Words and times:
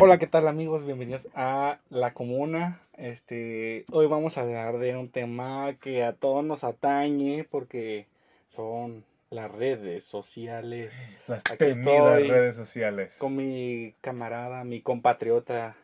Hola, 0.00 0.18
¿qué 0.18 0.28
tal 0.28 0.46
amigos? 0.46 0.86
Bienvenidos 0.86 1.26
a 1.34 1.80
La 1.90 2.14
Comuna. 2.14 2.80
Este, 2.96 3.84
hoy 3.90 4.06
vamos 4.06 4.38
a 4.38 4.42
hablar 4.42 4.78
de 4.78 4.96
un 4.96 5.08
tema 5.08 5.74
que 5.80 6.04
a 6.04 6.12
todos 6.12 6.44
nos 6.44 6.62
atañe 6.62 7.42
porque 7.42 8.06
son 8.48 9.04
las 9.30 9.50
redes 9.50 10.04
sociales. 10.04 10.92
Las 11.26 11.42
Aquí 11.46 11.56
temidas 11.56 12.28
redes 12.28 12.54
sociales. 12.54 13.16
Con 13.18 13.34
mi 13.34 13.92
camarada, 14.00 14.62
mi 14.62 14.82
compatriota. 14.82 15.74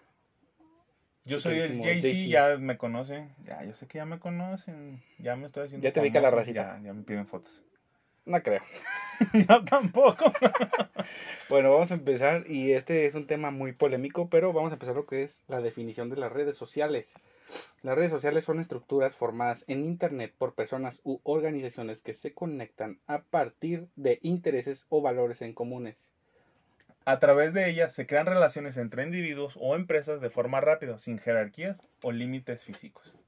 Yo 1.24 1.40
soy 1.40 1.58
el 1.58 1.82
Jay-Z. 1.82 2.28
ya 2.28 2.56
me 2.56 2.78
conocen. 2.78 3.34
Ya, 3.44 3.64
yo 3.64 3.74
sé 3.74 3.88
que 3.88 3.98
ya 3.98 4.04
me 4.04 4.20
conocen. 4.20 5.02
Ya 5.18 5.34
me 5.34 5.46
estoy 5.46 5.64
haciendo 5.64 5.82
Ya 5.82 5.92
te 5.92 6.00
ubica 6.00 6.20
la 6.20 6.30
famoso, 6.30 6.40
racita. 6.52 6.78
Ya, 6.78 6.84
ya 6.84 6.92
me 6.92 7.02
piden 7.02 7.26
fotos. 7.26 7.64
No 8.27 8.43
creo. 8.43 8.62
yo 9.48 9.64
tampoco. 9.64 10.32
Bueno, 11.50 11.73
vamos 11.73 11.91
a 11.91 11.95
empezar 11.95 12.50
y 12.50 12.73
este 12.73 13.04
es 13.04 13.14
un 13.14 13.27
tema 13.27 13.50
muy 13.50 13.73
polémico, 13.73 14.30
pero 14.30 14.54
vamos 14.54 14.73
a 14.73 14.74
empezar 14.74 14.95
lo 14.95 15.05
que 15.05 15.23
es 15.23 15.42
la 15.47 15.60
definición 15.60 16.09
de 16.09 16.16
las 16.16 16.33
redes 16.33 16.56
sociales. 16.56 17.14
Las 17.83 17.97
redes 17.97 18.10
sociales 18.10 18.45
son 18.45 18.60
estructuras 18.60 19.14
formadas 19.14 19.62
en 19.69 19.84
Internet 19.84 20.33
por 20.38 20.55
personas 20.55 21.02
u 21.05 21.20
organizaciones 21.23 22.00
que 22.00 22.14
se 22.14 22.33
conectan 22.33 22.98
a 23.06 23.20
partir 23.24 23.88
de 23.95 24.20
intereses 24.23 24.86
o 24.88 25.02
valores 25.02 25.42
en 25.42 25.52
comunes. 25.52 26.11
A 27.05 27.19
través 27.19 27.52
de 27.52 27.69
ellas 27.69 27.92
se 27.92 28.06
crean 28.06 28.25
relaciones 28.25 28.78
entre 28.78 29.02
individuos 29.02 29.59
o 29.61 29.77
empresas 29.77 30.22
de 30.22 30.30
forma 30.30 30.62
rápida, 30.62 30.98
sin 30.98 31.19
jerarquías 31.19 31.83
o 32.02 32.11
límites 32.11 32.64
físicos. 32.64 33.19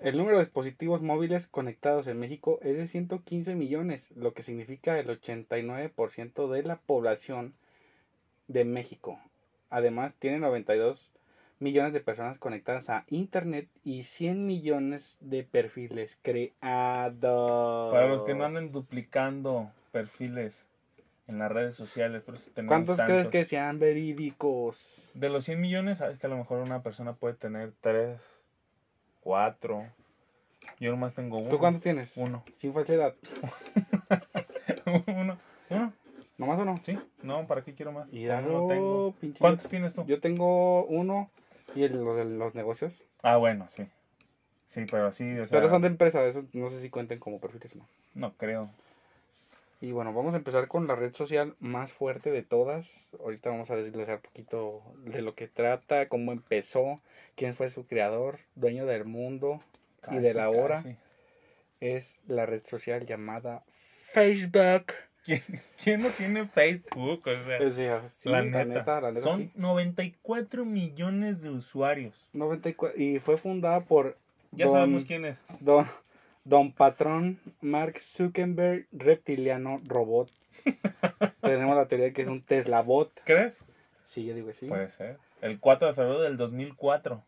El 0.00 0.16
número 0.16 0.38
de 0.38 0.44
dispositivos 0.44 1.02
móviles 1.02 1.48
conectados 1.48 2.06
en 2.06 2.20
México 2.20 2.60
es 2.62 2.76
de 2.76 2.86
115 2.86 3.56
millones, 3.56 4.10
lo 4.14 4.32
que 4.32 4.42
significa 4.42 4.96
el 4.98 5.08
89% 5.08 6.48
de 6.48 6.62
la 6.62 6.76
población 6.76 7.54
de 8.46 8.64
México. 8.64 9.18
Además, 9.70 10.14
tiene 10.14 10.38
92 10.38 11.10
millones 11.58 11.92
de 11.92 12.00
personas 12.00 12.38
conectadas 12.38 12.90
a 12.90 13.04
Internet 13.08 13.68
y 13.82 14.04
100 14.04 14.46
millones 14.46 15.16
de 15.20 15.42
perfiles 15.42 16.16
creados. 16.22 17.92
Para 17.92 18.08
los 18.08 18.22
que 18.22 18.34
no 18.34 18.44
anden 18.44 18.70
duplicando 18.70 19.72
perfiles 19.90 20.64
en 21.26 21.40
las 21.40 21.50
redes 21.50 21.74
sociales, 21.74 22.22
por 22.22 22.36
eso 22.36 22.48
tenemos 22.54 22.70
¿Cuántos 22.70 22.96
crees 22.98 23.24
tantos. 23.24 23.32
que 23.32 23.44
sean 23.44 23.80
verídicos? 23.80 25.10
De 25.14 25.28
los 25.28 25.44
100 25.44 25.60
millones, 25.60 25.98
sabes 25.98 26.18
que 26.18 26.28
a 26.28 26.30
lo 26.30 26.36
mejor 26.36 26.60
una 26.60 26.82
persona 26.82 27.14
puede 27.14 27.34
tener 27.34 27.72
3, 27.80 28.20
4. 29.28 29.84
Yo 30.80 30.90
nomás 30.90 31.12
tengo 31.12 31.36
uno. 31.36 31.50
¿Tú 31.50 31.58
cuántos 31.58 31.82
tienes? 31.82 32.16
Uno. 32.16 32.42
Sin 32.56 32.72
falsedad. 32.72 33.14
uno. 35.06 35.38
Uno. 35.68 35.92
¿Nomás 36.38 36.58
uno? 36.58 36.80
Sí. 36.82 36.98
No, 37.22 37.46
¿para 37.46 37.62
qué 37.62 37.74
quiero 37.74 37.92
más? 37.92 38.08
Y 38.10 38.24
dado, 38.24 38.66
tengo. 38.68 39.12
pinche- 39.20 39.40
¿Cuántos 39.40 39.68
tienes 39.68 39.92
tú? 39.92 40.06
Yo 40.06 40.18
tengo 40.18 40.86
uno 40.86 41.30
y 41.74 41.82
el, 41.82 42.02
lo 42.02 42.14
de 42.14 42.24
los 42.24 42.54
negocios. 42.54 42.94
Ah, 43.22 43.36
bueno, 43.36 43.66
sí. 43.68 43.86
Sí, 44.64 44.86
pero 44.90 45.12
sí, 45.12 45.30
o 45.38 45.44
sea, 45.44 45.58
Pero 45.58 45.68
son 45.68 45.82
de 45.82 45.88
empresa, 45.88 46.24
eso 46.24 46.44
no 46.54 46.70
sé 46.70 46.80
si 46.80 46.88
cuenten 46.88 47.18
como 47.18 47.38
perfiles 47.38 47.74
o 47.74 47.78
no. 47.80 47.88
no 48.14 48.32
creo. 48.38 48.70
Y 49.80 49.92
bueno, 49.92 50.12
vamos 50.12 50.34
a 50.34 50.38
empezar 50.38 50.66
con 50.66 50.86
la 50.88 50.96
red 50.96 51.14
social 51.14 51.54
más 51.60 51.92
fuerte 51.92 52.30
de 52.32 52.42
todas. 52.42 52.88
Ahorita 53.20 53.50
vamos 53.50 53.70
a 53.70 53.76
desglosar 53.76 54.16
un 54.16 54.22
poquito 54.22 54.82
de 55.04 55.22
lo 55.22 55.34
que 55.34 55.46
trata, 55.46 56.08
cómo 56.08 56.32
empezó, 56.32 57.00
quién 57.36 57.54
fue 57.54 57.68
su 57.70 57.86
creador, 57.86 58.40
dueño 58.56 58.86
del 58.86 59.04
mundo. 59.04 59.62
Y 60.10 60.18
de 60.18 60.34
la 60.34 60.48
hora. 60.50 60.76
casi. 60.76 60.96
Es 61.80 62.18
la 62.26 62.44
red 62.46 62.64
social 62.64 63.06
llamada 63.06 63.62
Facebook. 64.12 64.92
¿Quién, 65.24 65.42
quién 65.82 66.02
no 66.02 66.08
tiene 66.10 66.46
Facebook? 66.46 67.22
O 67.26 67.44
sea, 67.44 67.66
O 67.66 67.70
sea, 67.70 68.08
sí, 68.08 68.28
la, 68.30 68.38
la, 68.42 68.64
neta. 68.64 68.64
neta, 68.64 69.00
la 69.00 69.10
neta, 69.12 69.22
Son 69.22 69.40
sí. 69.42 69.50
94 69.54 70.64
millones 70.64 71.42
de 71.42 71.50
usuarios. 71.50 72.28
94 72.32 72.98
y 73.00 73.18
fue 73.20 73.36
fundada 73.36 73.80
por 73.80 74.16
Ya 74.52 74.64
don, 74.66 74.74
sabemos 74.74 75.04
quién 75.04 75.24
es. 75.26 75.44
don, 75.60 75.86
don 76.48 76.72
Patrón 76.72 77.38
Mark 77.60 78.00
Zuckerberg, 78.00 78.86
reptiliano 78.92 79.76
robot. 79.86 80.30
Tenemos 81.42 81.76
la 81.76 81.86
teoría 81.86 82.06
de 82.06 82.12
que 82.12 82.22
es 82.22 82.28
un 82.28 82.42
Tesla 82.42 82.80
bot. 82.80 83.12
¿Crees? 83.24 83.58
Sí, 84.04 84.24
yo 84.24 84.34
digo 84.34 84.48
que 84.48 84.54
sí. 84.54 84.66
Puede 84.66 84.88
ser. 84.88 85.18
El 85.42 85.60
4 85.60 85.88
de 85.88 85.94
febrero 85.94 86.20
del 86.22 86.36
2004. 86.36 87.22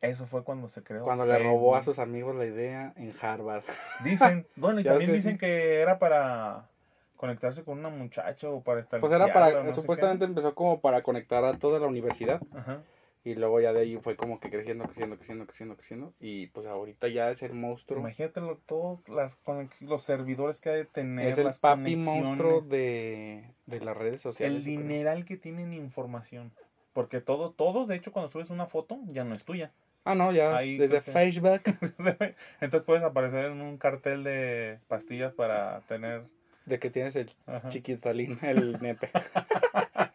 Eso 0.00 0.26
fue 0.26 0.44
cuando 0.44 0.68
se 0.68 0.82
creó. 0.82 1.04
Cuando 1.04 1.26
le 1.26 1.38
robó 1.38 1.76
a 1.76 1.82
sus 1.82 1.98
amigos 1.98 2.34
la 2.36 2.46
idea 2.46 2.92
en 2.96 3.12
Harvard. 3.20 3.64
Dicen, 4.02 4.46
bueno, 4.56 4.80
y 4.80 4.84
también 4.84 5.12
dicen 5.12 5.32
sí. 5.32 5.38
que 5.38 5.80
era 5.80 5.98
para 5.98 6.68
conectarse 7.16 7.64
con 7.64 7.78
una 7.78 7.90
muchacha 7.90 8.48
o 8.48 8.62
para 8.62 8.80
estar. 8.80 9.00
Pues 9.00 9.12
era 9.12 9.32
para, 9.32 9.74
supuestamente 9.74 10.24
empezó 10.24 10.54
como 10.54 10.80
para 10.80 11.02
conectar 11.02 11.44
a 11.44 11.58
toda 11.58 11.78
la 11.78 11.86
universidad 11.86 12.40
Ajá. 12.54 12.80
Y 13.26 13.34
luego 13.34 13.60
ya 13.60 13.72
de 13.72 13.80
ahí 13.80 13.96
fue 13.98 14.14
como 14.14 14.38
que 14.38 14.50
creciendo, 14.50 14.84
creciendo, 14.84 15.16
creciendo, 15.16 15.46
creciendo, 15.46 15.74
creciendo 15.76 16.14
y 16.20 16.46
pues 16.46 16.64
ahorita 16.66 17.08
ya 17.08 17.30
es 17.32 17.42
el 17.42 17.54
monstruo, 17.54 17.98
Imagínate 17.98 18.40
todos 18.66 19.00
las 19.08 19.36
los 19.80 20.02
servidores 20.02 20.60
que 20.60 20.68
ha 20.70 20.72
de 20.74 20.84
tener. 20.84 21.26
es 21.28 21.38
el 21.38 21.44
las 21.46 21.58
papi 21.58 21.96
monstruo 21.96 22.60
de, 22.60 23.50
de 23.66 23.80
las 23.80 23.96
redes 23.96 24.20
sociales. 24.22 24.58
El 24.58 24.62
creo. 24.62 24.78
dineral 24.78 25.24
que 25.24 25.36
tienen 25.36 25.72
información. 25.72 26.52
Porque 26.92 27.20
todo, 27.20 27.50
todo, 27.50 27.84
de 27.86 27.96
hecho, 27.96 28.12
cuando 28.12 28.30
subes 28.30 28.48
una 28.48 28.66
foto, 28.66 29.00
ya 29.08 29.24
no 29.24 29.34
es 29.34 29.44
tuya. 29.44 29.72
Ah, 30.04 30.14
no, 30.14 30.30
ya 30.30 30.56
Ahí 30.56 30.78
desde 30.78 31.00
que- 31.02 31.10
Facebook. 31.10 31.62
Entonces 32.60 32.82
puedes 32.86 33.02
aparecer 33.02 33.46
en 33.46 33.60
un 33.60 33.76
cartel 33.76 34.22
de 34.22 34.78
pastillas 34.86 35.34
para 35.34 35.80
tener. 35.88 36.22
de 36.64 36.78
que 36.78 36.90
tienes 36.90 37.16
el 37.16 37.30
Ajá. 37.46 37.68
chiquitalín, 37.70 38.38
el 38.42 38.80
nepe. 38.80 39.10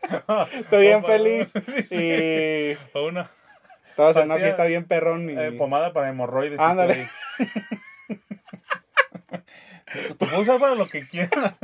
Estoy 0.60 0.82
bien 0.88 1.04
feliz 1.04 1.52
y 1.92 2.74
O 2.98 3.08
una 3.08 3.30
estabas 3.90 4.16
en 4.18 4.24
una 4.24 4.34
Pastilla, 4.36 4.38
fiesta 4.38 4.66
bien 4.66 4.86
perrón 4.86 5.30
y 5.30 5.34
eh, 5.38 5.52
pomada 5.54 5.92
para 5.94 6.10
hemorroides. 6.10 6.60
Ándale. 6.60 7.08
Tú 10.10 10.16
puedes 10.18 10.40
usar 10.40 10.60
para 10.60 10.76
lo 10.76 10.88
que 10.88 11.02
quieras. 11.08 11.56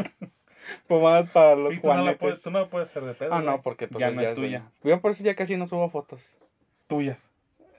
pomadas 0.88 1.30
para 1.32 1.56
los 1.56 1.74
Y 1.74 1.80
tú 1.80 1.88
no, 1.94 2.04
la 2.04 2.18
puedes, 2.18 2.42
tú 2.42 2.52
no 2.52 2.60
la 2.60 2.68
puedes 2.68 2.90
hacer 2.90 3.04
de 3.04 3.14
pedo. 3.14 3.34
Ah, 3.34 3.42
no, 3.42 3.62
porque 3.62 3.88
pues 3.88 4.00
ya 4.02 4.10
es- 4.10 4.16
no 4.16 4.22
es 4.22 4.28
de- 4.30 4.36
tuya. 4.36 4.64
Yo 4.84 5.00
por 5.00 5.12
eso 5.12 5.24
ya 5.24 5.36
casi 5.36 5.56
no 5.56 5.66
subo 5.68 5.90
fotos. 5.90 6.22
Tuyas. 6.88 7.24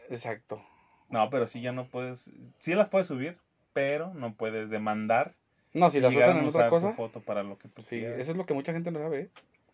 Exacto. 0.08 0.62
No, 1.10 1.28
pero 1.30 1.46
sí 1.46 1.60
ya 1.60 1.72
no 1.72 1.86
puedes. 1.86 2.32
Sí 2.58 2.74
las 2.74 2.88
puedes 2.88 3.06
subir, 3.06 3.36
pero 3.74 4.12
no 4.14 4.32
puedes 4.34 4.70
demandar. 4.70 5.34
No, 5.74 5.90
si 5.90 6.00
las 6.00 6.14
usan 6.16 6.38
en 6.38 6.46
otra 6.46 6.48
usar 6.48 6.64
tu 6.70 6.76
cosa. 6.76 6.92
foto 6.92 7.20
para 7.20 7.42
lo 7.42 7.58
que 7.58 7.68
tú 7.68 7.82
Sí, 7.82 7.98
quieras. 8.00 8.18
eso 8.18 8.30
es 8.32 8.36
lo 8.38 8.46
que 8.46 8.54
mucha 8.54 8.72
gente 8.72 8.90
no 8.90 8.98
sabe. 9.00 9.20
¿eh? 9.20 9.28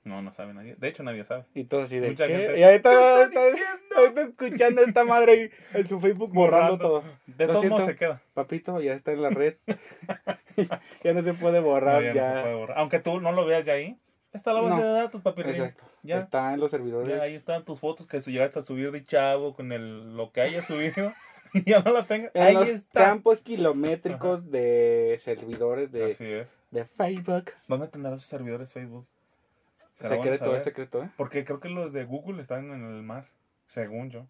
No, 0.05 0.21
no 0.21 0.33
sabe 0.33 0.53
nadie. 0.53 0.77
De 0.79 0.89
hecho, 0.89 1.03
nadie 1.03 1.25
sabe. 1.25 1.45
Y 1.55 1.65
todo 1.65 1.83
así 1.85 1.99
de 1.99 2.09
Mucha 2.11 2.27
¿qué? 2.27 2.35
gente- 2.37 2.53
Y 2.53 2.57
¿Qué 2.63 2.75
está 2.75 3.23
está, 3.25 3.49
está 4.07 4.21
escuchando 4.23 4.83
a 4.83 4.85
esta 4.85 5.05
madre 5.05 5.33
ahí 5.33 5.51
en 5.81 5.89
su 5.89 5.99
Facebook 6.01 6.31
borrando, 6.33 6.77
todo. 6.79 7.05
De 7.27 7.47
Lo 7.47 7.55
todos 7.55 7.67
modos 7.67 7.85
se 7.87 7.97
queda. 7.97 8.21
Papito, 8.35 8.81
ya 8.83 8.93
está 8.93 9.13
en 9.13 9.23
la 9.23 9.31
red. 9.31 9.55
ya 11.03 11.13
no 11.15 11.23
se 11.23 11.35
puede 11.35 11.61
No, 11.61 11.67
borrar, 11.67 12.03
ya 12.03 12.15
ya. 12.15 12.29
no 12.31 12.37
se 12.37 12.43
puede 12.43 12.55
borrar. 12.55 12.79
Aunque 12.79 12.99
tú 13.01 13.21
no 13.21 13.33
lo 13.33 13.47
veas 13.47 13.65
ya 13.65 13.75
ahí. 13.75 13.99
Está 14.33 14.53
la 14.53 14.61
base 14.63 14.77
No. 14.81 14.83
de 14.87 14.93
datos, 14.93 15.23
papi. 15.23 15.43
Exacto. 15.43 15.85
Ya. 16.03 16.19
Está 16.19 16.53
en 16.53 16.61
los 16.61 16.71
servidores. 16.71 17.09
Ya 17.17 17.23
ahí 17.23 17.35
están 17.35 17.65
tus 17.65 17.79
fotos 17.81 18.07
que 18.07 18.21
llegaste 18.21 18.59
a 18.59 18.63
subir 18.63 18.91
de 18.91 19.05
chavo 19.05 19.55
con 19.55 19.73
el, 19.73 20.17
lo 20.17 20.33
que 20.33 20.41
hayas 20.43 20.67
subido. 20.67 21.13
ya 21.67 21.79
no 21.81 21.93
la 21.93 22.05
tengas. 22.05 22.33
En 22.35 22.43
Ahí 22.43 22.55
los 22.55 22.69
está. 22.69 23.05
campos 23.05 23.41
kilométricos 23.43 24.51
de 24.51 25.19
servidores 25.23 25.93
de, 25.93 26.11
Así 26.11 26.27
es. 26.27 26.59
de 26.73 26.85
Facebook. 26.85 27.53
¿Dónde 27.69 27.87
tendrá 27.89 28.17
sus 28.19 28.27
servidores 28.27 28.73
Facebook? 28.73 29.07
¿Será 29.95 30.17
bueno 30.17 30.33
Secreto, 30.33 30.57
es 30.57 30.65
secreto, 30.65 31.03
¿eh? 31.03 31.11
Porque 31.17 31.45
creo 31.45 31.61
que 31.61 31.69
los 31.69 31.93
de 31.93 32.05
Google 32.05 32.41
están 32.43 32.71
en 32.71 32.85
el 32.85 33.03
mar, 33.03 33.27
según 33.67 34.11
yo. 34.11 34.27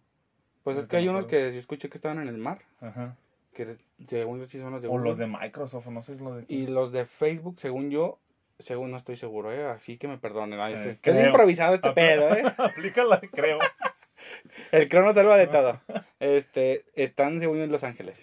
Pues 0.63 0.77
No 0.77 0.81
es 0.83 0.87
que 0.87 0.97
hay 0.97 1.07
unos 1.07 1.25
que 1.27 1.53
yo 1.53 1.59
escuché 1.59 1.89
que 1.89 1.97
estaban 1.97 2.19
en 2.19 2.27
el 2.27 2.37
mar. 2.37 2.59
Ajá. 2.81 3.15
Que 3.53 3.77
según 4.07 4.39
yo 4.39 4.47
sí 4.47 4.59
son 4.59 4.71
los 4.71 4.81
de 4.81 4.87
O 4.87 4.91
Google. 4.91 5.09
los 5.09 5.17
de 5.17 5.27
Microsoft, 5.27 5.87
no 5.87 6.01
sé 6.01 6.15
los 6.15 6.37
de 6.37 6.45
Y 6.47 6.67
los 6.67 6.91
de 6.91 7.05
Facebook, 7.05 7.59
según 7.59 7.89
yo, 7.89 8.19
según 8.59 8.91
no 8.91 8.97
estoy 8.97 9.17
seguro, 9.17 9.51
¿eh? 9.51 9.65
Así 9.65 9.97
que 9.97 10.07
me 10.07 10.17
perdonen. 10.17 10.59
Eh, 10.59 10.73
es 10.89 10.99
que 10.99 11.09
es 11.11 11.15
creo. 11.17 11.27
improvisado 11.27 11.75
este 11.75 11.87
Apl- 11.89 11.93
pedo, 11.95 12.35
¿eh? 12.35 12.43
Aplícala, 12.57 13.19
creo. 13.31 13.59
El 14.71 14.89
crono 14.89 15.13
salva 15.13 15.37
de 15.37 15.47
todo. 15.47 15.79
Este, 16.19 16.85
están 16.95 17.39
según 17.39 17.57
yo 17.57 17.63
en 17.65 17.71
Los 17.71 17.83
Ángeles. 17.83 18.17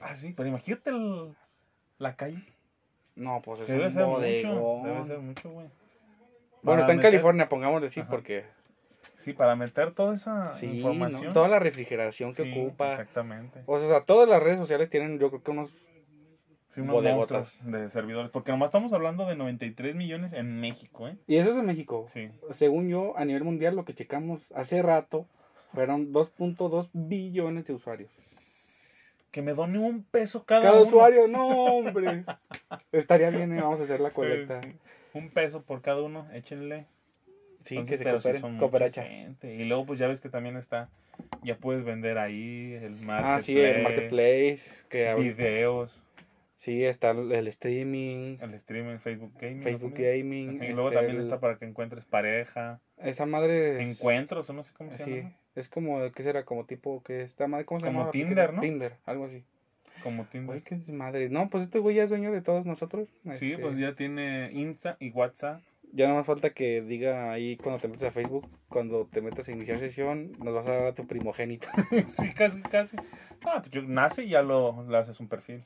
Ah, 0.00 0.14
sí, 0.14 0.32
pero 0.36 0.48
imagínate 0.48 0.90
el- 0.90 1.34
la 1.98 2.14
calle. 2.14 2.44
No, 3.16 3.40
pues 3.42 3.60
es 3.62 3.68
debe 3.68 3.84
un 3.86 3.90
ser 3.90 4.04
bodegón. 4.04 4.54
mucho. 4.54 4.88
Debe 4.88 5.04
ser 5.04 5.18
mucho, 5.18 5.50
güey. 5.50 5.66
Bueno, 6.62 6.80
está 6.80 6.92
en 6.92 6.98
meter- 6.98 7.12
California, 7.12 7.48
pongámosle 7.48 7.90
sí, 7.90 8.00
Ajá. 8.00 8.10
porque 8.10 8.44
Sí, 9.18 9.32
para 9.32 9.56
meter 9.56 9.92
toda 9.92 10.14
esa 10.14 10.48
sí, 10.48 10.66
información. 10.66 11.24
¿no? 11.26 11.32
toda 11.32 11.48
la 11.48 11.58
refrigeración 11.58 12.32
que 12.34 12.44
Sí, 12.44 12.52
ocupa. 12.52 12.92
Exactamente. 12.92 13.62
O 13.66 13.78
sea, 13.80 14.02
todas 14.04 14.28
las 14.28 14.42
redes 14.42 14.58
sociales 14.58 14.88
tienen, 14.90 15.18
yo 15.18 15.28
creo 15.30 15.42
que 15.42 15.50
unos 15.50 15.70
Sí, 16.70 16.82
unos 16.82 17.02
monstruos 17.02 17.58
de 17.62 17.90
servidores. 17.90 18.30
Porque 18.30 18.52
nomás 18.52 18.68
estamos 18.68 18.92
hablando 18.92 19.26
de 19.26 19.34
93 19.36 19.94
millones 19.96 20.32
en 20.34 20.60
México, 20.60 21.08
¿eh? 21.08 21.16
Y 21.26 21.36
eso 21.36 21.50
es 21.50 21.56
en 21.56 21.66
México. 21.66 22.04
Sí. 22.08 22.30
Según 22.52 22.88
yo, 22.88 23.16
a 23.16 23.24
nivel 23.24 23.42
mundial, 23.42 23.74
lo 23.74 23.84
que 23.84 23.94
checamos 23.94 24.52
hace 24.54 24.82
rato 24.82 25.26
fueron 25.72 26.12
2.2 26.12 26.88
billones 26.92 27.66
de 27.66 27.72
usuarios. 27.72 28.10
Que 29.32 29.42
me 29.42 29.52
done 29.54 29.78
un 29.78 30.04
peso 30.04 30.44
cada, 30.44 30.62
Cada 30.62 30.74
uno. 30.74 30.82
usuario, 30.84 31.26
no, 31.26 31.48
hombre. 31.48 32.24
Estaría 32.92 33.30
bien, 33.30 33.52
¿eh? 33.56 33.60
vamos 33.62 33.80
a 33.80 33.84
hacer 33.84 34.00
la 34.00 34.10
colecta. 34.10 34.62
Sí. 34.62 34.74
Un 35.14 35.30
peso 35.30 35.62
por 35.62 35.82
cada 35.82 36.02
uno, 36.02 36.26
échenle. 36.32 36.86
Sí, 37.64 37.74
Entonces, 37.76 37.98
que 37.98 38.04
se 38.04 38.10
sí 38.10 38.16
cooperen, 38.16 38.42
mucha 38.42 38.58
cooperacha. 38.60 39.02
gente. 39.04 39.54
Y 39.54 39.64
luego, 39.64 39.86
pues 39.86 39.98
ya 39.98 40.06
ves 40.06 40.20
que 40.20 40.28
también 40.28 40.56
está, 40.56 40.88
ya 41.42 41.56
puedes 41.56 41.84
vender 41.84 42.16
ahí 42.18 42.72
el 42.74 42.92
marketplace, 42.92 43.22
Ah, 43.38 43.42
sí, 43.42 43.58
el 43.58 43.82
marketplace, 43.82 44.62
que 44.88 45.14
videos, 45.14 46.00
sí, 46.56 46.84
está 46.84 47.10
el 47.10 47.48
streaming, 47.48 48.38
el 48.40 48.54
streaming, 48.54 48.98
Facebook 48.98 49.32
Gaming. 49.40 49.58
¿no? 49.58 49.62
Facebook 49.64 49.92
también? 49.94 50.18
Gaming. 50.18 50.62
Y 50.62 50.72
luego 50.72 50.88
este, 50.88 50.94
también 51.00 51.16
el- 51.18 51.24
está 51.24 51.40
para 51.40 51.58
que 51.58 51.64
encuentres 51.64 52.04
pareja, 52.04 52.80
Esa 52.96 53.26
madre 53.26 53.82
es... 53.82 53.98
encuentros, 53.98 54.48
o 54.48 54.52
no 54.52 54.62
sé 54.62 54.72
cómo 54.72 54.90
se 54.92 55.04
Sí, 55.04 55.16
llama. 55.16 55.32
es 55.56 55.68
como, 55.68 56.12
¿qué 56.12 56.22
será? 56.22 56.44
Como 56.44 56.64
tipo, 56.64 57.02
que 57.02 57.22
está 57.22 57.46
madre, 57.48 57.64
¿cómo 57.66 57.80
se 57.80 57.86
Como 57.86 57.98
llama? 57.98 58.06
la 58.06 58.12
Tinder? 58.12 58.52
¿no? 58.54 58.60
Tinder, 58.60 58.94
algo 59.04 59.24
así. 59.26 59.44
Como 60.02 60.24
Tinder. 60.26 60.46
Güey, 60.46 60.62
qué 60.62 60.92
madre. 60.92 61.28
No, 61.28 61.48
pues 61.50 61.64
este 61.64 61.78
güey 61.78 61.96
ya 61.96 62.04
es 62.04 62.10
dueño 62.10 62.32
de 62.32 62.42
todos 62.42 62.66
nosotros. 62.66 63.08
Sí, 63.32 63.52
este, 63.52 63.62
pues 63.62 63.78
ya 63.78 63.94
tiene 63.94 64.50
Insta 64.52 64.96
y 65.00 65.10
WhatsApp. 65.10 65.60
Ya 65.92 66.06
no 66.06 66.14
más 66.16 66.26
falta 66.26 66.50
que 66.50 66.82
diga 66.82 67.32
ahí 67.32 67.56
cuando 67.56 67.80
te 67.80 67.88
metes 67.88 68.04
a 68.04 68.10
Facebook, 68.10 68.46
cuando 68.68 69.06
te 69.10 69.22
metas 69.22 69.48
a 69.48 69.52
iniciar 69.52 69.78
sesión, 69.78 70.32
nos 70.38 70.52
vas 70.54 70.66
a 70.66 70.72
dar 70.72 70.86
a 70.88 70.94
tu 70.94 71.06
primogénito. 71.06 71.66
sí, 72.06 72.32
casi, 72.34 72.60
casi. 72.62 72.96
Ah, 73.46 73.60
pues 73.60 73.70
yo 73.70 73.82
nace 73.82 74.24
y 74.24 74.28
ya 74.30 74.42
lo, 74.42 74.84
le 74.88 74.98
haces 74.98 75.18
un 75.18 75.28
perfil. 75.28 75.64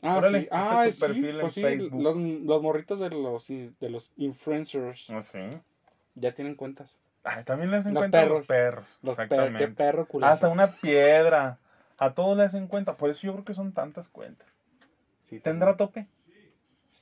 Ah, 0.00 0.16
Órale, 0.16 0.42
sí. 0.42 0.48
Ah, 0.50 0.84
tu 0.86 0.92
sí, 0.92 1.00
perfil 1.00 1.28
en 1.28 1.40
pues 1.40 1.52
sí, 1.52 1.62
Facebook. 1.62 2.00
los, 2.00 2.16
los 2.16 2.62
morritos 2.62 3.00
de 3.00 3.10
los, 3.10 3.46
de 3.48 3.90
los 3.90 4.10
influencers 4.16 5.10
No 5.10 5.20
sé. 5.20 5.50
ya 6.14 6.32
tienen 6.32 6.54
cuentas. 6.54 6.96
Ay, 7.22 7.44
también 7.44 7.70
le 7.70 7.76
hacen 7.76 7.92
Los 7.92 8.00
cuenta 8.00 8.20
perros. 8.20 8.38
los 8.38 8.46
perros. 8.46 8.98
Los 9.02 9.16
per, 9.16 9.24
exactamente. 9.24 9.66
qué 9.66 9.72
perro 9.72 10.06
culazo. 10.06 10.32
Hasta 10.32 10.48
una 10.48 10.68
piedra. 10.68 11.58
A 12.00 12.14
todos 12.14 12.36
le 12.36 12.42
hacen 12.44 12.66
cuenta. 12.66 12.96
Por 12.96 13.10
eso 13.10 13.20
yo 13.26 13.32
creo 13.34 13.44
que 13.44 13.54
son 13.54 13.72
tantas 13.72 14.08
cuentas. 14.08 14.48
Sí, 15.28 15.38
¿Tendrá 15.38 15.76
tope? 15.76 16.08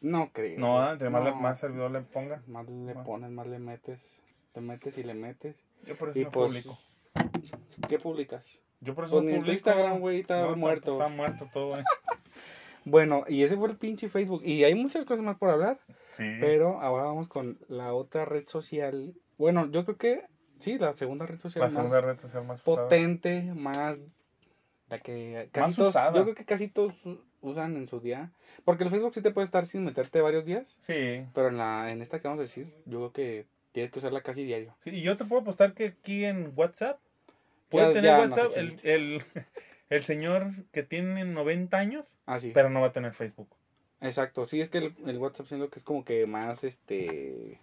No 0.03 0.31
creo. 0.33 0.59
No, 0.59 0.93
entre 0.93 1.09
más, 1.09 1.25
le- 1.25 1.31
No, 1.31 1.37
más 1.37 1.59
servidor 1.59 1.91
le 1.91 2.03
ponga. 2.03 2.43
Más 2.47 2.69
le 2.69 2.95
pones, 2.95 3.31
más 3.31 3.47
le 3.47 3.59
metes. 3.59 4.03
Te 4.53 4.61
metes 4.61 4.99
y 4.99 5.05
le 5.05 5.15
metes. 5.15 5.57
Yo 5.87 5.97
por 5.97 6.11
eso 6.11 6.19
Y 6.19 6.25
no 6.25 6.31
pues, 6.31 6.47
publico. 6.49 6.79
¿qué 7.89 7.99
publicas? 7.99 8.45
Yo 8.81 8.95
por 8.95 9.05
eso 9.05 9.15
Pues 9.15 9.25
no 9.25 9.31
ni 9.31 9.37
en 9.37 9.41
tu 9.41 9.47
publico. 9.47 9.53
Instagram, 9.71 10.01
güey, 10.01 10.21
está 10.21 10.43
No, 10.43 10.57
muerto. 10.57 10.93
Está 11.01 11.09
muerto 11.09 11.49
todo, 11.53 11.79
eh. 11.79 11.85
Bueno, 12.85 13.25
y 13.29 13.43
ese 13.43 13.57
fue 13.57 13.69
el 13.69 13.77
pinche 13.77 14.09
Facebook. 14.09 14.43
Y 14.45 14.65
hay 14.65 14.75
muchas 14.75 15.05
cosas 15.05 15.25
más 15.25 15.37
por 15.37 15.51
hablar. 15.51 15.79
Sí. 16.11 16.25
Pero 16.41 16.81
ahora 16.81 17.05
vamos 17.05 17.29
con 17.29 17.59
la 17.69 17.93
otra 17.93 18.25
red 18.25 18.47
social. 18.49 19.15
Bueno, 19.37 19.71
yo 19.71 19.85
creo 19.85 19.97
que 19.99 20.25
sí, 20.59 20.79
la 20.79 20.95
segunda 20.97 21.27
red 21.27 21.39
social 21.39 21.61
La 21.63 21.67
más 21.67 21.75
segunda 21.75 22.01
red 22.01 22.19
social 22.21 22.45
más 22.45 22.61
potente, 22.63 23.43
más 23.55 23.99
la 24.89 24.99
que 25.01 25.49
casi 25.53 25.75
todos, 25.77 25.95
yo 25.95 26.23
creo 26.25 26.35
que 26.35 26.45
casi 26.45 26.69
todos 26.69 26.95
usan 27.41 27.77
en 27.77 27.89
su 27.89 28.01
día, 28.01 28.31
porque 28.65 28.85
el 28.85 28.91
Facebook 28.91 29.15
sí 29.15 29.23
te 29.23 29.31
puede 29.31 29.45
estar 29.45 29.67
sin 29.67 29.85
meterte 29.85 30.21
varios 30.21 30.45
días, 30.45 30.67
Sí. 30.81 31.25
pero 31.35 31.49
en 31.49 31.59
la 31.59 31.91
en 31.93 32.03
esta 32.03 32.21
que 32.21 32.29
vamos 32.29 32.41
a 32.41 32.43
decir, 32.43 32.73
yo 32.87 32.99
creo 32.99 33.13
que 33.13 33.47
tienes 33.73 33.93
que 33.93 33.99
usarla 33.99 34.23
casi 34.23 34.45
diario. 34.45 34.75
Sí, 34.85 34.91
y 34.91 35.03
yo 35.03 35.17
te 35.17 35.25
puedo 35.25 35.43
apostar 35.43 35.75
que 35.75 35.87
aquí 35.89 36.25
en 36.25 36.53
WhatsApp 36.57 36.99
puede 37.69 37.87
Ya- 37.89 37.93
tener 37.93 38.05
ya 38.05 38.19
WhatsApp 38.21 38.53
el, 38.57 38.81
el, 38.83 39.23
el 39.91 40.05
señor 40.05 40.53
que 40.73 40.83
tiene 40.83 41.25
90 41.25 41.77
años, 41.79 42.07
Ah, 42.27 42.41
sí. 42.41 42.51
pero 42.55 42.71
no 42.71 42.81
va 42.81 42.89
a 42.89 42.93
tener 42.93 43.13
Facebook. 43.13 43.49
Exacto, 44.01 44.47
sí 44.47 44.61
es 44.61 44.69
que 44.69 44.79
el, 44.79 44.95
el 45.07 45.19
WhatsApp 45.19 45.47
siento 45.47 45.69
que 45.71 45.79
es 45.81 45.85
como 45.85 46.05
que 46.05 46.27
más 46.27 46.63
este 46.65 47.61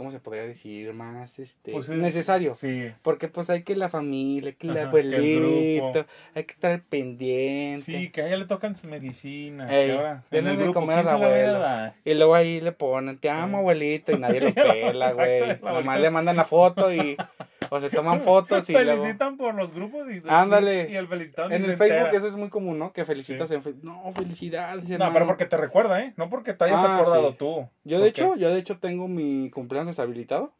¿cómo 0.00 0.10
se 0.10 0.18
podría 0.18 0.44
decir? 0.44 0.94
Más 0.94 1.38
este 1.38 1.72
Pues 1.72 1.90
es- 1.90 1.98
necesario. 1.98 2.54
Sí. 2.54 2.90
Porque 3.02 3.28
pues 3.28 3.50
hay 3.50 3.64
que 3.64 3.76
la 3.76 3.90
familia, 3.90 4.52
que 4.52 4.66
el 4.66 4.78
Ajá, 4.78 4.90
que 4.90 5.00
el 5.00 5.14
abuelito, 5.14 6.06
hay 6.34 6.44
que 6.44 6.52
estar 6.54 6.80
pendiente. 6.88 7.82
Sí, 7.84 8.08
que 8.08 8.22
a 8.22 8.26
ella 8.28 8.38
le 8.38 8.46
tocan 8.46 8.76
sus 8.76 8.88
medicinas. 8.88 9.70
Ey, 9.70 9.88
que 9.88 9.96
ahora, 9.98 10.12
en 10.12 10.22
denle 10.30 10.50
el 10.52 10.56
de 10.56 10.62
grupo, 10.64 10.80
comer 10.80 10.98
a 11.00 11.02
¿quién 11.02 11.20
la 11.20 11.26
abuela. 11.26 11.94
Y 12.02 12.14
luego 12.14 12.34
ahí 12.34 12.62
le 12.62 12.72
ponen, 12.72 13.18
te 13.18 13.28
amo 13.28 13.58
abuelito, 13.58 14.12
y 14.12 14.18
nadie 14.18 14.40
lo 14.40 14.54
pela, 14.54 15.12
güey. 15.12 15.58
Nomás 15.60 16.00
le 16.00 16.08
mandan 16.10 16.36
la 16.36 16.46
foto 16.46 16.90
y, 16.90 17.18
o 17.70 17.80
se 17.80 17.88
toman 17.90 18.20
fotos 18.22 18.68
y 18.68 18.72
luego... 18.72 19.02
Felicitan 19.02 19.36
por 19.36 19.54
los 19.54 19.72
grupos 19.74 20.06
y, 20.10 20.22
Ándale. 20.28 20.90
y 20.90 20.96
el 20.96 21.06
felicitado 21.08 21.48
En 21.50 21.64
el 21.64 21.76
Facebook 21.76 21.96
entera. 21.98 22.18
eso 22.18 22.26
es 22.28 22.34
muy 22.34 22.48
común, 22.50 22.78
¿no? 22.78 22.92
Que 22.92 23.04
felicitas 23.04 23.48
Sí. 23.48 23.54
en 23.54 23.62
Facebook. 23.62 23.84
No, 23.84 24.12
felicidades, 24.12 24.84
No, 24.88 24.94
hermano. 24.94 25.12
pero 25.14 25.26
porque 25.26 25.46
te 25.46 25.56
recuerda, 25.56 26.02
¿eh? 26.02 26.12
No 26.16 26.28
porque 26.28 26.52
te 26.54 26.64
hayas 26.64 26.82
Ah, 26.84 26.98
acordado 26.98 27.30
sí. 27.30 27.36
tú. 27.38 27.68
Yo 27.84 27.96
de 27.98 28.00
¿Por 28.00 28.08
hecho, 28.08 28.36
yo 28.36 28.50
de 28.52 28.58
hecho 28.58 28.78
tengo 28.78 29.08
mi 29.08 29.50
cumpleaños 29.50 29.96
deshabilitado. 29.96 30.52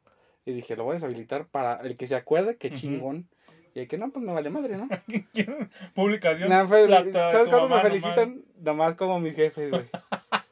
Y 0.46 0.52
dije, 0.52 0.74
lo 0.74 0.84
voy 0.84 0.92
a 0.92 0.94
deshabilitar 0.94 1.46
para 1.46 1.76
el 1.82 1.96
que 1.96 2.06
se 2.06 2.14
acuerde, 2.16 2.56
que 2.56 2.70
chingón. 2.72 3.28
Y 3.74 3.80
el 3.80 3.88
que 3.88 3.98
no, 3.98 4.10
pues 4.10 4.24
me 4.24 4.32
vale 4.32 4.50
madre, 4.50 4.76
¿no? 4.76 4.88
¿Quién? 5.34 5.70
Publicación. 5.94 6.48
La- 6.48 6.64
tu 6.64 7.12
¿Sabes 7.12 7.48
cuándo 7.48 7.68
me 7.68 7.80
felicitan? 7.82 8.42
Nomás 8.60 8.94
como 8.96 9.20
mis 9.20 9.34
jefes, 9.36 9.70
güey. 9.70 9.84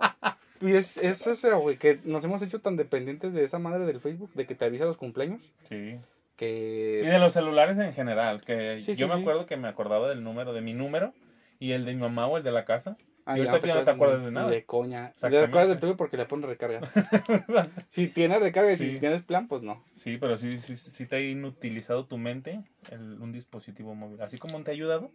Y 0.61 0.73
es, 0.75 0.97
es 0.97 1.25
eso, 1.25 1.57
güey, 1.61 1.77
que 1.77 2.01
nos 2.03 2.25
hemos 2.25 2.43
hecho 2.43 2.61
tan 2.61 2.75
dependientes 2.77 3.33
de 3.33 3.45
esa 3.45 3.61
madre 3.61 3.87
del 3.87 4.01
Facebook, 4.01 4.33
de 4.35 4.45
que 4.45 4.57
te 4.57 4.65
avisa 4.65 4.87
los 4.87 4.97
cumpleaños, 4.97 5.53
nomás. 5.71 6.01
Y 6.47 7.07
de 7.07 7.19
los 7.19 7.33
celulares 7.33 7.79
en 7.79 7.93
general, 7.93 8.43
que 8.45 8.81
Sí, 8.81 8.95
yo 8.95 9.09
sí, 9.09 9.15
me 9.15 9.21
acuerdo 9.21 9.47
que 9.47 9.57
me 9.57 9.69
acordaba 9.69 10.09
del 10.09 10.23
número, 10.23 10.53
de 10.53 10.61
mi 10.61 10.73
número, 10.75 11.13
y 11.59 11.73
el 11.73 11.85
de 11.85 11.95
mi 11.95 12.01
mamá 12.01 12.27
o 12.27 12.37
el 12.37 12.43
de 12.45 12.53
la 12.53 12.65
casa. 12.65 12.97
Ah, 13.27 13.37
y 13.39 13.47
ahorita 13.47 13.67
ya 13.67 13.75
no 13.75 13.85
te 13.85 13.91
acuerdas 13.91 14.25
de 14.25 14.31
nada. 14.31 14.49
De 14.49 14.65
coña. 14.65 15.13
Te 15.21 15.27
acuerdas 15.27 15.69
del 15.69 15.81
tuyo 15.81 15.97
porque 15.99 16.17
le 16.17 16.25
pones 16.25 16.49
recarga. 16.49 16.81
si 17.91 18.07
tienes 18.09 18.41
recarga 18.41 18.73
y 18.73 18.77
Sí. 18.79 18.89
si 18.91 19.01
tienes 19.01 19.23
plan, 19.23 19.49
pues 19.49 19.63
no. 19.63 19.85
Sí, 19.97 20.17
pero 20.17 20.39
sí, 20.39 20.51
sí, 20.61 20.77
sí 20.77 21.07
te 21.07 21.17
ha 21.17 21.21
inutilizado 21.21 22.07
tu 22.07 22.17
mente 22.17 22.63
el- 22.91 23.21
un 23.21 23.33
dispositivo 23.33 23.95
móvil. 23.95 24.21
Así 24.23 24.39
como 24.39 24.63
te 24.63 24.71
ha 24.71 24.75
ayudado, 24.75 25.11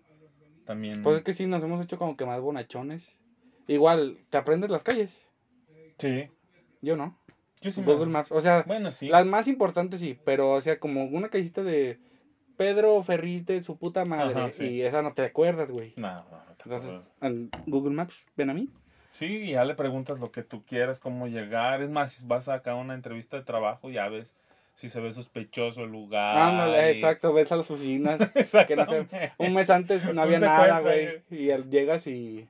también. 0.65 1.01
Pues 1.01 1.17
es 1.17 1.21
que 1.23 1.33
sí, 1.33 1.47
nos 1.47 1.63
hemos 1.63 1.83
hecho 1.83 1.97
como 1.97 2.15
que 2.15 2.25
más 2.25 2.39
bonachones. 2.39 3.15
Igual, 3.67 4.17
te 4.29 4.37
aprendes 4.37 4.69
las 4.69 4.83
calles. 4.83 5.09
Sí. 5.97 6.27
Yo 6.81 6.95
no. 6.95 7.17
Yo 7.63 7.71
sí 7.71 7.81
me- 7.81 7.87
Google 7.93 8.07
Maps. 8.11 8.31
O 8.31 8.41
sea, 8.41 8.63
Bueno, 8.67 8.91
sí. 8.91 9.07
las 9.07 9.25
más 9.25 9.47
importantes 9.47 9.99
sí, 9.99 10.17
pero 10.25 10.51
o 10.51 10.61
sea, 10.61 10.79
como 10.79 11.05
una 11.05 11.29
callecita 11.29 11.63
de 11.63 11.97
Pedro 12.57 13.01
Ferriz 13.03 13.45
de 13.45 13.61
su 13.63 13.77
puta 13.77 14.05
madre. 14.05 14.35
Ajá, 14.39 14.51
sí. 14.51 14.65
Y 14.65 14.81
esa 14.83 15.01
no 15.01 15.13
te 15.13 15.23
acuerdas, 15.23 15.71
güey. 15.71 15.93
No, 15.97 16.13
no, 16.13 16.23
no 16.23 16.55
te 16.55 16.63
Entonces, 16.65 16.91
en 17.21 17.49
Google 17.65 17.95
Maps, 17.95 18.15
ven 18.35 18.49
a 18.49 18.53
mí. 18.53 18.69
Sí, 19.11 19.25
y 19.25 19.51
ya 19.51 19.63
le 19.65 19.75
preguntas 19.75 20.19
lo 20.19 20.31
que 20.31 20.43
tú 20.43 20.63
quieras, 20.65 20.99
cómo 20.99 21.27
llegar. 21.27 21.81
Es 21.81 21.89
más, 21.89 22.13
si 22.13 22.25
vas 22.25 22.49
acá 22.49 22.71
a 22.71 22.75
una 22.75 22.93
entrevista 22.95 23.37
de 23.37 23.43
trabajo, 23.43 23.89
ya 23.89 24.07
ves 24.09 24.35
si 24.75 24.89
se 24.89 24.99
ve 24.99 25.11
sospechoso 25.13 25.83
el 25.83 25.91
lugar. 25.91 26.35
Ándale, 26.35 26.87
y- 26.87 26.95
exacto, 26.95 27.31
ves 27.31 27.51
a 27.51 27.57
las 27.57 27.69
oficinas. 27.69 28.17
que 28.67 28.75
no 28.75 28.85
un 29.37 29.53
mes 29.53 29.69
antes 29.69 30.11
no 30.13 30.21
había 30.21 30.39
nada, 30.39 30.79
güey. 30.81 31.21
Y 31.29 31.47
llegas 31.69 32.07
y... 32.07 32.47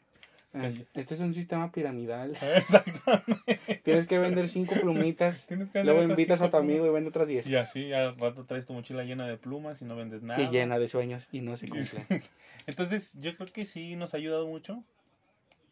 Este 0.53 1.15
es 1.15 1.19
un 1.19 1.33
sistema 1.33 1.71
piramidal. 1.71 2.31
Exactamente. 2.55 3.59
Tienes 3.83 4.07
que 4.07 4.19
vender 4.19 4.47
cinco 4.47 4.75
plumitas. 4.75 5.45
Tienes 5.47 5.69
que 5.69 5.83
Luego 5.83 6.03
invitas 6.03 6.41
a 6.41 6.51
tu 6.51 6.57
amigo 6.57 6.85
y 6.85 6.89
vende 6.89 7.09
otras 7.09 7.27
diez. 7.27 7.47
Y 7.47 7.55
así 7.55 7.91
al 7.91 8.17
rato 8.17 8.45
traes 8.45 8.65
tu 8.65 8.73
mochila 8.73 9.03
llena 9.03 9.27
de 9.27 9.37
plumas 9.37 9.81
y 9.81 9.85
no 9.85 9.95
vendes 9.95 10.21
nada. 10.21 10.41
Y 10.41 10.49
llena 10.49 10.77
de 10.77 10.87
sueños 10.87 11.27
y 11.31 11.41
no 11.41 11.57
se 11.57 11.67
cumple. 11.67 12.05
Entonces, 12.67 13.19
yo 13.19 13.35
creo 13.35 13.47
que 13.51 13.65
sí 13.65 13.95
nos 13.95 14.13
ha 14.13 14.17
ayudado 14.17 14.47
mucho. 14.47 14.83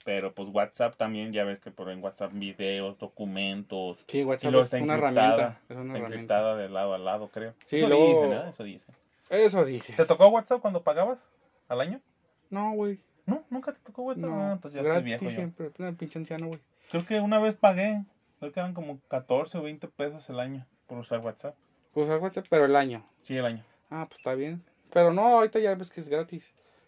Pero 0.04 0.34
pues 0.34 0.50
WhatsApp 0.50 0.96
también, 0.98 1.32
ya 1.32 1.44
ves 1.44 1.60
que 1.60 1.70
por 1.70 1.92
en 1.92 2.04
WhatsApp 2.04 2.32
videos, 2.34 2.98
documentos. 2.98 4.00
Sí, 4.08 4.24
WhatsApp 4.24 4.56
es 4.56 4.74
una 4.82 4.96
herramienta. 4.96 5.60
Es 5.70 5.76
una 5.76 5.82
Está 5.84 5.98
herramienta. 5.98 6.08
encriptada 6.08 6.56
de 6.56 6.70
lado 6.70 6.96
a 6.96 6.98
lado, 6.98 7.30
creo. 7.30 7.54
Sí, 7.68 7.76
eso 7.78 7.88
luego- 7.88 8.08
dice, 8.08 8.22
¿verdad? 8.22 8.50
Eso 8.50 8.64
dice. 8.64 8.92
Eso 9.30 9.64
dice. 9.64 9.94
¿Te 9.94 10.06
tocó 10.06 10.28
WhatsApp 10.30 10.60
cuando 10.60 10.82
pagabas 10.82 11.30
al 11.68 11.82
año? 11.82 12.02
No, 12.50 12.72
güey. 12.74 13.00
No, 13.26 13.44
nunca 13.50 13.72
te 13.74 13.80
tocó 13.80 14.04
WhatsApp. 14.04 14.30
No, 14.30 14.42
Ah, 14.42 14.60
pues 14.62 14.74
ya 14.74 14.80
estoy 14.82 14.92
gratis 14.92 15.06
viejo 15.06 15.24
yo. 15.26 15.32
siempre. 15.32 15.72
Una 15.80 15.92
pinche 15.94 16.20
anciano, 16.20 16.48
güey. 16.48 16.60
Creo 16.90 17.06
que 17.06 17.20
una 17.20 17.40
vez 17.40 17.56
pagué. 17.56 18.04
Creo 18.40 18.52
que 18.52 18.60
eran 18.60 18.74
como 18.74 19.00
14 19.08 19.58
o 19.58 19.62
20 19.64 19.88
pesos 19.88 20.30
el 20.30 20.40
año 20.40 20.66
por 20.88 20.98
usar 20.98 21.20
WhatsApp. 21.20 21.56
Pues 21.94 22.10
al 22.10 22.20
WhatsApp, 22.20 22.46
pero 22.50 22.66
el 22.66 22.76
año. 22.76 23.06
Sí, 23.22 23.38
el 23.38 23.46
año. 23.46 23.64
Ah, 23.90 24.06
pues 24.08 24.20
está 24.20 24.34
bien. 24.34 24.64
Pero 24.92 25.14
no, 25.14 25.22
ahorita 25.28 25.60
ya 25.60 25.76
ves 25.76 25.90
que 25.92 26.02
es 26.02 26.10
gratis. 26.10 26.44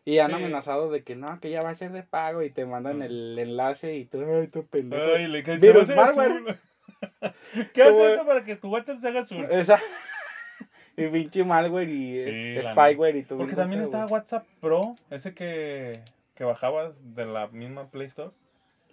Y 0.05 0.19
han 0.19 0.31
Sí. 0.31 0.35
amenazado 0.37 0.89
de 0.91 1.03
que 1.03 1.15
no, 1.15 1.39
que 1.39 1.49
ya 1.49 1.61
va 1.61 1.69
a 1.69 1.75
ser 1.75 1.91
de 1.91 2.03
pago 2.03 2.41
y 2.43 2.49
te 2.49 2.65
mandan 2.65 3.01
Ah. 3.01 3.05
el 3.05 3.37
enlace 3.39 3.95
y 3.95 4.05
tú, 4.05 4.21
ay, 4.25 4.47
tú 4.47 4.65
pendejo. 4.65 5.01
Ay, 5.15 5.27
le 5.27 5.43
cae 5.43 5.57
Virus 5.57 5.89
azul. 5.89 6.57
¿Qué 7.73 7.83
hace 7.83 8.11
esto 8.13 8.25
para 8.25 8.43
que 8.43 8.55
tu 8.55 8.69
WhatsApp 8.69 8.99
se 8.99 9.07
haga 9.07 9.21
azul? 9.21 9.47
Esa. 9.49 9.79
y 10.97 11.07
pinche 11.07 11.43
malware 11.43 11.89
y 11.89 12.13
Sí, 12.15 12.29
eh, 12.29 12.61
spyware 12.71 13.15
y 13.17 13.23
todo. 13.23 13.39
Porque 13.39 13.55
también 13.55 13.81
está 13.81 14.05
WhatsApp 14.07 14.45
Pro, 14.59 14.95
ese 15.09 15.33
que, 15.33 16.01
que 16.35 16.43
bajabas 16.43 16.93
de 17.15 17.25
la 17.25 17.47
misma 17.47 17.89
Play 17.89 18.07
Store. 18.07 18.31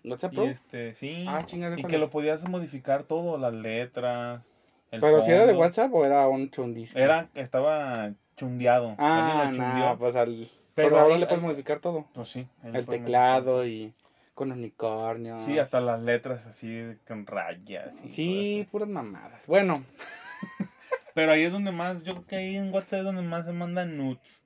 WhatsApp 0.04 0.32
Y 0.32 0.36
Pro. 0.36 0.44
este, 0.46 0.94
sí. 0.94 1.24
Ah, 1.28 1.44
chingada. 1.44 1.78
y 1.78 1.82
¿cuál 1.82 1.90
que 1.90 1.98
lo 1.98 2.10
podías 2.10 2.48
modificar 2.48 3.02
todo, 3.04 3.36
las 3.38 3.52
letras. 3.52 4.50
el 4.90 5.00
Pero 5.00 5.22
si 5.22 5.30
era 5.30 5.46
de. 5.46 5.52
WhatsApp 5.54 5.92
o 5.92 6.04
era 6.04 6.26
un 6.28 6.50
chundisco. 6.50 6.98
Era, 6.98 7.28
estaba 7.34 8.10
chundeado. 8.36 8.94
Ah, 8.98 9.50
chundeó. 9.54 9.98
pues 9.98 10.16
al. 10.16 10.48
Pero 10.74 10.88
Pero 10.88 11.00
ahora 11.00 11.14
ahí- 11.14 11.20
le 11.20 11.26
puedes 11.26 11.42
ahí- 11.42 11.46
modificar 11.48 11.80
todo. 11.80 12.06
Pues 12.14 12.28
sí. 12.28 12.46
El 12.64 12.86
teclado 12.86 13.66
y 13.66 13.92
con 14.34 14.52
unicornios. 14.52 15.42
Sí, 15.42 15.58
hasta 15.58 15.80
las 15.80 16.00
letras 16.00 16.46
así 16.46 16.96
con 17.06 17.26
rayas. 17.26 18.02
y 18.04 18.10
Sí, 18.10 18.68
puras 18.70 18.88
mamadas. 18.88 19.46
Bueno, 19.46 19.74
Pero 21.14 21.32
ahí 21.32 21.42
es 21.42 21.52
donde 21.52 21.72
más, 21.72 22.02
yo 22.04 22.14
creo 22.14 22.26
que 22.26 22.36
ahí 22.36 22.56
en 22.56 22.72
WhatsApp 22.72 23.00
es 23.00 23.04
donde 23.04 23.22
más 23.22 23.44
se 23.44 23.52
mandan 23.52 23.96
nudes. 23.98 24.39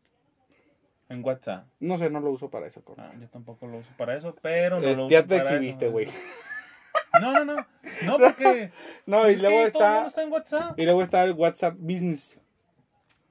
En 1.09 1.23
WhatsApp. 1.25 1.67
no 1.81 1.99
sé, 1.99 2.09
no 2.11 2.21
lo 2.21 2.31
uso 2.31 2.49
para 2.51 2.67
eso, 2.67 2.83
Ah, 2.97 3.13
yo 3.21 3.29
tampoco 3.29 3.67
lo 3.67 3.79
uso 3.79 3.91
para 3.97 4.17
eso, 4.17 4.35
pero 4.41 4.81
no 4.81 4.87
Eh, 4.89 4.97
lo 4.97 5.09
ya 5.09 5.21
uso 5.21 5.29
te 5.29 5.37
para 5.39 5.51
exhibiste, 5.51 5.89
güey. 5.89 6.07
No, 7.21 7.33
no, 7.33 7.45
no. 7.45 7.67
No, 8.05 8.19
porque. 8.19 8.73
No, 9.07 9.29
y 9.31 9.35
es 9.35 9.43
luego 9.43 9.65
que 9.67 9.71
todo 9.71 9.85
el 9.85 9.93
mundo 9.93 10.09
está. 10.09 10.09
está 10.09 10.23
en 10.25 10.33
WhatsApp. 10.33 10.79
Y 10.81 10.85
luego 10.85 11.03
está 11.03 11.23
el 11.25 11.33
WhatsApp 11.33 11.75
Business. 11.79 12.39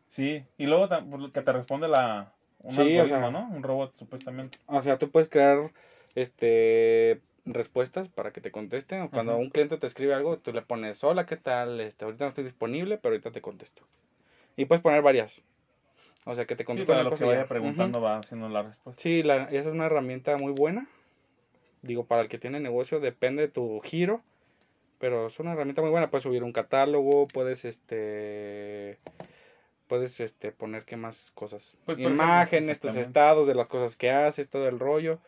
Sí, 0.08 0.46
y 0.58 0.68
luego 0.68 0.88
lo 1.18 1.32
que 1.32 1.42
te 1.42 1.52
responde 1.52 1.88
la. 1.88 2.32
Un 2.60 2.72
Sí, 2.72 2.80
o 2.80 2.84
algoritmo, 3.02 3.08
sea- 3.20 3.32
¿no? 3.32 3.50
Un 3.50 3.62
robot, 3.64 3.94
supuestamente. 3.98 4.58
O 4.68 4.82
sea, 4.82 4.98
tú 4.98 5.10
puedes 5.12 5.28
crear 5.28 5.72
este 6.16 7.22
respuestas 7.46 8.08
para 8.08 8.32
que 8.32 8.40
te 8.40 8.52
contesten. 8.52 9.10
Cuando 9.10 9.34
Ajá. 9.34 9.42
un 9.42 9.50
cliente 9.50 9.78
te 9.78 9.88
escribe 9.88 10.14
algo, 10.14 10.38
tú 10.38 10.54
le 10.54 10.62
pones, 10.62 11.04
hola, 11.04 11.26
¿qué 11.26 11.36
tal? 11.36 11.82
Este, 11.82 12.06
ahorita 12.06 12.24
no 12.24 12.30
estoy 12.30 12.46
disponible, 12.46 12.98
pero 12.98 13.14
ahorita 13.16 13.32
te 13.32 13.42
contesto. 13.42 13.84
Y 14.56 14.64
puedes 14.64 14.82
poner 14.82 15.02
varias. 15.02 15.42
O 16.26 16.36
sea, 16.36 16.46
que 16.46 16.56
te 16.56 16.64
Sí, 16.64 16.86
para 16.86 17.02
una 17.02 17.10
lo 17.10 17.16
que 17.16 17.26
vaya 17.26 17.46
preguntando 17.48 18.02
va 18.02 18.18
haciendo 18.18 18.48
la 18.48 18.64
respuesta. 18.64 19.02
Sí, 19.02 19.24
la, 19.24 19.44
esa 19.46 19.70
es 19.70 19.74
una 19.74 19.86
herramienta 19.86 20.38
muy 20.38 20.54
buena. 20.54 20.88
Digo, 21.82 22.06
para 22.06 22.22
el 22.22 22.30
que 22.30 22.38
tiene 22.38 22.60
negocio, 22.60 23.00
depende 23.00 23.44
de 23.44 23.48
tu 23.50 23.82
giro. 23.82 24.22
Pero 25.00 25.28
es 25.28 25.40
una 25.40 25.52
herramienta 25.52 25.82
muy 25.82 25.92
buena. 25.92 26.10
Puedes 26.10 26.24
subir 26.24 26.44
un 26.44 26.54
catálogo, 26.54 27.28
puedes 27.28 27.66
este. 27.66 29.00
Puedes 29.88 30.18
este 30.22 30.54
poner 30.54 30.86
qué 30.86 30.96
más 30.96 31.32
cosas. 31.36 31.76
Pues, 31.86 32.00
Imágenes, 32.00 32.80
tus 32.80 32.96
estados 32.96 33.46
de 33.46 33.54
las 33.54 33.68
cosas 33.68 33.98
que 33.98 34.12
haces, 34.12 34.50
todo 34.50 34.70
el 34.70 34.80
rollo. 34.80 35.20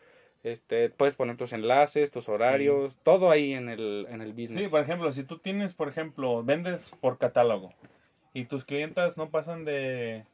Este, 0.44 0.88
puedes 0.88 1.14
poner 1.14 1.36
tus 1.36 1.52
enlaces, 1.52 2.10
tus 2.10 2.28
horarios, 2.28 2.96
todo 3.02 3.30
ahí 3.30 3.52
en 3.52 3.68
el, 3.68 4.06
en 4.08 4.22
el 4.22 4.32
business. 4.32 4.64
Sí, 4.64 4.68
por 4.68 4.80
ejemplo, 4.80 5.12
si 5.12 5.24
tú 5.24 5.38
tienes, 5.38 5.74
por 5.74 5.88
ejemplo, 5.88 6.42
vendes 6.42 6.90
por 7.00 7.18
catálogo 7.18 7.74
y 8.36 8.44
tus 8.44 8.64
clientas 8.64 9.16
no 9.16 9.30
pasan 9.30 9.64
de... 9.64 10.24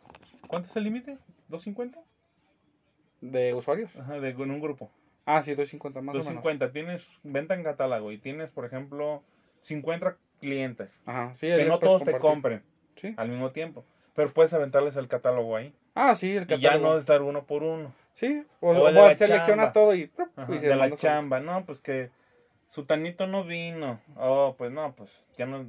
¿Cuánto 0.49 0.68
es 0.68 0.76
el 0.76 0.85
límite? 0.85 1.18
¿250? 1.50 1.99
De 3.21 3.54
usuarios. 3.54 3.94
Ajá, 3.97 4.18
de, 4.18 4.30
en 4.30 4.50
un 4.50 4.61
grupo. 4.61 4.90
Ah, 5.25 5.42
sí, 5.42 5.52
250 5.52 6.00
más 6.00 6.14
o 6.14 6.18
menos. 6.18 6.25
250, 6.42 6.73
tienes 6.73 7.06
venta 7.23 7.54
en 7.54 7.62
catálogo 7.62 8.11
y 8.11 8.18
tienes, 8.18 8.50
por 8.50 8.64
ejemplo, 8.64 9.23
50 9.61 10.16
clientes. 10.40 11.00
Ajá, 11.06 11.32
sí, 11.37 11.47
Que 11.54 11.64
no 11.64 11.78
todos 11.78 12.02
te 12.02 12.18
compren 12.18 12.62
Sí. 12.97 13.14
al 13.16 13.28
mismo 13.28 13.52
tiempo. 13.52 13.85
Pero 14.14 14.32
puedes 14.32 14.52
aventarles 14.52 14.97
el 14.97 15.06
catálogo 15.09 15.56
ahí. 15.56 15.73
Ah, 15.94 16.16
sí, 16.16 16.37
el 16.37 16.42
Y 16.44 16.47
ya 16.59 16.71
catálogo. 16.73 16.94
no 16.94 16.99
estar 16.99 17.23
uno 17.23 17.44
por 17.44 17.62
uno. 17.62 17.94
Sí, 18.14 18.44
o, 18.61 18.71
O 18.73 18.82
o 18.87 18.90
la 18.90 19.14
seleccionas 19.14 19.66
chamba. 19.68 19.73
todo 19.73 19.94
y, 19.94 20.06
¡prup! 20.09 20.28
Ajá, 20.37 20.52
y 20.54 20.59
se 20.59 20.66
de 20.68 20.75
la 20.76 20.85
solo. 20.87 20.97
chamba. 20.97 21.38
No, 21.40 21.64
pues 21.64 21.78
que 21.78 22.11
su 22.66 22.85
tanito 22.85 23.28
no 23.28 23.44
vino. 23.44 24.00
Oh, 24.16 24.56
pues 24.59 24.73
no, 24.73 24.92
pues 24.97 25.11
ya 25.37 25.47
no, 25.47 25.64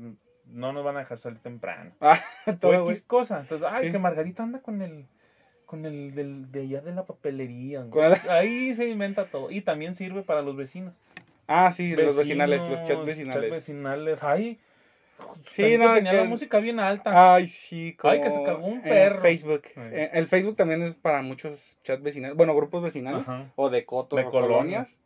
no 0.48 0.74
nos 0.74 0.84
van 0.84 0.96
a 0.98 1.00
dejar 1.00 1.18
salir 1.18 1.40
temprano. 1.40 1.92
Ah, 2.02 2.20
O 2.62 2.74
X 2.90 3.02
cosa. 3.04 3.40
Entonces, 3.42 3.68
ay, 3.70 3.88
Sí. 3.88 3.92
que 3.92 4.00
Margarita 4.00 4.44
anda 4.44 4.62
con 4.62 4.82
el 4.82 5.06
con 5.66 5.86
el 5.86 6.14
del, 6.14 6.52
de 6.52 6.62
allá 6.62 6.82
de 6.82 6.92
la 6.94 7.04
papelería. 7.06 7.84
Ahí 8.30 8.76
se 8.76 8.90
inventa 8.90 9.26
todo. 9.26 9.50
Y 9.50 9.62
también 9.62 9.96
sirve 9.96 10.22
para 10.22 10.42
los 10.44 10.56
vecinos. 10.56 10.94
Ah, 11.48 11.72
sí, 11.72 11.96
los 11.96 12.16
vecinales, 12.16 12.62
los 12.70 12.84
chats 12.84 13.04
vecinales. 13.06 13.42
chats 13.42 13.52
vecinales. 13.52 14.24
Ay, 14.24 14.60
Sí, 15.52 15.78
no, 15.78 15.94
tenía 15.94 16.12
que- 16.12 16.18
la 16.18 16.24
música 16.26 16.60
bien 16.60 16.80
alta. 16.80 17.36
Ay, 17.36 17.48
sí, 17.48 17.96
como 18.00 18.14
Ay, 18.14 18.22
que 18.22 18.32
se 18.32 18.44
cagó 18.44 18.66
un 18.66 18.78
en 18.78 18.82
perro. 18.84 19.22
Facebook. 19.22 19.62
Ay. 19.76 19.90
Eh, 19.94 20.10
El 20.14 20.28
Facebook 20.28 20.56
también 20.56 20.82
es 20.84 20.96
para 20.96 21.22
muchos 21.22 21.60
chats 21.84 22.02
vecinales, 22.04 22.36
bueno, 22.36 22.56
grupos 22.56 22.84
vecinales 22.84 23.22
Ajá. 23.22 23.52
o 23.56 23.70
de 23.70 23.86
cotos 23.86 24.18
De 24.18 24.26
o 24.26 24.32
colonias. 24.32 24.88
colonias. 24.88 24.98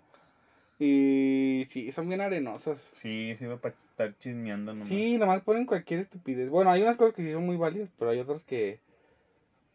Y 0.80 1.66
sí, 1.70 1.92
son 1.92 2.08
bien 2.08 2.22
arenosos. 2.22 2.80
Sí, 2.94 3.36
sirve 3.38 3.58
para 3.58 3.74
estar 3.92 4.18
chismeando 4.18 4.74
nomás. 4.74 4.88
Sí, 4.88 5.18
nomás 5.18 5.42
ponen 5.42 5.66
cualquier 5.66 6.02
estupidez. 6.02 6.50
Bueno, 6.50 6.70
hay 6.70 6.82
unas 6.84 6.98
cosas 6.98 7.16
que 7.16 7.24
sí 7.24 7.32
son 7.32 7.46
muy 7.46 7.58
válidas, 7.58 7.90
pero 7.98 8.12
hay 8.12 8.20
otras 8.20 8.44
que... 8.44 8.80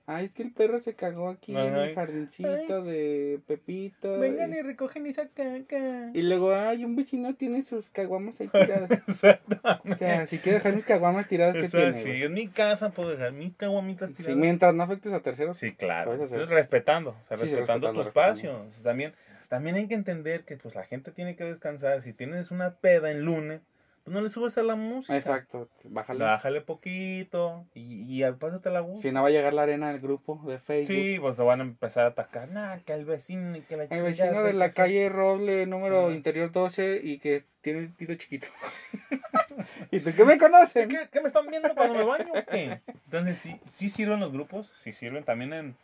Ay, 0.05 0.27
es 0.27 0.35
que 0.35 0.43
el 0.43 0.53
perro 0.53 0.81
se 0.81 0.95
cagó 0.95 1.29
aquí 1.29 1.53
en 1.57 1.77
el 1.77 1.95
jardincito 1.95 2.83
de 2.83 3.39
Pepito. 3.47 4.19
Vengan 4.19 4.53
y... 4.53 4.57
y 4.59 4.63
recogen 4.63 5.07
esa 5.07 5.29
caca. 5.29 6.11
y 6.13 6.23
luego, 6.23 6.53
ay, 6.55 6.85
un 6.85 6.97
vecino 6.97 7.35
tiene 7.37 7.63
sus 7.63 7.89
caguamas 7.91 8.41
ahí 8.41 8.49
tiradas. 8.49 8.91
O 9.89 9.95
sea, 9.97 10.27
si 10.27 10.39
quiere 10.39 10.59
dejar 10.59 10.75
mis 10.75 10.85
caguamas 10.85 11.29
tiradas, 11.29 11.57
¿qué 11.57 11.69
tiene? 11.69 11.97
sí, 11.99 12.11
en 12.11 12.33
mi 12.35 12.49
casa 12.49 12.91
puedo 12.91 13.11
dejar 13.11 13.33
mis 13.33 13.55
caguamitas 13.55 14.11
Sí, 14.11 14.17
tiradas. 14.17 14.39
mientras 14.39 14.75
no 14.75 14.83
afectes 14.83 15.13
a 15.13 15.21
terceros. 15.21 15.57
Sí, 15.57 15.73
claro. 15.73 16.13
Entonces, 16.13 16.49
respetando, 16.49 17.11
o 17.11 17.29
sea, 17.29 17.37
Sí, 17.37 17.47
sí, 17.49 17.55
respetando, 17.55 17.93
tu 17.93 17.99
respetando, 18.03 18.09
espacio. 18.09 18.83
También, 18.83 19.13
también 19.53 19.77
hay 19.77 19.87
que 19.87 19.93
entender 19.93 20.45
que 20.47 20.57
pues 20.57 20.75
la 20.75 20.85
gente 20.85 21.13
tiene 21.13 21.37
que 21.37 21.45
descansar. 21.45 22.01
Si 22.01 22.15
tienes 22.15 22.51
una 22.51 22.77
peda 22.77 23.11
en 23.11 23.21
lunes, 23.21 23.61
pues 24.03 24.15
no 24.15 24.23
le 24.23 24.31
subes 24.31 24.57
a 24.57 24.63
la 24.63 24.77
música. 24.77 25.15
Exacto, 25.15 25.69
bájale. 25.85 26.25
Bájale 26.25 26.63
poquito 26.63 27.67
y, 27.75 28.25
y 28.25 28.33
pásate 28.33 28.71
la 28.71 28.81
gusto. 28.81 29.03
Si 29.03 29.13
no 29.13 29.21
va 29.21 29.29
a 29.29 29.31
llegar 29.31 29.53
la 29.53 29.65
arena 29.65 29.93
del 29.93 30.01
grupo 30.01 30.41
de 30.47 30.59
Facebook. 30.59 30.87
Sí, 30.87 31.19
pues 31.21 31.37
te 31.37 31.43
van 31.43 31.61
a 31.61 31.65
empezar 31.65 32.07
a 32.07 32.09
atacar. 32.09 32.49
Nah, 32.49 32.79
que 32.79 32.95
el 32.95 33.05
vecino 33.05 33.55
y 33.55 33.61
que 33.61 33.77
la 33.77 33.85
El 33.85 34.03
vecino 34.03 34.43
de 34.43 34.55
la 34.55 34.71
calle 34.71 35.11
Roble, 35.11 35.67
número 35.67 36.07
Ajá. 36.07 36.15
interior 36.15 36.51
12 36.51 37.03
y 37.03 37.19
que 37.19 37.45
tiene 37.61 37.81
el 37.81 37.91
pito 37.91 38.15
chiquito. 38.15 38.47
¿Y 39.91 40.01
tú 40.01 40.13
qué 40.17 40.25
me 40.25 40.39
conocen? 40.39 40.89
¿Qué, 40.89 41.09
qué 41.13 41.21
me 41.21 41.27
están 41.27 41.47
viendo 41.49 41.75
cuando 41.75 41.93
me 41.97 42.05
baño 42.05 42.33
o 42.33 42.45
qué? 42.47 42.81
Entonces, 43.05 43.37
sí, 43.37 43.61
sí 43.69 43.91
sirven 43.91 44.19
los 44.19 44.33
grupos, 44.33 44.73
sí 44.77 44.93
sirven 44.93 45.25
también 45.25 45.53
en... 45.53 45.77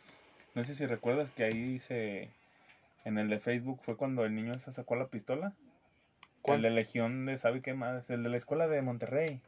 No 0.55 0.63
sé 0.63 0.73
si 0.73 0.87
recuerdas 0.87 1.29
que 1.29 1.43
ahí 1.43 1.77
se... 1.77 2.29
En 3.05 3.17
el 3.17 3.29
de 3.29 3.39
Facebook 3.39 3.79
fue 3.83 3.95
cuando 3.97 4.25
el 4.25 4.35
niño 4.35 4.53
se 4.55 4.71
sacó 4.71 4.95
la 4.95 5.07
pistola. 5.07 5.53
¿Cuál? 6.41 6.57
El 6.57 6.63
de 6.63 6.69
Legión 6.71 7.25
de 7.25 7.37
sabe 7.37 7.61
qué 7.61 7.73
más, 7.73 8.09
el 8.09 8.23
de 8.23 8.29
la 8.29 8.37
escuela 8.37 8.67
de 8.67 8.81
Monterrey. 8.81 9.39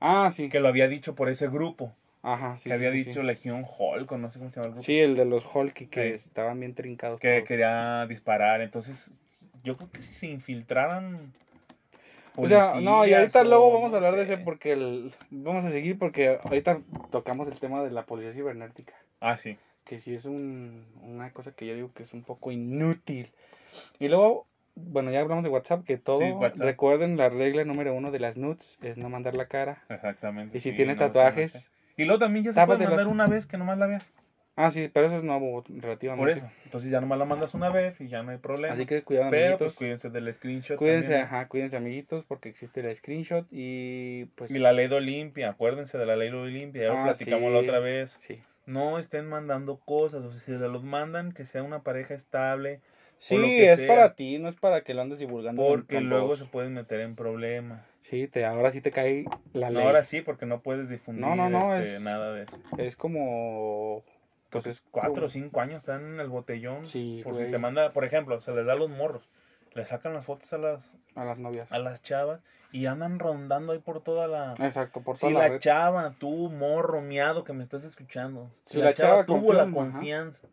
Ah, 0.00 0.30
sí. 0.32 0.48
Que 0.48 0.60
lo 0.60 0.68
había 0.68 0.88
dicho 0.88 1.14
por 1.14 1.28
ese 1.28 1.48
grupo. 1.48 1.92
Ajá, 2.22 2.56
sí. 2.56 2.64
que 2.64 2.70
sí, 2.70 2.74
había 2.74 2.90
sí, 2.90 2.98
dicho 3.04 3.20
sí. 3.20 3.26
Legión 3.26 3.64
Hulk, 3.64 4.10
o 4.12 4.18
no 4.18 4.30
sé 4.30 4.38
cómo 4.38 4.50
se 4.50 4.56
llama 4.56 4.66
el 4.66 4.72
grupo. 4.72 4.84
Sí, 4.84 4.98
el 4.98 5.16
de 5.16 5.24
los 5.24 5.44
Hulky 5.52 5.86
que 5.86 6.18
Sí. 6.18 6.24
estaban 6.26 6.58
bien 6.60 6.74
trincados. 6.74 7.20
Que 7.20 7.36
todos. 7.36 7.48
quería 7.48 8.06
disparar. 8.06 8.60
Entonces, 8.60 9.10
yo 9.64 9.76
creo 9.76 9.90
que 9.90 10.02
si 10.02 10.12
se 10.12 10.26
infiltraran... 10.26 11.32
O 12.36 12.46
sea, 12.46 12.74
no, 12.80 13.04
y 13.04 13.14
ahorita 13.14 13.42
luego 13.42 13.72
vamos 13.72 13.88
a 13.88 13.90
no 13.90 13.96
hablar 13.96 14.14
de 14.14 14.22
ese 14.22 14.38
porque 14.38 14.72
el- 14.72 15.12
vamos 15.30 15.64
a 15.64 15.70
seguir 15.72 15.98
porque 15.98 16.38
ahorita 16.44 16.80
tocamos 17.10 17.48
el 17.48 17.58
tema 17.58 17.82
de 17.82 17.90
la 17.90 18.04
policía 18.06 18.32
cibernética. 18.32 18.94
Ah, 19.20 19.36
sí. 19.36 19.56
Que 19.88 20.00
sí 20.00 20.14
es 20.14 20.24
un, 20.26 20.84
una 21.02 21.32
cosa 21.32 21.52
que 21.52 21.66
yo 21.66 21.74
digo 21.74 21.90
que 21.94 22.02
es 22.02 22.12
un 22.12 22.22
poco 22.22 22.52
inútil. 22.52 23.30
Y 23.98 24.08
luego, 24.08 24.46
bueno, 24.76 25.10
ya 25.10 25.20
hablamos 25.20 25.42
de 25.44 25.50
WhatsApp, 25.50 25.84
que 25.84 25.96
todo, 25.96 26.18
Sí, 26.20 26.30
WhatsApp. 26.30 26.60
recuerden 26.66 27.16
la 27.16 27.28
regla 27.30 27.64
número 27.64 27.94
uno 27.94 28.10
de 28.10 28.20
las 28.20 28.36
nudes, 28.36 28.76
es 28.82 28.96
no 28.98 29.08
mandar 29.08 29.34
la 29.34 29.46
cara. 29.46 29.82
Exactamente. 29.88 30.58
Y 30.58 30.60
si 30.60 30.70
sí, 30.70 30.76
tienes 30.76 30.98
no, 30.98 31.06
tatuajes, 31.06 31.54
no 31.54 31.60
sé. 31.62 31.66
Y 31.96 32.04
luego 32.04 32.18
también 32.20 32.44
ya 32.44 32.52
se 32.52 32.66
puede 32.66 32.86
mandar 32.86 33.06
una 33.08 33.26
vez 33.26 33.46
que 33.46 33.56
nomás 33.58 33.78
la 33.78 33.86
veas. 33.86 34.12
ah, 34.56 34.70
sí, 34.70 34.88
pero 34.92 35.06
eso 35.06 35.16
es 35.18 35.24
nuevo 35.24 35.62
Por 35.64 35.72
relativamente. 35.80 36.32
eso. 36.32 36.50
Entonces 36.64 36.90
ya 36.90 37.00
nomás 37.00 37.18
la 37.18 37.24
mandas 37.24 37.54
una 37.54 37.70
vez 37.70 38.00
y 38.00 38.08
ya 38.08 38.22
no 38.22 38.30
hay 38.30 38.38
problema. 38.38 38.74
Así 38.74 38.86
que 38.86 39.02
cuidado, 39.02 39.30
Pero 39.30 39.44
amiguitos. 39.44 39.66
pues 39.68 39.76
cuídense 39.76 40.10
del 40.10 40.32
screenshot. 40.32 40.76
cuídense, 40.76 41.08
también. 41.08 41.22
ajá, 41.22 41.48
cuídense, 41.48 41.76
amiguitos, 41.76 42.24
porque 42.26 42.48
existe 42.50 42.80
el 42.80 42.94
screenshot 42.94 43.46
y 43.50 44.26
pues... 44.36 44.50
Y 44.50 44.58
la 44.58 44.72
ley 44.72 44.86
de 44.88 44.94
Olimpia, 44.96 45.50
acuérdense 45.50 45.96
de 45.98 46.06
la 46.06 46.14
ley 46.16 46.30
de 46.30 46.36
Olimpia, 46.36 46.82
ya 46.82 46.88
lo 46.88 46.98
Ah, 46.98 47.04
platicamos 47.04 47.48
sí. 47.48 47.52
la 47.54 47.58
otra 47.58 47.78
vez. 47.80 48.18
Sí, 48.26 48.40
No 48.68 48.98
estén 48.98 49.26
mandando 49.26 49.78
cosas, 49.78 50.22
o 50.24 50.30
sea, 50.30 50.40
si 50.40 50.52
se 50.52 50.58
los 50.68 50.84
mandan, 50.84 51.32
que 51.32 51.46
sea 51.46 51.62
una 51.62 51.82
pareja 51.82 52.12
estable, 52.12 52.80
sí 53.16 53.36
es 53.62 53.78
sea. 53.78 53.88
para 53.88 54.14
ti, 54.14 54.38
no 54.38 54.50
es 54.50 54.56
para 54.56 54.82
que 54.82 54.92
lo 54.92 55.00
andes 55.00 55.18
divulgando. 55.18 55.66
porque 55.66 56.02
luego 56.02 56.36
se 56.36 56.44
pueden 56.44 56.74
meter 56.74 57.00
en 57.00 57.16
problemas. 57.16 57.82
Sí, 58.02 58.28
te, 58.28 58.44
ahora 58.44 58.70
sí 58.70 58.82
te 58.82 58.90
cae 58.90 59.24
la 59.54 59.70
No, 59.70 59.78
ley. 59.78 59.86
ahora 59.88 60.02
sí, 60.04 60.20
porque 60.20 60.44
no 60.44 60.60
puedes 60.60 60.88
difundir 60.90 61.24
No, 61.24 61.34
no, 61.34 61.48
no, 61.48 61.74
este, 61.76 61.96
es- 61.96 62.02
nada 62.02 62.34
de 62.34 62.42
eso. 62.42 62.56
Es 62.76 62.94
como... 62.96 64.02
Pues 64.50 64.66
es 64.66 64.82
Cuatro 64.90 65.26
o 65.26 65.28
cinco 65.30 65.60
años 65.60 65.78
están 65.80 66.04
en 66.14 66.20
el 66.20 66.28
botellón. 66.28 66.86
Sí, 66.86 67.20
por 67.24 67.34
güey. 67.34 67.46
si 67.46 67.50
te 67.50 67.58
manda, 67.58 67.92
por 67.92 68.04
ejemplo, 68.04 68.38
se 68.42 68.52
les 68.52 68.66
da 68.66 68.74
a 68.74 68.76
los 68.76 68.90
morros. 68.90 69.28
Le 69.74 69.84
sacan 69.86 70.12
las 70.14 70.24
fotos 70.26 70.52
a 70.52 70.58
las, 70.58 70.96
A 71.14 71.24
las 71.24 71.38
novias. 71.38 71.70
a 71.72 71.78
las 71.78 72.02
chavas 72.02 72.40
y 72.70 72.86
andan 72.86 73.18
rondando 73.18 73.72
ahí 73.72 73.78
por 73.78 74.02
toda 74.02 74.26
la... 74.28 74.54
Exacto, 74.58 75.00
por 75.00 75.16
Si 75.16 75.22
toda 75.22 75.32
la, 75.32 75.38
la 75.40 75.48
red. 75.48 75.58
chava, 75.60 76.14
tú, 76.18 76.50
morro, 76.50 77.00
miado 77.00 77.44
que 77.44 77.52
me 77.52 77.62
estás 77.62 77.84
escuchando, 77.84 78.50
si, 78.64 78.74
Si 78.74 78.78
la, 78.78 78.84
la 78.86 78.92
chava, 78.92 79.10
chava 79.12 79.26
tuvo 79.26 79.52
la 79.52 79.62
ajá. 79.64 79.72
confianza 79.72 80.46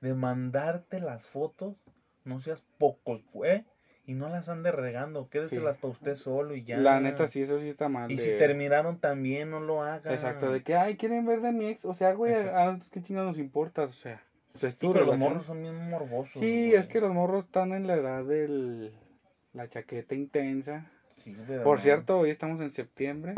de 0.00 0.14
mandarte 0.14 1.00
las 1.00 1.26
fotos, 1.26 1.76
no 2.24 2.40
seas 2.40 2.62
pocos, 2.78 3.22
fue, 3.28 3.64
y 4.04 4.14
no 4.14 4.28
las 4.28 4.48
ande 4.48 4.72
regando, 4.72 5.28
quédeselas 5.30 5.78
para 5.78 5.92
usted 5.92 6.14
solo 6.16 6.54
y 6.56 6.64
ya. 6.64 6.76
La 6.78 6.98
neta, 7.00 7.28
sí, 7.28 7.40
eso 7.42 7.60
sí 7.60 7.68
está 7.68 7.88
mal. 7.88 8.10
Y 8.10 8.16
de- 8.16 8.22
si 8.22 8.30
terminaron 8.36 8.98
también, 8.98 9.50
no 9.50 9.60
lo 9.60 9.82
hagan. 9.82 10.12
Exacto, 10.12 10.50
de 10.50 10.62
que, 10.64 10.74
ay, 10.74 10.96
quieren 10.96 11.24
ver 11.24 11.40
de 11.40 11.52
mi 11.52 11.66
ex. 11.68 11.84
O 11.84 11.94
sea, 11.94 12.12
güey, 12.12 12.32
Exacto. 12.32 12.56
a 12.58 12.64
nosotros 12.66 12.90
qué 12.90 13.00
chingados 13.02 13.28
nos 13.30 13.38
importa, 13.38 13.84
o 13.84 13.92
sea. 13.92 14.20
Sí, 14.56 14.68
pero 14.92 15.06
los 15.06 15.16
morros 15.16 15.46
son 15.46 15.62
bien 15.62 15.88
morbosos. 15.88 16.32
Sí, 16.40 16.66
güey. 16.68 16.74
es 16.74 16.86
que 16.88 17.00
los 17.00 17.12
morros 17.12 17.44
están 17.44 17.72
en 17.72 17.86
la 17.86 17.94
edad 17.94 18.24
del. 18.24 18.92
La 19.54 19.68
chaqueta 19.68 20.14
intensa. 20.14 20.90
Sí, 21.16 21.36
pero 21.46 21.62
Por 21.64 21.76
no. 21.78 21.82
cierto, 21.82 22.18
hoy 22.18 22.30
estamos 22.30 22.60
en 22.60 22.72
septiembre. 22.72 23.34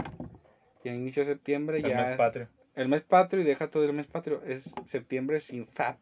Y 0.83 0.89
a 0.91 0.95
inicio 0.95 1.25
de 1.25 1.33
septiembre 1.33 1.79
el 1.79 1.89
ya. 1.89 1.97
mes 2.01 2.11
es- 2.11 2.17
patrio. 2.17 2.49
el 2.77 2.89
mes 2.89 3.03
patrio, 3.03 3.41
y 3.43 3.45
deja 3.45 3.69
todo 3.69 3.85
el 3.85 3.93
mes 3.93 4.07
patrio. 4.07 4.43
Es 4.47 4.73
septiembre 4.87 5.41
sin 5.41 5.67
FAP. 5.67 5.99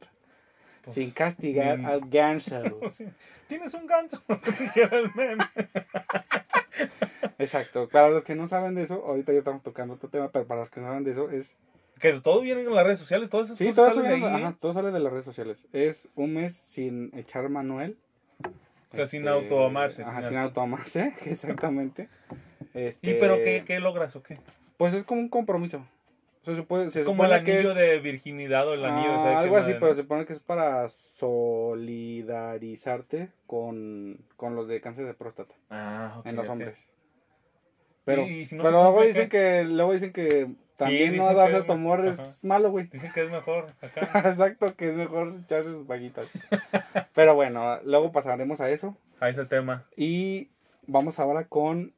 Pues, 0.84 0.96
sin 0.96 1.10
castigar 1.12 1.76
bien. 1.78 1.88
al 1.88 2.00
ganso. 2.10 2.60
Tienes 3.48 3.74
un 3.74 3.86
ganso, 3.86 4.20
el. 4.74 5.38
Exacto. 7.38 7.88
Para 7.88 8.10
los 8.10 8.24
que 8.24 8.34
no 8.34 8.48
saben 8.48 8.74
de 8.74 8.82
eso, 8.82 9.04
ahorita 9.06 9.32
ya 9.32 9.38
estamos 9.38 9.62
tocando 9.62 9.94
otro 9.94 10.08
tema, 10.08 10.30
pero 10.30 10.46
para 10.46 10.60
los 10.60 10.70
que 10.70 10.80
no 10.80 10.88
saben 10.88 11.04
de 11.04 11.12
eso, 11.12 11.30
es 11.30 11.54
Que 12.00 12.12
todo 12.20 12.40
viene 12.40 12.62
en 12.62 12.74
las 12.74 12.84
redes 12.84 12.98
sociales, 12.98 13.30
todas 13.30 13.46
esas 13.48 13.58
Sí, 13.58 13.66
cosas 13.68 13.92
todo, 13.94 14.02
salen 14.02 14.20
de 14.20 14.26
ahí. 14.26 14.42
ajá, 14.42 14.56
todo 14.60 14.72
sale 14.72 14.90
de 14.90 14.98
las 15.00 15.12
redes 15.12 15.24
sociales. 15.24 15.58
Es 15.72 16.08
un 16.16 16.34
mes 16.34 16.54
sin 16.54 17.10
echar 17.16 17.48
Manuel. 17.48 17.96
O 18.92 18.94
sea, 18.94 19.06
sin 19.06 19.26
autoamarse, 19.26 20.02
Ajá, 20.02 20.20
sin 20.22 20.28
sin 20.28 20.38
autoamarse, 20.38 21.12
exactamente. 21.26 22.08
Este, 22.74 23.10
¿Y 23.10 23.14
pero 23.14 23.40
qué, 23.42 23.64
qué 23.66 23.80
logras 23.80 24.14
o 24.16 24.22
qué? 24.22 24.38
Pues 24.76 24.92
es 24.94 25.02
como 25.04 25.20
un 25.22 25.28
compromiso. 25.28 25.78
O 26.42 26.44
sea, 26.44 26.54
se 26.56 26.62
puede, 26.62 26.90
se 26.90 27.00
Es 27.00 27.06
como 27.06 27.24
el 27.24 27.32
anillo 27.32 27.70
es- 27.70 27.76
de 27.76 27.98
virginidad 28.00 28.68
o 28.68 28.74
el 28.74 28.84
anillo, 28.84 29.14
Ah, 29.14 29.18
¿sabes 29.18 29.38
qué 29.38 29.44
algo 29.44 29.56
así, 29.56 29.72
pero 29.80 29.94
se 29.94 30.02
supone 30.02 30.26
que 30.26 30.32
es 30.34 30.40
para 30.40 30.88
solidarizarte 30.88 33.30
con, 33.46 34.18
con 34.36 34.54
los 34.56 34.66
de 34.68 34.80
cáncer 34.80 35.06
de 35.06 35.14
próstata 35.14 35.54
Ah, 35.70 36.16
ok, 36.18 36.26
en 36.26 36.36
los 36.36 36.48
hombres. 36.48 36.86
Pero, 38.04 38.22
y 38.26 38.44
si 38.46 38.56
no 38.56 38.62
pero 38.64 38.78
se 38.78 38.82
luego 38.82 39.02
dicen 39.02 39.28
que 39.28 39.64
luego 39.64 39.92
dicen 39.92 40.12
que 40.12 40.48
también 40.76 41.16
no 41.16 41.34
darse 41.34 41.58
es 41.58 41.64
Ajá. 41.70 42.08
es 42.10 42.44
malo, 42.44 42.70
güey. 42.70 42.86
Dicen 42.88 43.12
que 43.12 43.22
es 43.24 43.30
mejor 43.30 43.66
acá. 43.80 44.00
Exacto, 44.28 44.74
que 44.74 44.88
es 44.88 44.94
mejor 44.94 45.34
echarse 45.44 45.70
sus 45.70 45.86
vaguitas. 45.86 46.28
pero 47.14 47.34
bueno, 47.34 47.80
luego 47.84 48.10
pasaremos 48.12 48.60
a 48.60 48.70
eso 48.70 48.96
A 49.20 49.28
ese 49.28 49.44
tema. 49.44 49.84
y 49.96 50.48
vamos 50.86 51.18
ahora 51.20 51.44
con 51.44 51.92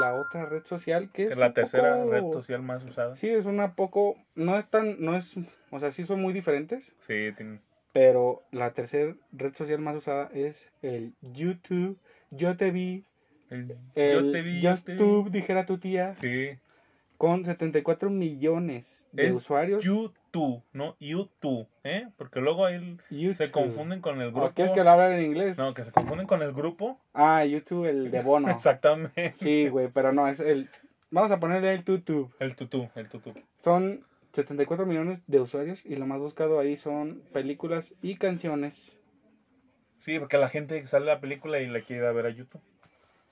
la 0.00 0.14
otra 0.14 0.46
red 0.46 0.64
social 0.64 1.10
que 1.12 1.24
es 1.24 1.32
es 1.32 1.36
la 1.36 1.52
tercera 1.52 1.96
poco- 1.98 2.10
red 2.10 2.22
social 2.32 2.62
más 2.62 2.82
usada. 2.84 3.16
Sí, 3.16 3.28
es 3.28 3.44
una 3.44 3.74
poco 3.74 4.16
no 4.34 4.56
es 4.58 4.66
tan 4.68 4.96
no 5.00 5.16
es, 5.16 5.34
o 5.70 5.78
sea, 5.78 5.92
sí 5.92 6.04
son 6.04 6.22
muy 6.22 6.32
diferentes, 6.32 6.92
Sí, 7.00 7.32
tiene- 7.36 7.60
Pero 7.92 8.42
la 8.50 8.72
tercera 8.72 9.14
red 9.32 9.52
social 9.54 9.78
más 9.80 9.94
usada 9.96 10.30
es 10.34 10.68
el 10.82 11.12
YouTube. 11.20 11.98
Yo 12.30 12.56
te 12.56 12.70
vi. 12.72 13.04
El- 13.50 13.76
El 13.94 14.24
yo 14.26 14.30
te 14.32 14.42
vi, 14.42 14.60
yo 14.60 14.74
te 14.76 14.92
vi. 14.92 14.98
YouTube, 14.98 15.30
dijera 15.30 15.66
tu 15.66 15.78
tía. 15.78 16.14
Sí. 16.14 16.50
Con 17.16 17.44
74 17.44 18.10
millones 18.10 19.06
de 19.12 19.28
Es 19.28 19.34
usuarios. 19.34 19.84
YouTube, 19.84 20.62
no 20.72 20.96
YouTube, 20.98 21.68
¿eh? 21.84 22.08
Porque 22.16 22.40
luego 22.40 22.66
ahí 22.66 22.98
YouTube. 23.08 23.34
se 23.36 23.50
confunden 23.50 24.00
con 24.00 24.20
el 24.20 24.30
grupo. 24.32 24.46
¿O 24.46 24.52
¿Quieres 24.52 24.72
que 24.72 24.82
lo 24.82 24.90
hablen 24.90 25.18
en 25.20 25.24
inglés? 25.26 25.56
No, 25.56 25.72
que 25.74 25.84
se 25.84 25.92
confunden 25.92 26.26
con 26.26 26.42
el 26.42 26.52
grupo. 26.52 27.00
Ah, 27.14 27.44
YouTube, 27.44 27.86
el 27.86 28.10
de 28.10 28.20
Bono. 28.20 28.48
Exactamente. 28.50 29.32
Sí, 29.36 29.68
güey, 29.68 29.88
pero 29.88 30.12
no, 30.12 30.26
es 30.28 30.40
el... 30.40 30.68
Vamos 31.10 31.30
a 31.30 31.38
ponerle 31.38 31.72
el 31.72 31.84
YouTube. 31.84 32.34
El 32.40 32.56
tutú, 32.56 32.88
el 32.96 33.08
tutú. 33.08 33.32
Son 33.60 34.04
74 34.32 34.84
millones 34.84 35.22
de 35.28 35.38
usuarios 35.40 35.80
y 35.86 35.94
lo 35.94 36.06
más 36.06 36.18
buscado 36.18 36.58
ahí 36.58 36.76
son 36.76 37.22
películas 37.32 37.94
y 38.02 38.16
canciones. 38.16 38.90
Sí, 39.98 40.18
porque 40.18 40.36
la 40.38 40.48
gente 40.48 40.84
sale 40.88 41.06
la 41.06 41.20
película 41.20 41.60
y 41.60 41.68
la 41.68 41.80
quiere 41.80 42.02
ir 42.02 42.08
a 42.08 42.12
ver 42.12 42.26
a 42.26 42.30
YouTube. 42.30 42.60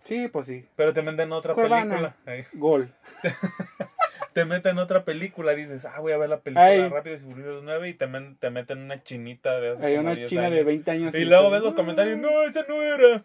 Sí, 0.04 0.28
pues 0.28 0.47
sí. 0.47 0.66
Pero 0.76 0.92
te 0.92 1.02
meten 1.02 1.30
otra 1.32 1.54
Cuevana. 1.54 1.85
película. 1.85 2.16
Ahí. 2.26 2.44
Gol. 2.54 2.92
Te 4.32 4.47
meten 4.47 4.78
otra 4.78 5.04
película, 5.04 5.52
dices, 5.52 5.85
ah, 5.85 6.00
voy 6.00 6.12
a 6.12 6.16
ver 6.16 6.30
la 6.30 6.40
película 6.40 6.64
Ay. 6.64 6.88
Rápidos 6.88 7.21
y 7.21 7.25
Furiosos 7.26 7.62
9 7.64 7.90
y 7.90 7.94
te, 7.94 8.06
men- 8.06 8.37
te 8.37 8.49
meten 8.49 8.78
una 8.78 9.02
chinita 9.02 9.61
de 9.61 9.73
hace 9.73 9.85
Hay 9.85 9.97
como 9.97 10.09
una 10.09 10.16
10 10.16 10.30
china 10.30 10.42
de 10.49 10.56
años. 10.56 10.66
20 10.66 10.90
años. 10.90 11.14
Y 11.14 11.25
luego 11.26 11.50
ves 11.50 11.62
los 11.62 11.75
comentarios, 11.75 12.18
no, 12.18 12.42
esa 12.44 12.64
no 12.66 12.82
era. 12.82 13.25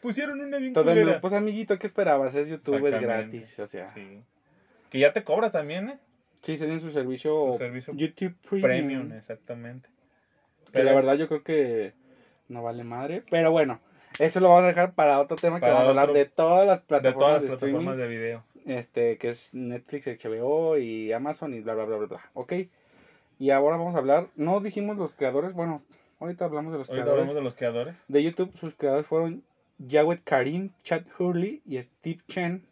Pusieron 0.00 0.40
una 0.40 0.56
bien 0.58 0.72
mundo, 0.74 1.18
pues 1.20 1.32
amiguito, 1.32 1.78
¿qué 1.78 1.86
esperabas? 1.86 2.34
Es 2.34 2.48
YouTube, 2.48 2.84
es 2.88 3.00
gratis, 3.00 3.56
o 3.60 3.68
sea. 3.68 3.86
Sí, 3.86 4.00
Sí. 4.00 4.22
Que 4.90 4.98
ya 4.98 5.12
te 5.12 5.22
cobra 5.22 5.52
también, 5.52 5.90
¿eh? 5.90 5.98
se 6.40 6.56
tienen 6.56 6.80
su 6.80 6.90
servicio, 6.90 7.52
Su 7.52 7.58
servicio 7.58 7.94
YouTube 7.94 8.34
Premium. 8.50 8.62
premium, 8.64 9.12
exactamente. 9.12 9.90
Que 10.72 10.82
la 10.82 10.92
verdad 10.92 11.14
yo 11.14 11.28
creo 11.28 11.44
que 11.44 11.92
no 12.48 12.64
vale 12.64 12.82
madre. 12.82 13.22
Pero 13.30 13.52
bueno, 13.52 13.80
eso 14.18 14.40
lo 14.40 14.48
vamos 14.48 14.64
a 14.64 14.68
dejar 14.68 14.92
para 14.94 15.20
otro 15.20 15.36
tema 15.36 15.60
que 15.60 15.66
vamos 15.66 15.86
a 15.86 15.88
hablar 15.90 16.12
de 16.12 16.24
todas 16.26 16.66
las 16.66 16.80
de 16.80 16.86
plataformas 16.86 17.18
todas 17.18 17.42
de, 17.42 17.48
las 17.48 17.58
plataformas 17.58 17.94
streaming. 17.94 18.10
de 18.10 18.16
video. 18.18 18.44
Este, 18.64 19.18
que 19.18 19.30
es 19.30 19.52
Netflix, 19.52 20.06
HBO 20.06 20.78
y 20.78 21.12
Amazon 21.12 21.52
y 21.54 21.60
bla, 21.60 21.74
bla, 21.74 21.84
bla, 21.84 21.96
bla, 21.96 22.06
bla. 22.06 22.30
Ok. 22.34 22.52
Y 23.38 23.50
ahora 23.50 23.76
vamos 23.76 23.94
a 23.96 23.98
hablar, 23.98 24.28
no 24.36 24.60
dijimos 24.60 24.96
los 24.96 25.14
creadores, 25.14 25.52
bueno, 25.52 25.82
ahorita 26.20 26.44
hablamos 26.44 26.72
de 26.72 26.78
los 26.78 26.88
Ahorita 26.88 27.04
creadores. 27.04 27.22
hablamos 27.22 27.34
de 27.34 27.42
los 27.42 27.54
creadores. 27.56 27.96
De 28.06 28.22
YouTube, 28.22 28.56
sus 28.56 28.74
creadores 28.76 29.06
fueron 29.06 29.42
Jawed 29.84 30.20
Karim, 30.22 30.70
Chad 30.84 31.02
Hurley 31.18 31.60
y 31.66 31.82
Steve 31.82 32.20
Chen. 32.28 32.64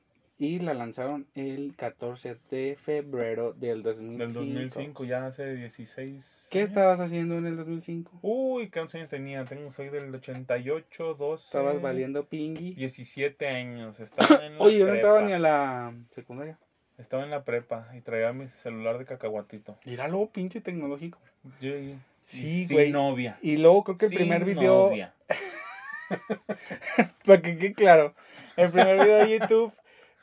Y 0.42 0.59
la 0.59 0.73
lanzaron 0.73 1.26
el 1.35 1.75
14 1.76 2.35
de 2.50 2.75
febrero 2.80 3.52
del 3.52 3.82
2005. 3.82 4.18
Del 4.25 4.32
2005, 4.32 5.04
ya 5.04 5.26
hace 5.26 5.54
16. 5.54 6.49
¿Qué 6.50 6.61
años. 6.61 6.70
estabas 6.70 6.98
haciendo 7.00 7.37
en 7.37 7.44
el 7.44 7.57
2005? 7.59 8.20
Uy, 8.22 8.70
¿cuántos 8.70 8.94
años 8.94 9.11
tenía? 9.11 9.44
Tengo, 9.44 9.70
soy 9.70 9.90
del 9.90 10.14
88, 10.14 11.12
12. 11.14 11.44
Estabas 11.44 11.83
valiendo 11.83 12.24
pingui. 12.24 12.72
17 12.72 13.46
años. 13.48 14.00
Estaba 14.00 14.46
en 14.46 14.55
la 14.59 14.64
Oye, 14.64 14.79
yo 14.79 14.87
no 14.87 14.92
prepa. 14.92 15.20
ni 15.26 15.33
a 15.35 15.38
la 15.38 15.92
secundaria. 16.14 16.59
Estaba 16.96 17.22
en 17.22 17.31
la 17.31 17.44
prepa 17.44 17.90
y 17.94 18.00
traía 18.00 18.33
mi 18.33 18.48
celular 18.48 18.96
de 18.98 19.05
cacahuatito. 19.05 19.76
Míralo, 19.85 20.26
pinche 20.33 20.62
tecnológico. 20.62 21.18
Yo, 21.61 21.76
y- 21.76 21.98
Sí, 22.22 22.62
y 22.62 22.64
sin 22.66 22.76
güey. 22.76 22.90
novia. 22.92 23.38
Y 23.42 23.59
luego 23.59 23.85
creo 23.85 23.96
que 23.98 24.05
el 24.07 24.11
Sin 24.11 24.18
primer 24.20 24.44
video, 24.46 24.88
novia. 24.88 25.12
para 27.26 27.40
que 27.42 27.57
quede 27.59 27.72
claro, 27.74 28.14
el 28.57 28.70
primer 28.70 28.98
video 28.98 29.18
de 29.18 29.38
YouTube, 29.38 29.72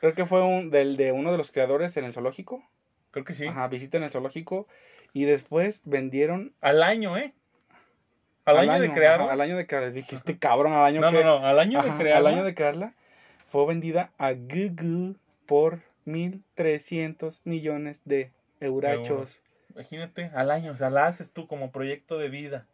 creo 0.00 0.14
que 0.14 0.26
fue 0.26 0.44
un, 0.44 0.70
del 0.70 0.96
de 0.96 1.12
uno 1.12 1.32
de 1.32 1.38
los 1.38 1.50
creadores 1.50 1.96
en 1.96 2.04
el 2.04 2.12
zoológico. 2.12 2.62
Creo 3.10 3.24
que 3.24 3.34
sí. 3.34 3.46
Ajá, 3.46 3.68
visita 3.68 3.96
en 3.96 4.04
el 4.04 4.10
zoológico. 4.10 4.66
Y 5.12 5.24
después 5.24 5.80
vendieron 5.84 6.52
Al 6.60 6.82
año, 6.82 7.16
¿eh? 7.16 7.32
Al, 8.44 8.58
año, 8.58 8.80
de 8.80 8.92
crearlo. 8.92 9.24
ajá, 9.24 9.34
al 9.34 9.40
año 9.42 9.56
de 9.56 9.66
crearla. 9.66 9.90
Dije, 9.90 10.14
este 10.14 10.38
cabrón, 10.38 10.72
al 10.72 10.84
año 10.84 11.00
no, 11.00 11.10
que. 11.10 11.22
no, 11.22 11.40
no, 11.40 11.46
al 11.46 11.58
año 11.58 11.80
Ajá, 11.80 11.92
de 11.92 11.98
crearlo. 11.98 12.28
Al 12.28 12.34
año 12.34 12.44
de 12.44 12.54
crearla, 12.54 12.94
fue 13.50 13.66
vendida 13.66 14.10
a 14.16 14.32
Google 14.32 15.16
por 15.46 15.80
1.300 16.06 17.40
millones 17.44 18.00
de 18.04 18.30
eurachos. 18.60 19.40
Imagínate, 19.74 20.30
al 20.34 20.50
año, 20.50 20.72
o 20.72 20.76
sea, 20.76 20.90
la 20.90 21.06
haces 21.06 21.30
tú 21.30 21.46
como 21.46 21.70
proyecto 21.70 22.18
de 22.18 22.28
vida. 22.30 22.66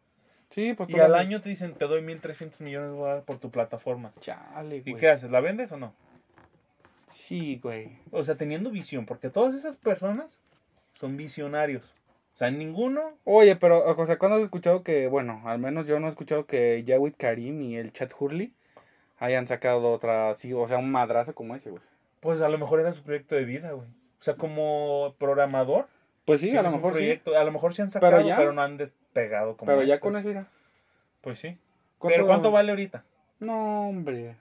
Sí, 0.51 0.75
pues 0.75 0.89
Y 0.91 1.01
al 1.01 1.15
año 1.17 1.41
te 1.41 1.49
dicen, 1.49 1.75
te 1.75 1.87
doy 1.87 2.01
1.300 2.03 2.61
millones 2.63 2.93
de 2.93 2.97
dólares 2.97 3.25
por 3.27 3.39
tu 3.39 3.51
plataforma. 3.51 4.13
Chale, 4.21 4.77
¿Y 4.77 4.81
güey. 4.83 4.97
qué 4.97 5.09
haces? 5.09 5.31
¿La 5.31 5.41
vendes 5.41 5.73
o 5.73 5.77
no? 5.77 5.93
Sí, 7.15 7.61
güey. 7.63 7.97
O 8.11 8.23
sea, 8.25 8.35
teniendo 8.37 8.71
visión, 8.71 9.07
porque 9.07 9.31
todas 9.31 9.55
esas 9.55 9.77
personas 9.77 10.27
son 10.95 11.17
visionarios. 11.17 11.95
O 12.35 12.37
sea, 12.37 12.51
ninguno. 12.51 13.13
Oye, 13.25 13.55
pero, 13.55 13.85
o 13.87 14.07
sea, 14.07 14.19
¿cuándo 14.19 14.39
has 14.39 14.43
escuchado 14.43 14.83
que, 14.83 15.07
bueno, 15.07 15.41
al 15.45 15.61
menos 15.61 15.87
yo 15.87 16.01
no 16.01 16.07
he 16.07 16.11
escuchado 16.11 16.47
que 16.47 16.85
Jawid 16.87 17.15
Karim 17.17 17.63
y 17.63 17.77
el 17.77 17.93
Chat 17.93 18.13
Hurley 18.19 18.53
hayan 19.19 19.47
sacado 19.47 19.93
otra, 19.93 20.35
sí, 20.35 20.53
o 20.53 20.67
sea, 20.67 20.79
un 20.79 20.91
madrazo 20.91 21.35
como 21.35 21.55
ese, 21.55 21.71
güey? 21.71 21.83
Pues 22.19 22.41
a 22.41 22.49
lo 22.49 22.59
mejor 22.59 22.81
era 22.81 22.93
su 22.93 23.03
proyecto 23.03 23.37
de 23.37 23.45
vida, 23.45 23.71
güey. 23.73 23.87
O 23.87 24.23
sea, 24.25 24.35
como 24.35 25.15
programador. 25.19 25.87
Pues 26.25 26.41
sí, 26.41 26.57
a 26.57 26.63
lo 26.63 26.71
mejor 26.73 26.95
sí. 26.95 27.21
A 27.37 27.45
lo 27.45 27.53
mejor 27.53 27.75
se 27.75 27.83
han 27.83 27.91
sacado, 27.91 28.17
pero, 28.17 28.27
ya- 28.27 28.53
no 28.53 28.63
han 28.63 28.79
despegado 28.79 29.57
como 29.57 29.71
Pero 29.71 29.83
ya 29.85 29.95
estos. 29.95 30.09
con 30.11 30.17
eso 30.19 30.31
irá. 30.31 30.49
Pues 31.21 31.39
sí. 31.39 31.59
Pero 32.03 32.27
¿cuánto 32.27 32.51
vale 32.51 32.71
ahorita? 32.73 33.05
No, 33.39 33.89
hombre. 33.89 34.37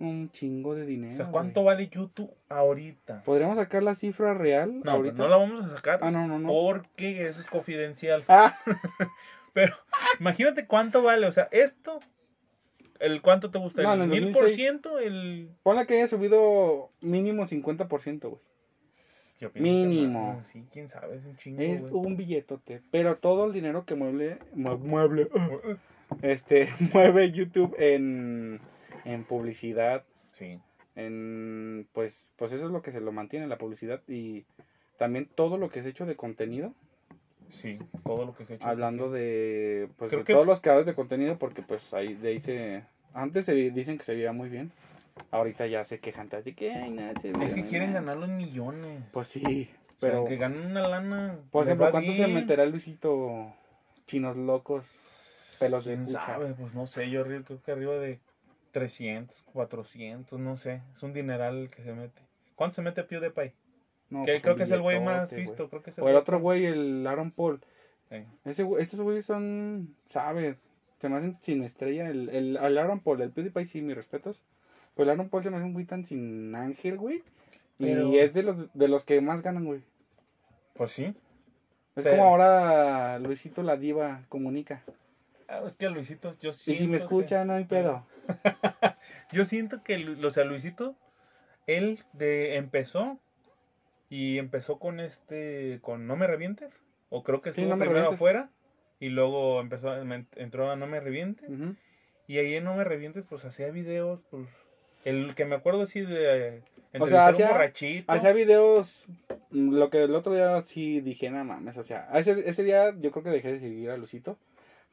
Un 0.00 0.30
chingo 0.30 0.74
de 0.74 0.84
dinero. 0.86 1.12
O 1.12 1.16
sea, 1.16 1.26
¿cuánto 1.26 1.62
güey. 1.62 1.74
vale 1.76 1.88
YouTube 1.88 2.30
ahorita? 2.48 3.22
¿Podríamos 3.24 3.56
sacar 3.56 3.82
la 3.82 3.94
cifra 3.94 4.34
real 4.34 4.80
No, 4.84 4.90
ahorita? 4.92 5.16
no 5.16 5.28
la 5.28 5.36
vamos 5.36 5.64
a 5.64 5.74
sacar 5.76 6.00
Ah, 6.02 6.10
no, 6.10 6.26
no, 6.26 6.38
no. 6.38 6.48
porque 6.48 7.22
eso 7.26 7.40
es 7.40 7.46
confidencial. 7.48 8.24
Ah, 8.28 8.54
Pero 9.52 9.74
imagínate 10.18 10.66
cuánto 10.66 11.02
vale. 11.02 11.26
O 11.28 11.32
sea, 11.32 11.48
esto, 11.52 12.00
el 12.98 13.22
cuánto 13.22 13.50
te 13.52 13.58
gusta, 13.58 13.82
No, 13.82 13.92
el 13.94 14.08
mil 14.08 14.32
por 14.32 14.42
2006. 14.42 14.56
ciento, 14.56 14.98
el 14.98 15.48
ponle 15.62 15.86
que 15.86 15.94
haya 15.94 16.08
subido 16.08 16.90
mínimo 17.00 17.44
50%, 17.46 18.20
güey. 18.28 18.40
Yo 19.40 19.52
que 19.52 19.60
Mínimo. 19.60 20.34
más, 20.34 20.48
Sí, 20.48 20.64
quién 20.72 20.88
sabe, 20.88 21.16
es 21.16 21.24
un 21.24 21.36
chingo, 21.36 21.60
Es 21.60 21.82
güey. 21.82 21.92
un 21.92 22.16
billetote. 22.16 22.82
Pero 22.90 23.16
todo 23.16 23.46
el 23.46 23.52
dinero 23.52 23.84
que 23.84 23.94
mueble, 23.96 24.38
mue- 24.54 24.78
mueble, 24.78 25.28
este, 26.22 26.68
mueve 26.92 27.32
YouTube 27.32 27.74
en, 27.78 28.60
en 29.04 29.24
publicidad, 29.24 30.04
Sí, 30.32 30.58
en, 30.96 31.88
pues, 31.92 32.26
pues 32.36 32.52
eso 32.52 32.64
es 32.66 32.70
lo 32.70 32.82
que 32.82 32.92
se 32.92 33.00
lo 33.00 33.12
mantiene, 33.12 33.46
la 33.46 33.58
publicidad 33.58 34.00
y 34.08 34.44
también 34.98 35.26
todo 35.34 35.58
lo 35.58 35.70
que 35.70 35.80
es 35.80 35.86
hecho 35.86 36.06
de 36.06 36.16
contenido, 36.16 36.74
sí, 37.48 37.78
todo 38.04 38.24
lo 38.24 38.34
que 38.34 38.44
se 38.44 38.54
ha 38.54 38.56
hecho. 38.56 38.66
hablando 38.68 39.10
de, 39.10 39.88
pues, 39.96 40.10
Creo 40.10 40.20
de 40.20 40.24
que- 40.24 40.32
todos 40.32 40.46
los 40.46 40.60
creadores 40.60 40.86
de 40.86 40.94
contenido, 40.94 41.38
porque 41.38 41.62
pues 41.62 41.92
ahí 41.94 42.14
de 42.14 42.28
ahí 42.30 42.40
se, 42.40 42.84
antes 43.12 43.44
se 43.46 43.54
dicen 43.54 43.98
que 43.98 44.04
se 44.04 44.14
veía 44.14 44.32
muy 44.32 44.48
bien, 44.48 44.72
ahorita 45.30 45.66
ya 45.66 45.84
se 45.84 46.00
quejan 46.00 46.28
de 46.28 46.54
que, 46.54 46.72
ay, 46.72 46.90
nada, 46.90 47.12
se 47.20 47.32
ve 47.32 47.44
Es 47.44 47.54
que 47.54 47.64
quieren 47.64 47.92
mal". 47.92 48.02
ganar 48.02 48.16
los 48.16 48.28
millones. 48.30 49.02
Pues 49.12 49.28
sí, 49.28 49.70
O 49.96 50.00
sea, 50.00 50.10
pero, 50.10 50.24
que 50.24 50.36
ganen 50.36 50.66
una 50.66 50.88
lana. 50.88 51.38
por 51.50 51.64
ejemplo, 51.64 51.90
¿cuánto 51.90 52.12
se 52.14 52.26
meterá 52.26 52.66
Luisito 52.66 53.52
chinos 54.06 54.36
locos? 54.36 54.84
pelos 55.58 55.84
de 55.84 55.94
¿Quién 55.94 56.06
sabe? 56.08 56.52
Pues 56.54 56.74
no 56.74 56.86
sé, 56.86 57.10
yo 57.10 57.22
creo 57.24 57.44
que 57.62 57.70
arriba 57.72 57.94
de 57.94 58.18
300, 58.74 59.40
400, 59.52 60.38
no 60.40 60.56
sé. 60.56 60.82
Es 60.92 61.02
un 61.04 61.12
dineral 61.12 61.56
el 61.62 61.70
que 61.70 61.82
se 61.82 61.94
mete. 61.94 62.20
¿Cuánto 62.56 62.74
se 62.74 62.82
mete 62.82 63.04
PewDiePie? 63.04 63.52
No, 64.10 64.24
que 64.24 64.32
pues, 64.32 64.42
creo 64.42 64.56
que 64.56 64.64
es 64.64 64.70
el 64.72 64.82
güey 64.82 65.00
más 65.00 65.32
visto. 65.32 65.68
Creo 65.70 65.80
que 65.82 65.90
es 65.90 65.98
O 66.00 66.08
el 66.08 66.16
otro 66.16 66.40
güey, 66.40 66.66
el 66.66 67.06
Aaron 67.06 67.30
Paul. 67.30 67.60
Sí. 68.10 68.16
Ese, 68.44 68.66
estos 68.80 69.00
güeyes 69.00 69.24
son, 69.24 69.94
sabe, 70.08 70.56
se 70.98 71.08
me 71.08 71.16
hacen 71.16 71.36
sin 71.40 71.62
estrella. 71.62 72.08
El, 72.10 72.28
el, 72.30 72.56
el 72.56 72.78
Aaron 72.78 72.98
Paul, 73.00 73.22
el 73.22 73.30
PewDiePie 73.30 73.66
sí, 73.66 73.80
mis 73.80 73.94
respetos. 73.96 74.42
Pero 74.96 75.04
el 75.04 75.10
Aaron 75.10 75.28
Paul 75.28 75.44
se 75.44 75.50
me 75.50 75.56
hace 75.56 75.66
un 75.66 75.72
güey 75.72 75.86
tan 75.86 76.04
sin 76.04 76.54
ángel, 76.56 76.98
güey. 76.98 77.22
Pero- 77.78 78.08
Y 78.08 78.18
es 78.18 78.34
de 78.34 78.42
los, 78.42 78.56
de 78.74 78.88
los 78.88 79.04
que 79.04 79.20
más 79.20 79.40
ganan, 79.42 79.64
güey. 79.64 79.82
Pues 80.74 80.90
sí. 80.92 81.14
Es 81.94 82.02
Sí. 82.02 82.10
como 82.10 82.24
ahora 82.24 83.20
Luisito 83.20 83.62
la 83.62 83.76
diva 83.76 84.22
comunica. 84.28 84.82
Ah, 85.46 85.60
es 85.64 85.74
que 85.74 85.88
Luisito, 85.88 86.32
yo 86.40 86.50
Y 86.50 86.52
si 86.52 86.70
me 86.72 86.76
siento 86.76 86.92
que- 86.92 87.02
escucha, 87.02 87.44
no 87.44 87.52
hay 87.54 87.64
pedo. 87.66 88.04
Yo 89.32 89.44
siento 89.44 89.82
que, 89.82 90.16
o 90.22 90.30
sea, 90.30 90.44
Luisito, 90.44 90.96
él 91.66 92.00
de, 92.12 92.56
empezó 92.56 93.18
y 94.08 94.38
empezó 94.38 94.78
con 94.78 95.00
este, 95.00 95.78
con 95.82 96.06
No 96.06 96.16
Me 96.16 96.26
Revientes, 96.26 96.72
o 97.10 97.22
creo 97.22 97.40
que 97.40 97.52
Sí, 97.52 97.62
estuvo 97.62 97.70
No 97.70 97.76
Me 97.76 97.86
primero 97.86 98.10
afuera 98.10 98.50
y 99.00 99.08
luego 99.08 99.60
empezó, 99.60 99.94
entró 99.96 100.70
a 100.70 100.76
No 100.76 100.86
Me 100.86 101.00
Revientes 101.00 101.50
y 102.26 102.38
ahí 102.38 102.54
en 102.54 102.64
No 102.64 102.74
Me 102.74 102.84
Revientes 102.84 103.26
pues 103.28 103.44
hacía 103.44 103.70
videos, 103.70 104.20
pues, 104.30 104.48
el 105.04 105.34
que 105.34 105.44
me 105.44 105.56
acuerdo 105.56 105.82
así 105.82 106.00
de 106.00 106.62
O 106.98 107.06
sea. 107.06 107.26
Hacía 108.06 108.32
videos, 108.32 109.06
mm, 109.50 109.74
lo 109.74 109.90
que 109.90 110.04
el 110.04 110.14
otro 110.14 110.32
día 110.32 110.60
sí 110.62 111.00
dije, 111.00 111.30
nada 111.30 111.44
mames, 111.44 111.76
o 111.76 111.82
sea, 111.82 112.08
ese, 112.14 112.48
ese 112.48 112.62
día 112.62 112.94
yo 112.98 113.10
creo 113.10 113.24
que 113.24 113.30
dejé 113.30 113.52
de 113.52 113.60
seguir 113.60 113.90
a 113.90 113.96
Lucito. 113.96 114.38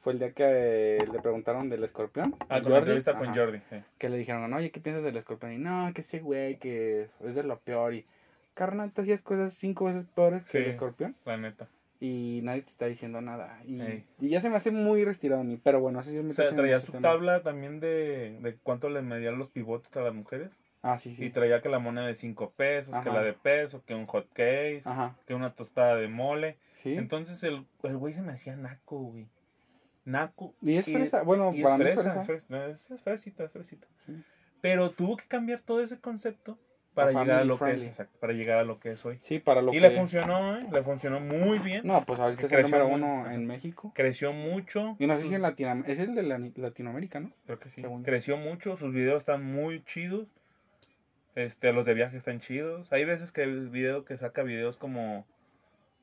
Fue 0.02 0.12
el 0.12 0.18
día 0.18 0.32
que 0.32 0.98
le 1.12 1.20
preguntaron 1.20 1.68
del 1.70 1.84
escorpión. 1.84 2.34
Ah, 2.48 2.60
con 2.60 2.72
la 2.72 2.78
Jordi. 2.78 2.78
entrevista 2.78 3.14
con 3.14 3.28
Ajá. 3.28 3.36
Jordi. 3.36 3.60
Que 3.98 4.08
le 4.08 4.18
dijeron, 4.18 4.52
oye, 4.52 4.72
¿qué 4.72 4.80
piensas 4.80 5.04
del 5.04 5.16
escorpión? 5.16 5.52
Y 5.52 5.58
no, 5.58 5.92
que 5.94 6.00
ese 6.00 6.18
güey, 6.18 6.58
que 6.58 7.08
es 7.24 7.34
de 7.36 7.44
lo 7.44 7.60
peor. 7.60 7.94
Y 7.94 8.04
carnal, 8.54 8.90
te 8.92 9.02
hacías 9.02 9.22
cosas 9.22 9.54
cinco 9.54 9.84
veces 9.84 10.04
peores 10.06 10.50
que 10.50 10.58
el 10.58 10.70
escorpión. 10.70 11.14
La 11.24 11.36
neta. 11.36 11.68
Y 12.00 12.40
nadie 12.42 12.62
te 12.62 12.70
está 12.70 12.86
diciendo 12.86 13.20
nada. 13.20 13.60
Y, 13.64 13.78
ya 14.28 14.40
se 14.40 14.50
me 14.50 14.56
hace 14.56 14.72
muy 14.72 15.04
retirado 15.04 15.42
a 15.42 15.44
mí. 15.44 15.60
Pero 15.62 15.78
bueno, 15.78 16.00
así 16.00 16.16
es 16.16 16.24
O 16.24 16.32
sea, 16.32 16.52
traía 16.52 16.80
su 16.80 16.90
tabla 16.94 17.44
también 17.44 17.78
de, 17.78 18.38
de 18.40 18.56
cuánto 18.56 18.90
le 18.90 19.02
medían 19.02 19.38
los 19.38 19.50
pivotes 19.50 19.96
a 19.96 20.00
las 20.00 20.14
mujeres. 20.14 20.50
Ah, 20.82 20.98
sí, 20.98 21.14
sí. 21.14 21.26
Y 21.26 21.30
traía 21.30 21.62
que 21.62 21.68
la 21.68 21.78
moneda 21.78 22.08
de 22.08 22.16
5 22.16 22.54
pesos, 22.56 22.98
que 23.04 23.08
la 23.08 23.22
de 23.22 23.34
peso, 23.34 23.84
que 23.86 23.94
un 23.94 24.06
hot 24.06 24.26
case, 24.32 24.82
Ajá. 24.84 25.14
que 25.26 25.34
una 25.34 25.54
tostada 25.54 25.94
de 25.94 26.08
mole. 26.08 26.56
Sí. 26.82 26.94
Entonces 26.94 27.40
el, 27.44 27.64
el 27.84 27.96
güey 27.96 28.12
se 28.14 28.22
me 28.22 28.32
hacía 28.32 28.56
naco, 28.56 28.98
güey. 28.98 29.28
Naco. 30.04 30.54
y 30.60 30.76
es 30.76 30.86
fresa. 30.86 31.22
Bueno, 31.22 31.52
y 31.54 31.62
para 31.62 31.78
mí 31.78 31.84
es 31.84 31.94
fresa, 31.94 32.02
fresa. 32.12 32.20
es 32.20 32.26
fresa, 32.26 32.46
no, 32.48 32.64
es- 32.66 32.90
es 32.90 33.02
fresita, 33.02 33.44
es 33.44 33.52
fresita. 33.52 33.86
Sí. 34.06 34.22
Pero 34.60 34.90
tuvo 34.90 35.16
que 35.16 35.26
cambiar 35.26 35.60
todo 35.60 35.80
ese 35.82 36.00
concepto 36.00 36.58
para 36.94 37.08
A 37.10 37.22
llegar 37.22 37.38
a 37.40 37.44
lo 37.44 37.58
que 37.58 37.72
es, 37.72 37.84
exacto, 37.84 38.18
para 38.20 38.32
llegar 38.34 38.58
a 38.58 38.64
lo 38.64 38.78
que 38.78 38.92
es 38.92 39.04
hoy. 39.06 39.16
Sí, 39.20 39.38
para 39.38 39.62
lo 39.62 39.70
y 39.72 39.76
que... 39.76 39.80
le 39.80 39.90
funcionó, 39.92 40.58
¿eh? 40.58 40.66
Le 40.70 40.82
funcionó 40.82 41.20
muy 41.20 41.58
bien. 41.58 41.86
No, 41.86 42.04
pues 42.04 42.20
ahorita 42.20 42.40
Que 42.40 42.46
es 42.46 42.52
el 42.52 42.62
número 42.64 42.86
uno 42.88 43.30
en 43.30 43.46
México. 43.46 43.92
Creció 43.94 44.32
mucho. 44.32 44.96
Y 44.98 45.06
no 45.06 45.16
sé 45.16 45.22
si 45.22 45.34
en 45.34 45.42
Latinoamérica. 45.42 45.92
Es 45.92 45.98
el 46.00 46.14
de 46.14 46.22
la- 46.22 46.50
Latinoamérica, 46.56 47.20
¿no? 47.20 47.32
Creo 47.46 47.58
que 47.58 47.68
sí. 47.70 47.80
Según. 47.80 48.02
Creció 48.02 48.36
mucho, 48.36 48.76
sus 48.76 48.92
videos 48.92 49.18
están 49.22 49.42
muy 49.44 49.82
chidos. 49.84 50.28
Este, 51.34 51.72
los 51.72 51.86
de 51.86 51.94
viaje 51.94 52.18
están 52.18 52.40
chidos. 52.40 52.92
Hay 52.92 53.04
veces 53.06 53.32
que 53.32 53.42
el 53.42 53.70
video 53.70 54.04
que 54.04 54.18
saca 54.18 54.42
videos 54.42 54.76
como, 54.76 55.26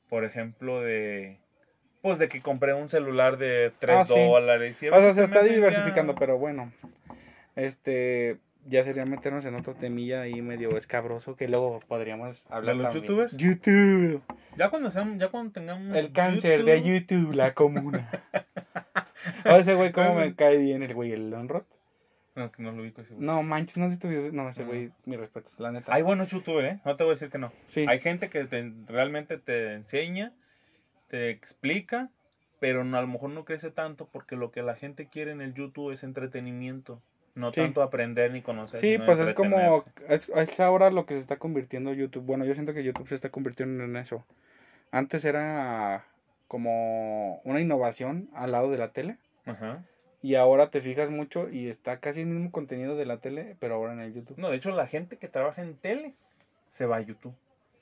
por 0.09 0.25
ejemplo, 0.25 0.81
de, 0.81 1.37
pues 2.01 2.17
de 2.19 2.29
que 2.29 2.41
compré 2.41 2.73
un 2.73 2.89
celular 2.89 3.37
de 3.37 3.71
3 3.79 3.97
Ah, 3.97 4.05
sí. 4.05 4.13
dólares. 4.13 4.81
y 4.83 4.87
O 4.89 4.93
sea, 4.93 5.13
se 5.13 5.23
está 5.23 5.45
ya- 5.45 5.53
diversificando, 5.53 6.15
pero 6.15 6.37
bueno. 6.37 6.71
Este. 7.55 8.37
Ya 8.65 8.83
sería 8.83 9.05
meternos 9.05 9.45
en 9.45 9.55
otro 9.55 9.73
temilla 9.73 10.21
ahí 10.21 10.41
medio 10.41 10.77
escabroso 10.77 11.35
que 11.35 11.47
luego 11.47 11.79
podríamos 11.87 12.45
hablar. 12.51 12.75
los 12.75 12.83
también. 12.87 13.03
youtubers? 13.03 13.37
YouTube. 13.37 14.21
Ya 14.57 14.69
cuando 14.69 14.91
sean, 14.91 15.17
ya 15.17 15.29
cuando 15.29 15.53
tengamos 15.53 15.95
El 15.97 16.11
cáncer 16.11 16.63
de 16.65 16.83
YouTube, 16.83 17.33
la 17.33 17.53
comuna. 17.53 18.09
O 19.45 19.55
ese 19.55 19.75
güey, 19.75 19.91
cómo 19.91 20.15
me 20.15 20.33
cae 20.35 20.57
bien 20.57 20.81
el 20.83 20.93
güey, 20.93 21.11
el 21.11 21.29
Lonrod. 21.29 21.63
No, 22.35 22.51
no 22.57 22.71
lo 22.71 22.81
ubico 22.83 23.01
ese 23.01 23.13
güey. 23.15 23.25
No, 23.25 23.43
manches, 23.43 23.77
no 23.77 23.89
visto 23.89 24.07
videos. 24.07 24.33
No, 24.33 24.47
ese 24.49 24.61
No. 24.63 24.67
güey, 24.69 24.91
mi 25.05 25.17
respeto, 25.17 25.49
la 25.57 25.71
neta. 25.71 25.93
Hay 25.93 26.03
buenos 26.03 26.29
youtubers, 26.29 26.73
¿eh? 26.75 26.79
No 26.85 26.95
te 26.95 27.03
voy 27.03 27.11
a 27.11 27.13
decir 27.15 27.29
que 27.29 27.37
no. 27.37 27.51
sí. 27.67 27.85
Hay 27.87 27.99
gente 27.99 28.29
que 28.29 28.45
te- 28.45 28.71
realmente 28.87 29.37
te 29.37 29.73
enseña, 29.73 30.31
te 31.09 31.29
explica, 31.29 32.09
pero 32.59 32.83
no, 32.83 32.97
a 32.97 33.01
lo 33.01 33.07
mejor 33.07 33.29
no 33.31 33.45
crece 33.45 33.71
tanto 33.71 34.07
porque 34.11 34.35
lo 34.35 34.51
que 34.51 34.61
la 34.61 34.75
gente 34.75 35.07
quiere 35.07 35.31
en 35.31 35.41
el 35.41 35.53
YouTube 35.53 35.91
es 35.91 36.03
entretenimiento. 36.03 37.01
No 37.35 37.53
Sí. 37.53 37.61
tanto 37.61 37.81
aprender 37.83 38.31
ni 38.31 38.41
conocer. 38.41 38.81
Sí, 38.81 38.97
pues 39.05 39.17
es 39.19 39.33
como, 39.33 39.83
es, 40.09 40.27
es 40.29 40.59
ahora 40.59 40.89
lo 40.89 41.05
que 41.05 41.13
se 41.13 41.21
está 41.21 41.37
convirtiendo 41.37 41.93
YouTube. 41.93 42.23
Bueno, 42.25 42.43
yo 42.43 42.53
siento 42.53 42.73
que 42.73 42.83
YouTube 42.83 43.07
se 43.07 43.15
está 43.15 43.29
convirtiendo 43.29 43.83
en 43.83 43.95
eso. 43.95 44.25
Antes 44.91 45.23
era 45.23 46.05
como 46.47 47.39
una 47.45 47.61
innovación 47.61 48.29
al 48.33 48.51
lado 48.51 48.71
de 48.71 48.77
la 48.77 48.91
tele. 48.91 49.17
Ajá. 49.45 49.83
Y 50.21 50.35
ahora 50.35 50.69
te 50.69 50.81
fijas 50.81 51.09
mucho 51.11 51.49
y 51.49 51.69
está 51.69 51.99
casi 51.99 52.21
el 52.21 52.27
mismo 52.27 52.51
contenido 52.51 52.97
de 52.97 53.05
la 53.05 53.17
tele, 53.19 53.55
pero 53.59 53.75
ahora 53.75 53.93
en 53.93 54.01
el 54.01 54.13
YouTube. 54.13 54.37
No, 54.37 54.49
de 54.49 54.57
hecho 54.57 54.71
la 54.71 54.87
gente 54.87 55.15
que 55.17 55.29
trabaja 55.29 55.61
en 55.61 55.75
tele 55.75 56.13
se 56.67 56.85
va 56.85 56.97
a 56.97 57.01
YouTube. 57.01 57.35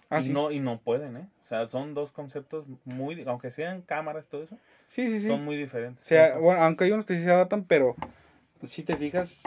Ah, 0.10 0.22
y 0.22 0.26
sí. 0.26 0.34
no 0.34 0.52
y 0.52 0.60
no 0.60 0.80
pueden, 0.80 1.18
¿eh? 1.18 1.28
O 1.42 1.46
sea, 1.46 1.68
son 1.68 1.94
dos 1.94 2.12
conceptos 2.12 2.66
muy, 2.86 3.24
aunque 3.28 3.52
sean 3.52 3.82
cámaras 3.82 4.28
todo 4.28 4.44
eso, 4.44 4.58
sí, 4.88 5.10
sí, 5.10 5.20
sí. 5.20 5.28
son 5.28 5.44
muy 5.44 5.58
diferentes. 5.58 6.04
O 6.06 6.08
sea, 6.08 6.38
bueno, 6.38 6.62
aunque 6.64 6.86
hay 6.86 6.92
unos 6.92 7.06
que 7.06 7.16
sí 7.16 7.24
se 7.24 7.32
adaptan, 7.32 7.66
pero 7.66 7.96
si 8.66 8.84
te 8.84 8.96
fijas, 8.96 9.44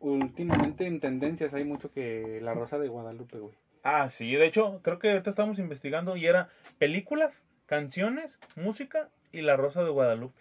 últimamente 0.00 0.86
en 0.86 1.00
tendencias 1.00 1.54
hay 1.54 1.64
mucho 1.64 1.90
que 1.92 2.40
La 2.42 2.54
Rosa 2.54 2.78
de 2.78 2.88
Guadalupe, 2.88 3.38
güey. 3.38 3.54
Ah, 3.84 4.08
sí, 4.08 4.32
de 4.34 4.46
hecho, 4.46 4.80
creo 4.82 4.98
que 4.98 5.10
ahorita 5.10 5.30
estamos 5.30 5.58
investigando 5.58 6.16
y 6.16 6.26
era 6.26 6.48
películas, 6.78 7.42
canciones, 7.66 8.38
música 8.54 9.08
y 9.32 9.40
La 9.40 9.56
Rosa 9.56 9.82
de 9.82 9.90
Guadalupe. 9.90 10.40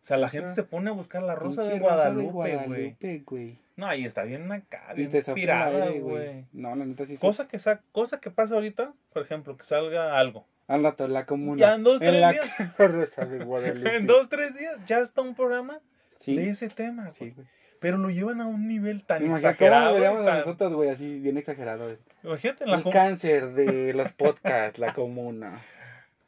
O 0.00 0.04
sea, 0.04 0.16
la 0.16 0.26
O 0.26 0.30
sea, 0.30 0.40
gente 0.40 0.54
se 0.54 0.62
pone 0.62 0.90
a 0.90 0.94
buscar 0.94 1.22
La 1.22 1.34
Rosa 1.34 1.62
de 1.62 1.78
Guadalupe, 1.78 2.32
güey. 2.32 2.56
Guadalupe, 2.56 3.22
güey. 3.24 3.58
No, 3.80 3.86
ahí 3.86 4.04
está 4.04 4.24
bien 4.24 4.52
acá, 4.52 4.88
Y 4.92 5.06
bien 5.06 5.10
te 5.10 5.22
aire, 5.32 6.00
güey. 6.00 6.44
No, 6.52 6.76
la 6.76 6.84
neta 6.84 7.06
sí. 7.06 7.16
Cosa 7.16 7.48
que, 7.48 7.58
sa 7.58 7.80
cosa 7.92 8.20
que 8.20 8.30
pasa 8.30 8.54
ahorita, 8.56 8.92
por 9.12 9.22
ejemplo, 9.22 9.56
que 9.56 9.64
salga 9.64 10.18
algo. 10.18 10.46
Al 10.68 10.82
rato, 10.84 11.08
la 11.08 11.24
comuna. 11.24 11.58
Ya 11.58 11.74
en 11.74 11.82
dos, 11.82 11.98
tres 11.98 12.20
la 12.20 12.32
días. 12.32 12.46
En 13.94 14.06
dos, 14.06 14.28
tres 14.28 14.54
días 14.54 14.76
ya 14.86 14.98
está 15.00 15.22
un 15.22 15.34
programa 15.34 15.80
Sí, 16.18 16.36
de 16.36 16.50
ese 16.50 16.68
tema, 16.68 17.04
güey. 17.18 17.32
sí. 17.32 17.34
Pero 17.80 17.96
lo 17.96 18.10
llevan 18.10 18.42
a 18.42 18.46
un 18.46 18.68
nivel 18.68 19.02
tan 19.06 19.24
Imagínate 19.24 19.54
exagerado. 19.54 19.86
cómo 19.86 19.96
y 19.96 20.00
veríamos 20.02 20.22
a 20.22 20.26
tan- 20.26 20.38
nosotros, 20.40 20.72
güey, 20.74 20.90
así, 20.90 21.18
bien 21.18 21.38
exagerado. 21.38 21.84
güey. 21.84 21.96
Imagínate 22.22 22.64
en 22.64 22.70
la 22.70 22.76
El 22.76 22.82
com- 22.82 22.92
cáncer 22.92 23.52
de 23.54 23.94
los 23.94 24.12
podcasts, 24.12 24.78
la 24.78 24.92
comuna. 24.92 25.62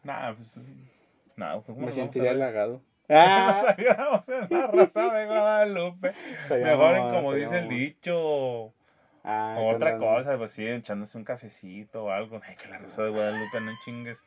Nah, 0.02 0.32
pues. 0.32 0.54
Nah, 1.36 1.60
¿cómo 1.60 1.86
Me 1.86 1.92
sentiría 1.92 2.30
halagado. 2.30 2.80
Ah, 3.14 3.74
a 3.78 4.46
la 4.50 4.66
raza 4.68 5.12
de 5.14 5.26
Guadalupe. 5.26 6.12
Mejor 6.50 6.96
en 6.96 7.10
como 7.10 7.34
dice 7.34 7.58
el 7.58 7.68
dicho. 7.68 8.72
Ah, 9.24 9.54
o 9.58 9.68
otra 9.74 9.98
cosa, 9.98 10.36
pues 10.36 10.52
sí, 10.52 10.66
echándose 10.66 11.16
un 11.16 11.24
cafecito 11.24 12.04
o 12.04 12.10
algo. 12.10 12.40
Ay, 12.46 12.56
que 12.56 12.68
la 12.68 12.78
Rosa 12.78 13.02
de 13.04 13.10
Guadalupe, 13.10 13.60
no 13.60 13.72
chingues. 13.84 14.22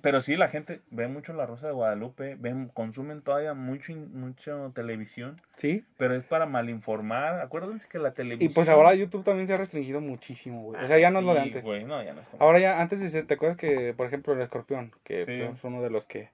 Pero 0.00 0.22
sí, 0.22 0.36
la 0.36 0.48
gente 0.48 0.80
ve 0.90 1.08
mucho 1.08 1.34
la 1.34 1.44
Rosa 1.44 1.66
de 1.66 1.74
Guadalupe, 1.74 2.36
ven, 2.38 2.68
consumen 2.72 3.20
todavía 3.20 3.52
mucho, 3.52 3.92
mucho 3.94 4.72
televisión, 4.74 5.38
Sí. 5.56 5.84
pero 5.98 6.14
es 6.14 6.24
para 6.24 6.46
malinformar. 6.46 7.40
Acuérdense 7.40 7.86
que 7.86 7.98
la 7.98 8.12
televisión. 8.14 8.50
Y 8.50 8.54
pues 8.54 8.70
ahora 8.70 8.94
YouTube 8.94 9.24
también 9.24 9.46
se 9.46 9.52
ha 9.52 9.58
restringido 9.58 10.00
muchísimo, 10.00 10.62
güey. 10.62 10.82
O 10.82 10.86
sea, 10.86 10.98
ya 10.98 11.10
no 11.10 11.18
es 11.18 11.24
lo 11.26 11.34
de 11.34 11.40
antes. 11.40 11.62
güey, 11.62 11.84
no, 11.84 12.02
ya 12.02 12.14
no 12.14 12.22
es 12.22 12.28
como- 12.28 12.42
Ahora 12.42 12.60
ya, 12.60 12.80
antes 12.80 13.26
¿te 13.26 13.34
acuerdas 13.34 13.58
que, 13.58 13.92
por 13.94 14.06
ejemplo, 14.06 14.32
el 14.32 14.40
escorpión, 14.40 14.90
que 15.04 15.26
Sí. 15.26 15.42
pues, 15.44 15.58
es 15.58 15.64
uno 15.64 15.82
de 15.82 15.90
los 15.90 16.06
que 16.06 16.30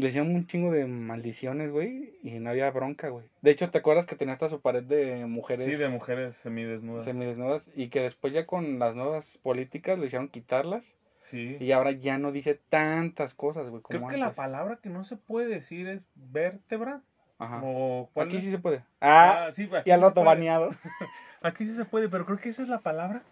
decían 0.00 0.34
un 0.34 0.46
chingo 0.46 0.72
de 0.72 0.86
maldiciones, 0.86 1.70
güey, 1.70 2.14
y 2.22 2.38
no 2.38 2.50
había 2.50 2.70
bronca, 2.70 3.08
güey. 3.08 3.24
De 3.42 3.50
hecho, 3.50 3.70
¿te 3.70 3.78
acuerdas 3.78 4.06
que 4.06 4.16
tenía 4.16 4.34
hasta 4.34 4.50
su 4.50 4.60
pared 4.60 4.82
de 4.82 5.24
mujeres 5.26 5.64
Sí, 5.64 5.72
de 5.76 5.88
mujeres 5.88 6.36
semidesnudas. 6.36 7.04
semidesnudas? 7.04 7.70
Y 7.74 7.88
que 7.88 8.00
después 8.02 8.32
ya 8.34 8.46
con 8.46 8.78
las 8.78 8.94
nuevas 8.94 9.38
políticas 9.42 9.98
le 9.98 10.06
hicieron 10.06 10.28
quitarlas 10.28 10.84
Sí. 11.22 11.56
y 11.58 11.72
ahora 11.72 11.90
ya 11.90 12.18
no 12.18 12.30
dice 12.30 12.60
tantas 12.68 13.34
cosas, 13.34 13.68
güey, 13.68 13.82
Creo 13.82 14.06
que 14.06 14.16
la 14.16 14.26
antes. 14.26 14.36
palabra 14.36 14.78
que 14.82 14.90
no 14.90 15.02
se 15.04 15.16
puede 15.16 15.48
decir 15.48 15.88
es 15.88 16.06
vértebra. 16.14 17.00
Ajá. 17.38 17.60
O 17.64 18.08
¿cuál 18.14 18.28
Aquí 18.28 18.36
es? 18.38 18.44
sí 18.44 18.50
se 18.50 18.58
puede. 18.58 18.82
Ah, 19.00 19.48
sí, 19.50 19.64
aquí 19.72 19.90
y 19.90 19.92
al 19.92 20.00
sí 20.00 20.06
puede. 20.14 20.24
baneado. 20.26 20.70
Aquí 21.42 21.66
sí 21.66 21.74
se 21.74 21.84
puede, 21.84 22.08
pero 22.08 22.24
creo 22.26 22.38
que 22.38 22.48
esa 22.48 22.62
es 22.62 22.68
la 22.68 22.78
palabra 22.80 23.22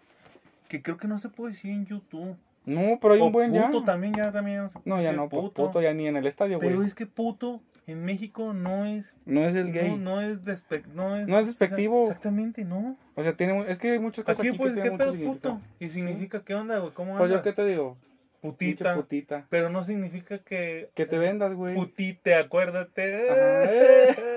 que 0.69 0.81
creo 0.81 0.97
que 0.97 1.07
no 1.07 1.17
se 1.19 1.29
puede 1.29 1.51
decir 1.53 1.71
en 1.71 1.85
YouTube. 1.85 2.37
No, 2.65 2.97
pero 3.01 3.13
hay 3.13 3.21
o 3.21 3.25
un 3.25 3.31
buen 3.31 3.53
ya. 3.53 3.67
puto 3.67 3.83
también, 3.83 4.13
ya 4.15 4.31
también 4.31 4.67
no 4.85 5.01
ya 5.01 5.13
no, 5.13 5.29
puto. 5.29 5.51
puto 5.67 5.81
ya 5.81 5.93
ni 5.93 6.07
en 6.07 6.17
el 6.17 6.25
estadio, 6.25 6.59
Pero 6.59 6.75
güey. 6.77 6.87
es 6.87 6.93
que 6.95 7.05
puto 7.05 7.61
en 7.87 8.03
México 8.03 8.53
no 8.53 8.85
es 8.85 9.15
No 9.25 9.45
es 9.45 9.53
el 9.55 9.71
gay. 9.71 9.89
no, 9.91 9.97
no 9.97 10.21
es 10.21 10.43
despe- 10.43 10.85
no 10.95 11.15
es 11.15 11.27
No 11.27 11.37
es 11.37 11.45
despectivo. 11.45 12.01
Exactamente, 12.01 12.63
no. 12.65 12.97
O 13.15 13.21
sea, 13.23 13.33
tiene, 13.33 13.65
es 13.69 13.77
que 13.77 13.91
hay 13.91 13.99
muchas 13.99 14.25
cosas 14.25 14.39
Aquí 14.39 14.49
aquí 14.49 14.57
pues 14.57 14.73
que 14.73 14.81
qué 14.81 14.91
pedo 14.91 15.13
puto 15.13 15.61
y 15.79 15.89
significa 15.89 16.41
qué 16.43 16.55
onda, 16.55 16.79
güey, 16.79 16.91
cómo 16.93 17.15
Pues 17.17 17.29
yo 17.29 17.37
andas? 17.37 17.43
qué 17.43 17.61
te 17.61 17.67
digo, 17.67 17.95
putita, 18.41 18.95
putita. 18.95 19.45
pero 19.49 19.69
no 19.69 19.83
significa 19.83 20.39
que 20.39 20.89
Que 20.95 21.05
te 21.05 21.19
vendas, 21.19 21.53
güey. 21.53 21.75
putite, 21.75 22.33
acuérdate. 22.33 23.29
Ajá. 23.29 23.69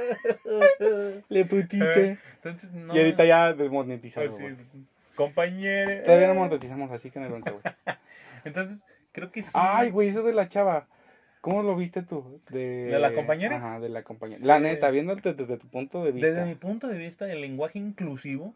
Le 1.29 1.45
putite. 1.45 2.19
Entonces 2.37 2.71
no. 2.73 2.95
Y 2.95 2.99
ahorita 2.99 3.25
ya 3.25 3.53
desmonetizado, 3.55 4.27
Pues 4.27 4.37
sí, 4.38 4.45
güey. 5.19 5.29
compañere. 5.29 6.03
Todavía 6.03 6.29
no 6.29 6.35
monetizamos, 6.35 6.91
así 6.91 7.11
que 7.11 7.21
no 7.21 7.29
bronca, 7.29 7.51
güey. 7.51 7.63
Entonces, 8.45 8.87
creo 9.13 9.31
que 9.31 9.43
sí. 9.43 9.51
Ay, 9.55 9.91
güey, 9.91 10.09
eso 10.09 10.23
de 10.23 10.33
la 10.33 10.49
chava. 10.49 10.87
¿Cómo 11.41 11.63
lo 11.63 11.77
viste 11.77 12.03
tú? 12.03 12.41
¿De, 12.51 12.87
¿De 12.87 12.99
la 12.99 13.15
compañera? 13.15 13.57
Ajá, 13.57 13.81
de 13.81 13.89
la 13.89 14.03
compañera. 14.03 14.41
Sí. 14.41 14.47
La 14.47 14.59
neta, 14.59 14.91
viéndote 14.91 15.35
desde 15.35 15.57
tu 15.57 15.69
punto 15.69 16.05
de 16.05 16.13
vista. 16.13 16.29
Desde 16.29 16.45
mi 16.45 16.55
punto 16.55 16.89
de 16.89 16.99
vista, 16.99 17.31
el 17.31 17.41
lenguaje 17.41 17.79
inclusivo 17.79 18.55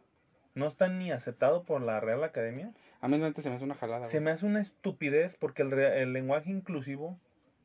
no 0.55 0.67
está 0.67 0.89
ni 0.89 1.13
aceptado 1.13 1.63
por 1.63 1.81
la 1.81 2.01
Real 2.01 2.25
Academia. 2.25 2.73
A 3.01 3.09
mí 3.09 3.15
realmente 3.15 3.41
se 3.41 3.51
me 3.51 3.57
hace 3.57 3.65
una 3.65 3.75
jalada. 3.75 4.05
Se 4.05 4.19
güey. 4.19 4.25
me 4.25 4.31
hace 4.33 4.47
una 4.47 4.61
estupidez 4.61 5.37
porque 5.37 5.63
el, 5.63 5.73
el 5.73 6.13
lenguaje 6.13 6.51
inclusivo 6.51 7.19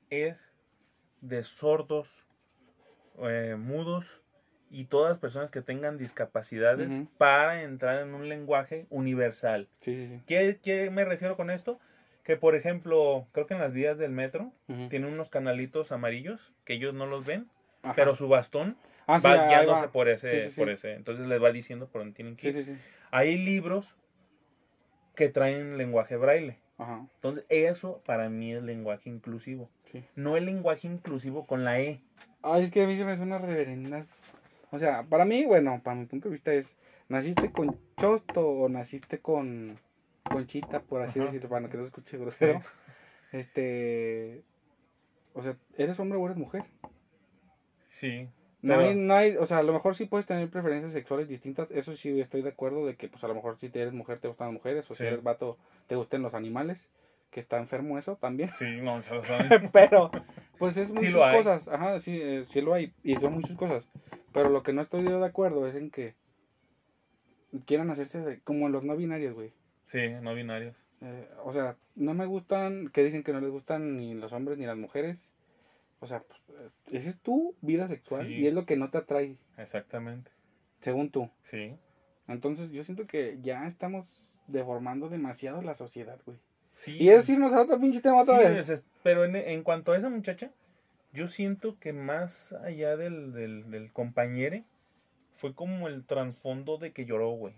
es 0.10 0.54
de 1.22 1.44
sordos 1.44 2.08
eh, 3.20 3.56
mudos 3.58 4.06
y 4.69 4.86
todas 4.86 5.10
las 5.10 5.19
personas 5.19 5.51
que 5.51 5.62
tengan 5.62 5.97
discapacidades 5.97 6.91
para 7.17 7.63
entrar 7.63 8.01
en 8.01 8.13
un 8.13 8.27
lenguaje 8.30 8.86
universal. 8.89 9.67
Sí, 9.80 9.95
sí, 9.95 10.08
sí. 10.08 10.21
¿Qué, 10.25 10.60
qué 10.62 10.89
me 10.89 11.06
refiero 11.06 11.36
con 11.38 11.49
esto? 11.49 11.80
Que, 12.23 12.36
por 12.36 12.56
ejemplo, 12.56 13.27
creo 13.32 13.47
que 13.47 13.53
en 13.53 13.62
las 13.62 13.73
vías 13.73 13.97
del 13.97 14.12
metro 14.12 14.51
Ujú. 14.67 14.89
tienen 14.89 15.13
unos 15.13 15.30
canalitos 15.30 15.91
amarillos 15.91 16.53
que 16.65 16.73
ellos 16.73 16.93
no 16.93 17.06
los 17.06 17.25
ven, 17.25 17.47
Ajá. 17.84 17.93
pero 17.95 18.15
su 18.15 18.27
bastón 18.27 18.77
Ah, 19.10 19.19
va 19.25 19.47
guiándose 19.47 19.86
va. 19.86 19.91
por 19.93 20.10
ese, 20.10 20.51
por 20.58 20.69
ese. 20.69 20.93
Entonces 20.93 21.25
les 21.27 21.41
va 21.41 21.51
diciendo 21.53 21.88
por 21.88 22.01
dónde 22.01 22.13
tienen 22.15 22.36
que 22.36 22.49
ir. 22.49 22.77
Hay 23.10 23.38
libros 23.38 23.95
que 25.15 25.30
traen 25.30 25.77
lenguaje 25.77 26.17
braille. 26.17 26.58
Ajá. 26.77 27.08
Entonces, 27.15 27.45
eso 27.49 28.03
para 28.06 28.30
mí 28.30 28.53
es 28.53 28.62
lenguaje 28.62 29.10
inclusivo. 29.10 29.69
No 30.15 30.36
el 30.36 30.45
lenguaje 30.45 30.88
inclusivo 30.88 31.47
con 31.47 31.63
la 31.63 31.80
E. 31.80 32.01
Ay, 32.43 32.63
es 32.65 32.71
que 32.71 32.84
a 32.84 32.88
mí 32.88 32.97
se 32.97 33.06
me 33.06 33.15
suena 33.15 33.38
reverenda. 33.39 34.06
O 34.71 34.80
sea, 34.80 35.03
para 35.03 35.25
mí, 35.25 35.45
bueno, 35.45 35.82
para 35.84 35.95
mi 35.95 36.06
punto 36.06 36.27
de 36.30 36.34
vista 36.34 36.53
es, 36.53 36.75
¿naciste 37.10 37.51
con 37.51 37.80
chosto 37.97 38.45
o 38.47 38.69
naciste 38.69 39.19
con 39.19 39.80
conchita, 40.23 40.82
por 40.82 41.01
así 41.01 41.19
Ajá. 41.19 41.27
decirlo, 41.27 41.49
para 41.49 41.69
que 41.69 41.77
no 41.77 41.86
escuche 41.86 42.17
grosero? 42.17 42.60
Este, 43.32 44.43
o 45.34 45.41
sea, 45.43 45.56
¿eres 45.77 45.99
hombre 45.99 46.17
o 46.17 46.25
eres 46.25 46.38
mujer? 46.38 46.63
Sí. 47.88 48.27
No 48.62 48.75
Pero- 48.75 48.89
hay, 48.89 48.95
no 48.95 49.13
hay, 49.13 49.36
o 49.38 49.45
sea, 49.45 49.60
a 49.60 49.63
lo 49.63 49.71
mejor 49.73 49.95
sí 49.95 50.06
puedes 50.06 50.25
tener 50.25 50.49
preferencias 50.49 50.91
sexuales 50.91 51.27
distintas, 51.27 51.69
eso 51.71 51.93
sí 51.93 52.19
estoy 52.19 52.41
de 52.41 52.49
acuerdo 52.49 52.86
de 52.86 52.95
que, 52.95 53.08
pues 53.08 53.23
a 53.23 53.27
lo 53.27 53.36
mejor 53.36 53.58
si 53.58 53.67
eres 53.67 53.93
mujer 53.93 54.19
te 54.19 54.27
gustan 54.27 54.47
las 54.47 54.53
mujeres, 54.56 54.89
o 54.89 54.93
si 54.93 55.03
Sí. 55.03 55.08
eres 55.08 55.23
vato 55.23 55.58
te 55.88 55.95
gusten 55.95 56.21
los 56.23 56.34
animales, 56.34 56.89
que 57.30 57.39
está 57.39 57.58
enfermo 57.58 57.97
eso 57.97 58.15
también. 58.15 58.51
Sí, 58.53 58.80
no, 58.82 59.01
se 59.03 59.13
lo 59.13 59.23
saben. 59.23 59.69
Pero, 59.71 60.10
pues 60.58 60.75
es 60.77 60.88
Sí 60.88 60.93
muchas 60.93 61.15
hay. 61.15 61.38
cosas. 61.38 61.67
Ajá, 61.67 61.99
sí, 61.99 62.19
eh, 62.21 62.45
sí 62.49 62.62
lo 62.62 62.73
hay. 62.73 62.93
Y 63.03 63.15
son 63.17 63.34
muchas 63.34 63.56
cosas. 63.56 63.84
Pero 64.38 64.50
lo 64.50 64.63
que 64.63 64.73
no 64.73 64.82
estoy 64.82 65.04
de 65.04 65.26
acuerdo 65.26 65.67
es 65.67 65.76
en 65.76 65.89
que 65.91 66.15
quieran 67.65 67.89
hacerse 67.89 68.19
de- 68.21 68.39
como 68.41 68.69
los 68.69 68.84
no 68.84 68.95
binarios, 68.95 69.34
güey. 69.34 69.52
Sí, 69.86 70.00
no 70.21 70.36
binarios. 70.36 70.84
Eh, 71.02 71.28
o 71.43 71.52
sea, 71.54 71.76
no 71.95 72.13
me 72.13 72.26
gustan, 72.26 72.89
que 72.89 73.04
dicen 73.04 73.23
que 73.23 73.34
no 73.34 73.39
les 73.41 73.50
gustan 73.50 73.97
ni 73.97 74.13
los 74.13 74.34
hombres 74.34 74.58
ni 74.58 74.65
las 74.65 74.78
mujeres. 74.78 75.17
O 76.00 76.08
sea, 76.08 76.21
pues, 76.21 76.39
eh, 76.60 76.69
esa 76.91 77.10
es 77.10 77.17
tu 77.19 77.56
vida 77.62 77.88
sexual 77.88 78.28
Sí. 78.28 78.34
y 78.36 78.47
es 78.47 78.54
lo 78.54 78.65
que 78.65 78.78
no 78.78 78.89
te 78.89 79.00
atrae, 79.00 79.38
Exactamente. 79.58 80.30
según 80.82 81.10
tú. 81.10 81.30
Sí. 81.41 81.76
Entonces 82.28 82.71
yo 82.71 82.84
siento 82.84 83.08
que 83.08 83.39
ya 83.41 83.67
estamos 83.67 84.30
deformando 84.47 85.10
demasiado 85.10 85.62
la 85.62 85.73
sociedad, 85.76 86.19
güey. 86.26 86.38
Sí. 86.73 86.95
Y 87.00 87.10
es 87.10 87.28
irnos 87.30 87.54
a 87.54 87.62
otro 87.62 87.80
pinche 87.80 88.02
tema 88.02 88.21
otra 88.21 88.38
Sí, 88.38 88.54
vez. 88.56 88.69
es- 88.69 88.84
pero 89.02 89.26
en, 89.26 89.36
en 89.36 89.63
cuanto 89.63 89.93
a 89.93 89.97
esa 89.97 90.10
muchacha, 90.10 90.52
yo 91.17 91.27
siento 91.27 91.77
que 91.80 91.93
más 91.93 92.53
allá 92.53 92.95
del, 92.95 93.34
del, 93.34 93.69
del 93.71 93.91
compañere, 93.91 94.63
fue 95.34 95.53
como 95.53 95.88
el 95.88 96.06
trasfondo 96.06 96.77
de 96.77 96.91
que 96.93 97.06
lloró, 97.06 97.32
güey. 97.32 97.53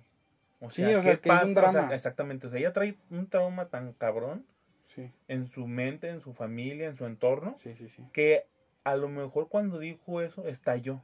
O 0.60 0.70
Sí, 0.70 0.84
sea, 0.84 1.00
o 1.00 1.02
sea, 1.02 1.16
¿qué 1.16 1.22
que 1.22 1.30
es 1.30 1.36
un 1.44 1.54
pasa? 1.54 1.68
O 1.68 1.72
sea, 1.72 1.82
drama. 1.82 1.96
exactamente. 1.96 2.48
O 2.48 2.50
sea, 2.50 2.60
ella 2.60 2.74
trae 2.74 2.96
un 3.10 3.28
trauma 3.28 3.68
tan 3.68 3.94
cabrón 3.94 4.46
Sí, 4.88 5.12
en 5.28 5.48
su 5.48 5.68
mente, 5.68 6.10
en 6.10 6.20
su 6.20 6.34
familia, 6.34 6.88
en 6.88 6.98
su 6.98 7.06
entorno, 7.06 7.56
sí, 7.60 7.76
sí, 7.78 7.88
sí. 7.90 8.04
que 8.12 8.46
a 8.84 8.96
lo 8.96 9.08
mejor 9.08 9.48
cuando 9.48 9.78
dijo 9.78 10.22
eso 10.22 10.48
estalló. 10.48 11.02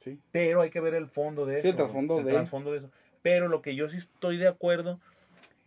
sí. 0.00 0.18
Pero 0.32 0.60
hay 0.62 0.70
que 0.70 0.80
ver 0.80 0.94
el 0.94 1.06
fondo 1.06 1.46
de 1.46 1.54
eso. 1.58 1.62
Sí, 1.62 1.68
el 1.68 1.76
trasfondo 1.76 2.18
el 2.18 2.24
de- 2.24 2.32
trasfondo 2.32 2.72
de 2.72 2.78
eso. 2.78 2.90
Pero 3.22 3.48
lo 3.48 3.62
que 3.62 3.74
yo 3.76 3.88
sí 3.88 3.98
estoy 3.98 4.38
de 4.38 4.48
acuerdo 4.48 4.98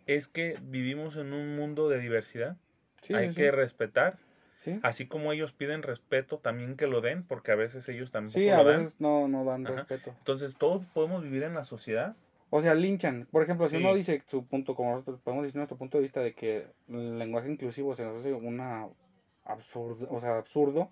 es 0.06 0.28
que 0.28 0.58
vivimos 0.64 1.16
en 1.16 1.32
un 1.34 1.56
mundo 1.56 1.88
de 1.88 2.00
diversidad. 2.00 2.58
Sí, 3.02 3.14
hay 3.14 3.30
sí, 3.30 3.36
que 3.36 3.46
sí. 3.46 3.52
respetar. 3.52 4.18
Sí. 4.64 4.80
Así 4.82 5.08
como 5.08 5.32
ellos 5.34 5.52
piden 5.52 5.84
respeto, 5.84 6.38
también 6.38 6.78
que 6.78 6.88
lo 6.88 7.02
den, 7.02 7.24
porque 7.24 7.52
a 7.52 7.56
veces 7.56 7.88
ellos 7.90 8.12
tampoco 8.12 8.34
Sí, 8.40 8.48
lo 8.48 8.56
a 8.56 8.64
dan. 8.64 8.78
veces 8.78 9.02
no, 9.02 9.28
no 9.28 9.44
dan 9.44 9.68
Ajá. 9.68 9.76
respeto. 9.78 10.16
Entonces, 10.20 10.56
todos 10.58 10.86
podemos 10.94 11.22
vivir 11.24 11.44
en 11.44 11.54
la 11.54 11.64
sociedad. 11.66 12.16
O 12.50 12.62
sea, 12.62 12.74
linchan. 12.76 13.28
Por 13.32 13.44
ejemplo, 13.44 13.68
si 13.68 13.78
Sí. 13.78 13.84
uno 13.84 13.94
dice 13.94 14.22
su 14.28 14.46
punto, 14.46 14.76
como 14.76 14.92
nosotros 14.92 15.20
podemos 15.22 15.44
decir 15.44 15.58
nuestro 15.58 15.78
punto 15.78 15.98
de 15.98 16.04
vista 16.04 16.22
de 16.22 16.34
que 16.34 16.68
el 16.88 17.20
lenguaje 17.20 17.52
inclusivo 17.52 17.96
se 17.96 18.04
nos 18.06 18.20
hace 18.20 18.32
una 18.32 18.88
absurdo, 19.44 20.08
o 20.10 20.22
sea, 20.22 20.38
absurdo, 20.38 20.90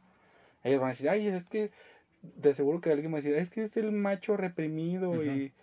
ellos 0.63 0.79
van 0.81 0.87
a 0.87 0.91
decir, 0.91 1.07
ay, 1.09 1.27
es 1.27 1.45
que 1.45 1.71
de 2.21 2.53
seguro 2.53 2.81
que 2.81 2.91
alguien 2.91 3.13
va 3.13 3.19
a 3.19 3.21
decir, 3.21 3.35
es 3.35 3.49
que 3.49 3.63
es 3.63 3.77
el 3.77 3.91
macho 3.91 4.35
reprimido 4.37 5.11
Ujú. 5.11 5.23
y... 5.23 5.53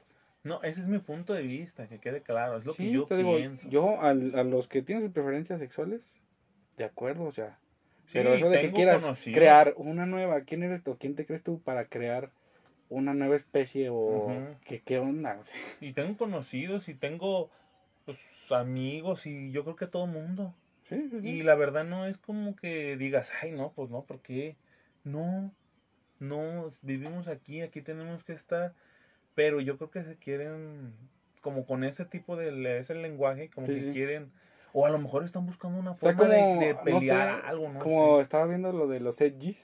No, 0.44 0.62
ese 0.62 0.80
es 0.80 0.86
mi 0.88 0.98
punto 1.00 1.34
de 1.34 1.42
vista, 1.42 1.88
que 1.88 1.98
quede 1.98 2.22
claro. 2.22 2.56
Es 2.56 2.64
lo 2.64 2.72
sí, 2.72 2.84
que 2.84 2.92
yo 2.92 3.04
te 3.04 3.16
digo, 3.16 3.36
pienso. 3.36 3.68
yo 3.68 4.00
al- 4.00 4.34
a 4.38 4.44
los 4.44 4.66
que 4.68 4.80
tienen 4.82 5.04
sus 5.04 5.12
preferencias 5.12 5.58
sexuales, 5.58 6.00
de 6.78 6.84
acuerdo, 6.84 7.24
o 7.24 7.32
sea, 7.32 7.58
pero 8.12 8.34
eso 8.34 8.50
de 8.50 8.60
que 8.60 8.72
quieras 8.72 9.02
conocidos. 9.02 9.38
crear 9.38 9.74
una 9.76 10.06
nueva, 10.06 10.42
¿quién 10.42 10.62
eres 10.62 10.82
tú? 10.82 10.96
¿Quién 10.98 11.14
te 11.14 11.26
crees 11.26 11.42
tú 11.42 11.60
para 11.60 11.86
crear 11.86 12.30
una 12.88 13.14
nueva 13.14 13.36
especie 13.36 13.88
o. 13.90 14.56
¿qué, 14.64 14.80
qué 14.80 14.98
onda? 14.98 15.40
Y 15.80 15.92
tengo 15.92 16.16
conocidos 16.16 16.88
y 16.88 16.94
tengo 16.94 17.50
pues, 18.04 18.18
amigos 18.50 19.26
y 19.26 19.50
yo 19.50 19.64
creo 19.64 19.76
que 19.76 19.86
todo 19.86 20.06
mundo. 20.06 20.54
sí, 20.84 21.08
sí, 21.10 21.20
sí. 21.20 21.28
Y 21.28 21.42
la 21.42 21.54
verdad 21.54 21.84
no 21.84 22.06
es 22.06 22.18
como 22.18 22.56
que 22.56 22.96
digas, 22.96 23.30
ay, 23.42 23.52
no, 23.52 23.72
pues 23.72 23.90
no, 23.90 24.04
¿por 24.04 24.20
qué? 24.20 24.56
No, 25.04 25.52
no, 26.18 26.70
vivimos 26.82 27.28
aquí, 27.28 27.60
aquí 27.60 27.82
tenemos 27.82 28.24
que 28.24 28.32
estar. 28.32 28.74
Pero 29.34 29.60
yo 29.60 29.76
creo 29.76 29.90
que 29.90 30.02
se 30.02 30.16
quieren, 30.16 30.94
como 31.42 31.64
con 31.64 31.84
ese 31.84 32.04
tipo 32.04 32.36
de 32.36 32.78
ese 32.78 32.94
lenguaje, 32.94 33.50
como 33.50 33.68
que 33.68 33.90
quieren, 33.92 34.32
o 34.72 34.86
a 34.86 34.90
lo 34.90 34.98
mejor 34.98 35.24
están 35.24 35.46
buscando 35.46 35.78
una 35.78 35.94
forma 35.94 36.24
de- 36.24 36.40
como, 36.40 36.60
de, 36.60 36.74
no 36.74 36.82
pelear 36.84 37.40
sé, 37.40 37.46
algo, 37.46 37.68
¿no? 37.70 37.78
como 37.80 38.20
estaba 38.20 38.46
viendo 38.46 38.72
lo 38.72 38.86
de 38.88 39.00
los 39.00 39.20
edgys. 39.20 39.58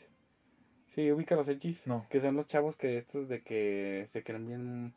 Sí, 0.95 1.11
ubica 1.11 1.35
los 1.35 1.49
edgys. 1.49 1.87
No. 1.87 2.07
Que 2.09 2.21
son 2.21 2.37
los 2.37 2.47
chavos 2.47 2.77
que 2.77 2.97
estos 2.99 3.29
de 3.29 3.43
que 3.43 4.07
se 4.11 4.23
creen 4.23 4.47
bien, 4.47 4.93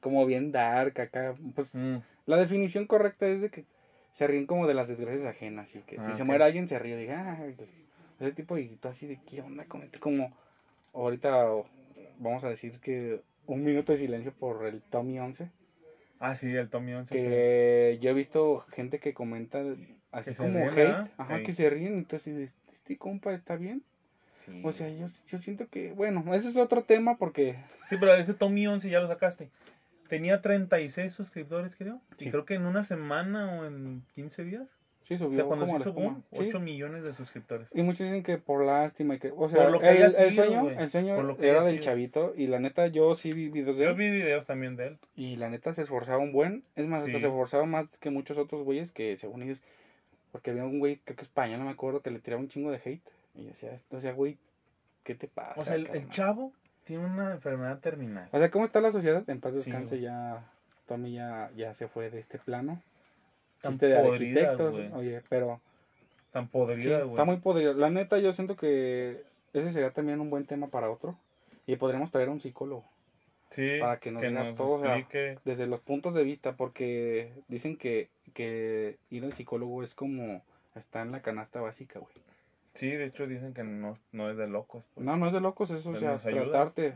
como 0.00 0.24
bien 0.26 0.50
dark 0.52 0.98
acá. 1.00 1.34
Pues 1.54 1.68
Mm, 1.74 1.96
la 2.26 2.36
definición 2.38 2.86
correcta 2.86 3.26
es 3.26 3.40
de 3.42 3.50
que 3.50 3.64
se 4.12 4.26
ríen 4.26 4.46
como 4.46 4.66
de 4.66 4.74
las 4.74 4.88
desgracias 4.88 5.24
ajenas. 5.26 5.74
Y 5.74 5.80
que 5.80 5.96
Ah, 5.98 6.04
si 6.06 6.14
se 6.14 6.24
muere 6.24 6.44
alguien 6.44 6.68
se 6.68 6.78
ríe. 6.78 6.96
Diga, 6.96 7.36
"Ay, 7.38 7.52
pues", 7.56 7.68
ese 8.20 8.32
tipo 8.32 8.56
y 8.58 8.76
tú 8.76 8.88
así 8.88 9.06
de 9.06 9.18
qué 9.26 9.42
onda 9.42 9.64
con. 9.66 9.88
Como 10.00 10.32
ahorita 10.94 11.46
vamos 12.18 12.44
a 12.44 12.48
decir 12.48 12.78
que 12.80 13.20
un 13.46 13.62
minuto 13.64 13.92
de 13.92 13.98
silencio 13.98 14.32
por 14.32 14.64
el 14.66 14.80
Tommy 14.82 15.18
11. 15.18 15.50
Ah, 16.22 16.36
sí, 16.36 16.54
el 16.54 16.70
Tommy 16.70 16.94
11. 16.94 17.12
Que 17.12 17.98
yo 18.00 18.10
he 18.10 18.14
visto 18.14 18.58
gente 18.70 19.00
que 19.00 19.12
comenta 19.12 19.60
así 20.12 20.30
Que 20.30 20.36
como 20.36 20.70
ríen, 20.70 20.90
hate. 20.90 21.10
Ajá, 21.16 21.42
que 21.42 21.52
se 21.52 21.68
ríen. 21.68 21.94
Entonces, 21.94 22.52
¿este 22.72 22.96
compa 22.96 23.34
está 23.34 23.56
bien? 23.56 23.82
Sí. 24.44 24.62
O 24.64 24.70
sea, 24.70 24.88
yo, 24.88 25.10
yo 25.26 25.38
siento 25.38 25.66
que, 25.66 25.90
bueno, 25.90 26.24
ese 26.32 26.48
es 26.48 26.56
otro 26.56 26.84
tema 26.84 27.16
porque... 27.16 27.56
Sí, 27.88 27.96
pero 27.98 28.14
ese 28.14 28.34
Tommy 28.34 28.68
11 28.68 28.88
ya 28.88 29.00
lo 29.00 29.08
sacaste. 29.08 29.50
Tenía 30.08 30.40
36 30.40 31.12
suscriptores, 31.12 31.74
creo. 31.74 32.00
Sí. 32.16 32.28
Y 32.28 32.30
creo 32.30 32.44
que 32.44 32.54
en 32.54 32.66
una 32.66 32.84
semana 32.84 33.58
o 33.58 33.64
en 33.64 34.04
15 34.14 34.44
días. 34.44 34.68
Sí, 35.04 35.14
O 35.14 35.18
subió 35.18 35.34
sea, 35.36 35.44
cuando 35.44 35.66
como 35.92 36.22
Sí. 36.32 36.44
8 36.48 36.60
millones 36.60 37.02
de 37.02 37.12
suscriptores. 37.12 37.68
Y 37.74 37.82
muchos 37.82 38.00
dicen 38.06 38.22
que 38.22 38.38
por 38.38 38.64
lástima 38.64 39.16
y 39.16 39.18
que, 39.18 39.32
o 39.36 39.48
sea, 39.48 39.62
Por 39.64 39.72
lo 39.72 39.80
que 39.80 39.88
el, 39.88 39.96
haya 39.96 40.06
el 40.06 40.12
sido, 40.12 40.44
sueño, 40.44 40.62
güey. 40.62 40.76
el 40.78 40.90
sueño 40.90 41.16
Por 41.16 41.24
lo 41.24 41.36
que 41.36 41.48
era 41.48 41.62
del 41.64 41.74
sido. 41.74 41.84
chavito 41.84 42.32
y 42.36 42.46
la 42.46 42.60
neta 42.60 42.86
yo 42.86 43.14
sí 43.14 43.32
vi 43.32 43.48
videos 43.48 43.76
de 43.76 43.84
Yo 43.84 43.90
él 43.90 43.96
vi 43.96 44.10
videos 44.10 44.46
también 44.46 44.76
de 44.76 44.86
él. 44.86 44.98
y 45.16 45.36
la 45.36 45.50
neta 45.50 45.74
se 45.74 45.82
esforzaba 45.82 46.18
un 46.18 46.32
buen, 46.32 46.64
es 46.76 46.86
más, 46.86 47.00
hasta 47.00 47.12
Sí. 47.14 47.20
se 47.20 47.26
esforzaba 47.26 47.66
más 47.66 47.98
que 47.98 48.10
muchos 48.10 48.38
otros 48.38 48.62
güeyes 48.64 48.92
que 48.92 49.16
según 49.16 49.42
ellos, 49.42 49.58
porque 50.30 50.50
había 50.50 50.64
un 50.64 50.78
güey, 50.78 50.96
creo 51.04 51.16
que 51.16 51.24
español, 51.24 51.58
no 51.58 51.64
me 51.66 51.72
acuerdo, 51.72 52.00
que 52.00 52.10
le 52.10 52.20
tiraba 52.20 52.40
un 52.40 52.48
chingo 52.48 52.70
de 52.70 52.78
hate 52.78 53.02
y 53.34 53.44
decía, 53.46 53.80
o 53.90 54.00
sea, 54.00 54.12
güey, 54.12 54.38
¿qué 55.02 55.14
te 55.14 55.26
pasa? 55.28 55.60
O 55.60 55.64
sea, 55.64 55.74
el, 55.74 55.82
el 55.82 55.86
carnal?" 55.88 56.08
chavo 56.10 56.52
tiene 56.84 57.04
una 57.04 57.32
enfermedad 57.32 57.80
terminal. 57.80 58.28
O 58.32 58.38
sea, 58.38 58.50
¿cómo 58.50 58.64
está 58.64 58.80
la 58.80 58.92
sociedad? 58.92 59.28
En 59.28 59.40
paz 59.40 59.52
Sí, 59.52 59.58
descanse, 59.58 59.96
güey. 59.96 60.02
ya 60.02 60.44
Tommy 60.86 61.12
ya, 61.12 61.50
ya 61.56 61.74
se 61.74 61.86
fue 61.88 62.10
de 62.10 62.20
este 62.20 62.38
plano. 62.38 62.80
Tan 63.62 63.78
de 63.78 63.96
podrida, 63.96 64.50
arquitectos, 64.50 64.92
oye, 64.94 65.22
pero 65.28 65.60
Tan 66.32 66.44
sí, 66.44 66.50
podrida, 66.52 66.98
güey. 66.98 67.10
está 67.10 67.24
muy 67.24 67.36
podrido. 67.36 67.74
La 67.74 67.90
neta, 67.90 68.18
yo 68.18 68.32
siento 68.32 68.56
que 68.56 69.22
ese 69.52 69.70
sería 69.70 69.90
también 69.92 70.20
un 70.20 70.30
buen 70.30 70.44
tema 70.46 70.68
para 70.68 70.90
otro. 70.90 71.16
Y 71.66 71.76
podríamos 71.76 72.10
traer 72.10 72.28
a 72.28 72.32
un 72.32 72.40
psicólogo 72.40 72.84
Sí, 73.50 73.78
para 73.80 73.98
que 74.00 74.10
nos 74.10 74.22
diga 74.22 74.44
nos 74.44 74.56
todo, 74.56 74.76
o 74.76 74.82
sea, 74.82 75.06
desde 75.44 75.66
los 75.66 75.80
puntos 75.80 76.14
de 76.14 76.24
vista, 76.24 76.56
porque 76.56 77.32
dicen 77.48 77.76
que, 77.76 78.08
que 78.32 78.96
ir 79.10 79.24
al 79.24 79.34
psicólogo 79.34 79.82
es 79.82 79.94
como 79.94 80.42
estar 80.74 81.06
en 81.06 81.12
la 81.12 81.20
canasta 81.20 81.60
básica, 81.60 81.98
güey. 81.98 82.14
Sí, 82.74 82.88
de 82.90 83.04
hecho 83.04 83.26
dicen 83.26 83.52
que 83.52 83.62
no, 83.62 83.98
no 84.10 84.30
es 84.30 84.38
de 84.38 84.48
locos. 84.48 84.84
pues. 84.94 85.04
No, 85.04 85.18
no 85.18 85.26
es 85.26 85.34
de 85.34 85.40
locos 85.40 85.70
eso, 85.70 85.90
o 85.90 85.94
sea, 85.94 86.16
tratarte. 86.18 86.94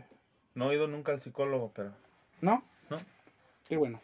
No 0.54 0.72
he 0.72 0.76
ido 0.76 0.88
nunca 0.88 1.12
al 1.12 1.20
psicólogo, 1.20 1.70
pero... 1.74 1.92
¿No? 2.40 2.64
No. 2.88 2.98
Qué 3.68 3.76
bueno. 3.76 4.00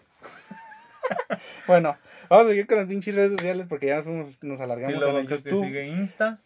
bueno, 1.66 1.96
vamos 2.28 2.46
a 2.46 2.48
seguir 2.50 2.66
con 2.66 2.78
las 2.78 2.86
pinches 2.86 3.14
redes 3.14 3.32
sociales 3.32 3.66
porque 3.68 3.86
ya 3.86 3.96
nos, 3.96 4.04
fuimos- 4.04 4.42
nos 4.42 4.60
alargamos 4.60 4.98
luego 4.98 5.18
en 5.18 5.26
el 5.32 5.56
sigue 5.60 5.86
Insta. 5.88 6.38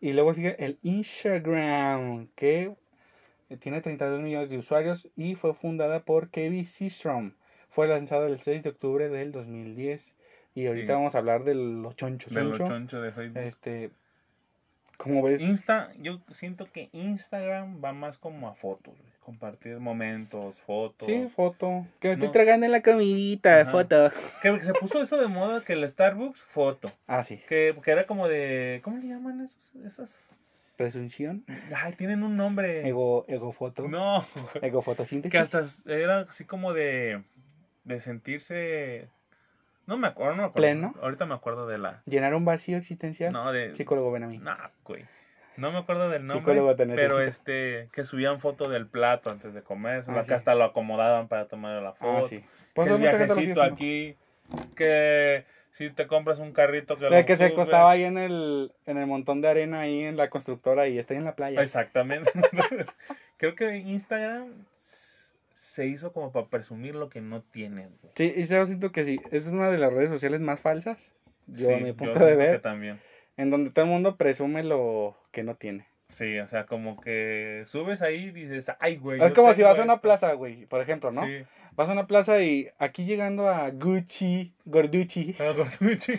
Y 0.00 0.12
luego 0.12 0.32
sigue 0.34 0.54
el 0.64 0.78
Instagram, 0.82 2.28
que 2.36 2.70
tiene 3.58 3.80
32 3.80 4.20
millones 4.20 4.50
de 4.50 4.58
usuarios 4.58 5.08
y 5.16 5.34
fue 5.34 5.54
fundada 5.54 6.00
por 6.00 6.30
Kevin 6.30 6.64
Systrom. 6.64 7.32
Fue 7.70 7.88
lanzada 7.88 8.26
el 8.28 8.38
6 8.38 8.62
de 8.62 8.70
octubre 8.70 9.08
del 9.08 9.32
2010. 9.32 10.14
Y 10.54 10.66
ahorita 10.66 10.86
Sí. 10.86 10.92
vamos 10.92 11.14
a 11.14 11.18
hablar 11.18 11.44
de 11.44 11.54
los 11.54 11.96
chonchos. 11.96 12.32
De 12.32 12.40
de 13.02 13.12
Facebook. 13.12 13.38
Este, 13.38 13.90
¿Cómo 14.98 15.22
ves? 15.22 15.40
Insta, 15.40 15.90
yo 15.98 16.20
siento 16.32 16.66
que 16.70 16.90
Instagram 16.92 17.82
va 17.82 17.92
más 17.94 18.18
como 18.18 18.48
a 18.48 18.54
fotos, 18.54 18.94
güey. 18.98 19.08
Compartir 19.20 19.78
momentos, 19.78 20.56
fotos. 20.66 21.06
Sí, 21.06 21.28
foto. 21.34 21.86
Que 22.00 22.08
me 22.08 22.14
estoy 22.14 22.30
tragando 22.32 22.66
en 22.66 22.72
la 22.72 22.82
comidita, 22.82 23.60
Ajá. 23.60 23.70
foto. 23.70 24.10
Que 24.42 24.58
se 24.60 24.72
puso 24.72 25.02
eso 25.02 25.18
de 25.18 25.28
moda 25.28 25.62
que 25.64 25.74
el 25.74 25.86
Starbucks, 25.88 26.40
foto. 26.40 26.90
Ah, 27.06 27.22
sí. 27.22 27.40
Que, 27.48 27.76
que 27.82 27.90
era 27.90 28.06
como 28.06 28.26
de. 28.28 28.80
¿Cómo 28.82 28.96
le 28.98 29.06
llaman 29.08 29.40
esos? 29.42 29.70
Esas. 29.84 30.30
Presunción. 30.76 31.44
Ay, 31.76 31.92
tienen 31.94 32.22
un 32.22 32.36
nombre. 32.36 32.88
Ego, 32.88 33.24
ego 33.28 33.52
foto. 33.52 33.86
No, 33.88 34.24
Ego 34.62 34.80
fotosíntesis. 34.80 35.30
que 35.32 35.38
hasta 35.38 35.64
era 35.86 36.20
así 36.20 36.44
como 36.44 36.72
de. 36.72 37.22
De 37.84 38.00
sentirse. 38.00 39.08
No 39.88 39.96
me 39.96 40.06
acuerdo, 40.06 40.32
no 40.36 40.42
me 40.42 40.48
acuerdo. 40.48 40.54
¿Pleno? 40.54 40.94
Ahorita 41.02 41.24
me 41.26 41.34
acuerdo 41.34 41.66
de 41.66 41.78
la. 41.78 42.02
Llenar 42.04 42.34
un 42.34 42.44
vacío 42.44 42.76
existencial. 42.76 43.32
No, 43.32 43.50
de. 43.52 43.74
Psicólogo, 43.74 44.12
ven 44.12 44.22
a 44.24 44.26
mí. 44.28 44.38
No, 44.38 44.54
güey. 44.84 45.04
No 45.56 45.72
me 45.72 45.78
acuerdo 45.78 46.08
del 46.10 46.24
nombre. 46.26 46.40
Psicólogo 46.42 46.76
te 46.76 46.86
pero 46.86 47.20
este, 47.20 47.88
que 47.92 48.04
subían 48.04 48.38
foto 48.38 48.68
del 48.68 48.86
plato 48.86 49.30
antes 49.30 49.52
de 49.54 49.62
comer, 49.62 50.04
Ah, 50.06 50.20
que 50.22 50.28
sí. 50.28 50.34
hasta 50.34 50.54
lo 50.54 50.62
acomodaban 50.64 51.26
para 51.26 51.46
tomar 51.48 51.82
la 51.82 51.88
Ah, 51.88 51.94
foto. 51.98 52.28
sí. 52.28 52.36
que 52.38 52.44
Pues 52.74 52.88
el 52.88 52.96
sigue 52.98 53.08
viajecito 53.08 53.62
aquí, 53.62 54.14
que 54.76 55.44
si 55.72 55.90
te 55.90 56.06
compras 56.06 56.38
un 56.38 56.52
carrito 56.52 56.96
que 56.98 57.06
El 57.06 57.24
que 57.24 57.36
se 57.36 57.44
subes. 57.48 57.52
acostaba 57.58 57.90
ahí 57.90 58.04
en 58.04 58.18
el, 58.18 58.72
en 58.86 58.98
el 58.98 59.06
montón 59.06 59.40
de 59.40 59.48
arena 59.48 59.80
ahí 59.80 60.04
en 60.04 60.16
la 60.16 60.28
constructora 60.30 60.86
y 60.86 60.98
está 60.98 61.14
ahí 61.14 61.18
en 61.18 61.24
la 61.24 61.34
playa. 61.34 61.60
Exactamente. 61.62 62.30
Creo 63.38 63.54
que 63.54 63.78
Instagram 63.78 64.52
se 65.68 65.86
hizo 65.86 66.12
como 66.12 66.32
para 66.32 66.46
presumir 66.46 66.94
lo 66.94 67.08
que 67.08 67.20
no 67.20 67.42
tienes. 67.42 67.88
güey. 68.00 68.12
Sí, 68.16 68.32
y 68.36 68.44
yo 68.44 68.66
siento 68.66 68.90
que 68.92 69.04
sí. 69.04 69.20
Es 69.30 69.46
una 69.46 69.70
de 69.70 69.78
las 69.78 69.92
redes 69.92 70.10
sociales 70.10 70.40
más 70.40 70.60
falsas. 70.60 70.98
Yo, 71.46 71.66
Sí, 71.68 71.72
a 71.72 71.76
mi 71.78 71.92
punto 71.92 72.14
siento 72.14 72.24
de 72.26 72.30
que 72.32 72.36
ver. 72.36 72.60
también. 72.60 73.00
En 73.36 73.50
donde 73.50 73.70
todo 73.70 73.84
el 73.84 73.90
mundo 73.90 74.16
presume 74.16 74.62
lo 74.64 75.16
que 75.30 75.42
no 75.42 75.54
tiene. 75.56 75.86
Sí, 76.08 76.38
o 76.38 76.46
sea, 76.46 76.64
como 76.64 76.98
que 77.00 77.62
subes 77.66 78.00
ahí 78.02 78.24
y 78.26 78.30
dices, 78.32 78.72
ay, 78.80 78.96
güey. 78.96 79.20
es 79.22 79.28
yo 79.28 79.34
como 79.34 79.52
si 79.54 79.62
vas 79.62 79.78
a 79.78 79.82
una 79.82 79.94
esto". 79.94 80.02
plaza, 80.02 80.32
güey, 80.32 80.64
por 80.66 80.80
ejemplo, 80.80 81.10
¿no? 81.12 81.24
Sí. 81.26 81.44
Vas 81.72 81.88
a 81.88 81.92
una 81.92 82.06
plaza 82.06 82.40
y 82.42 82.68
aquí 82.78 83.04
llegando 83.04 83.48
a 83.48 83.70
Gucci, 83.70 84.54
Gorducci, 84.64 85.36
Gorducci. 85.56 86.14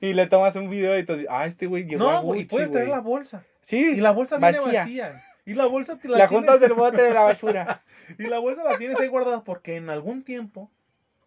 y 0.00 0.12
le 0.12 0.26
tomas 0.26 0.54
un 0.56 0.68
video 0.68 0.98
y 0.98 1.04
tú 1.04 1.14
dices, 1.14 1.28
ah, 1.30 1.46
este 1.46 1.66
güey 1.66 1.84
llegó 1.84 2.08
a 2.10 2.12
No, 2.14 2.22
Gucci, 2.22 2.26
güey, 2.28 2.40
y 2.42 2.44
puedes 2.44 2.70
traer 2.70 2.88
güey". 2.88 2.96
la 2.98 3.02
bolsa. 3.02 3.44
Sí, 3.62 3.92
Y 3.96 4.00
la 4.02 4.10
bolsa 4.10 4.36
viene 4.38 4.58
vacía. 4.60 5.24
Y 5.46 5.54
la 5.54 5.66
bolsa 5.66 5.98
te 5.98 6.08
la, 6.08 6.18
la 6.18 6.28
juntas 6.28 6.60
del 6.60 6.72
bote 6.74 7.02
de 7.02 7.12
la 7.12 7.22
basura. 7.22 7.82
Y 8.18 8.24
la 8.24 8.38
bolsa 8.38 8.62
la 8.64 8.78
tienes 8.78 9.00
ahí 9.00 9.08
guardada 9.08 9.42
porque 9.44 9.76
en 9.76 9.88
algún 9.90 10.22
tiempo 10.22 10.70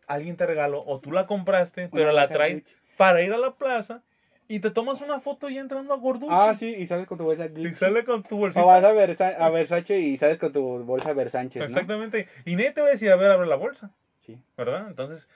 alguien 0.08 0.36
te 0.38 0.46
regaló 0.46 0.84
o 0.86 1.00
tú 1.00 1.12
la 1.12 1.26
compraste, 1.26 1.90
pero 1.90 2.12
la 2.12 2.22
bolsa 2.24 2.34
traes 2.36 2.54
Gucci. 2.56 2.76
para 2.98 3.24
ir 3.24 3.34
a 3.34 3.38
la 3.38 3.56
plaza 3.56 4.04
y 4.48 4.60
te 4.60 4.70
tomas 4.70 5.02
una 5.02 5.20
foto 5.20 5.50
ya 5.50 5.62
entrando 5.62 5.94
a 5.94 5.98
Gorducci. 5.98 6.28
Ah, 6.32 6.54
sí, 6.54 6.76
y 6.78 6.86
sales 6.86 7.08
con 7.08 7.18
tu 7.18 7.24
bolsa 7.24 7.48
Gucci. 7.48 7.68
Y 7.68 7.74
sale 7.74 8.04
con 8.06 8.22
tu 8.24 8.38
bolsita. 8.38 8.64
O 8.64 8.68
vas 8.68 8.84
a, 8.84 8.92
Versa- 8.94 9.36
a 9.44 9.50
Versace 9.50 10.00
y 10.00 10.16
sales 10.18 10.38
con 10.38 10.52
tu 10.54 10.62
bolsa 10.84 11.14
Versánchez, 11.14 11.62
¿no? 11.62 11.66
Exactamente. 11.68 12.28
Y 12.46 12.56
nadie 12.56 12.72
te 12.72 12.82
va 12.82 12.88
a 12.88 12.92
decir, 12.92 13.10
a 13.10 13.16
ver, 13.16 13.32
abre 13.32 13.48
la 13.48 13.56
bolsa. 13.56 13.90
Sí. 14.26 14.38
¿Verdad? 14.56 14.88
Entonces, 14.90 15.28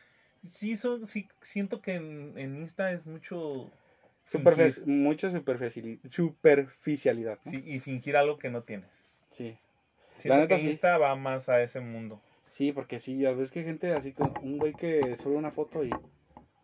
sí, 0.44 0.76
so- 0.76 1.06
sí 1.06 1.28
siento 1.42 1.82
que 1.82 1.96
en, 1.96 2.34
en 2.38 2.58
Insta 2.58 2.92
es 2.92 3.06
mucho... 3.08 3.72
Superfe- 4.32 4.72
fingir. 4.74 4.88
mucha 4.88 5.30
superficiali- 5.32 6.00
superficialidad. 6.12 7.40
¿no? 7.46 7.52
Sí, 7.52 7.64
y 7.66 7.80
fingir 7.80 8.18
algo 8.18 8.38
que 8.38 8.50
no 8.50 8.64
tienes. 8.64 9.06
sí. 9.30 9.58
Siento 10.18 10.42
neta, 10.42 10.56
que 10.58 10.62
sí. 10.64 10.68
Insta 10.72 10.98
va 10.98 11.16
más 11.16 11.48
a 11.48 11.62
ese 11.64 11.80
mundo. 11.80 12.20
Sí, 12.50 12.74
porque 12.74 13.00
sí, 13.00 13.18
ya 13.20 13.32
ves 13.32 13.52
que 13.52 13.60
hay 13.60 13.66
gente 13.66 13.94
así 13.94 14.12
con 14.12 14.34
un 14.44 14.58
güey 14.58 14.74
que 14.74 15.16
sube 15.16 15.38
una 15.38 15.52
foto 15.52 15.86
y, 15.86 15.92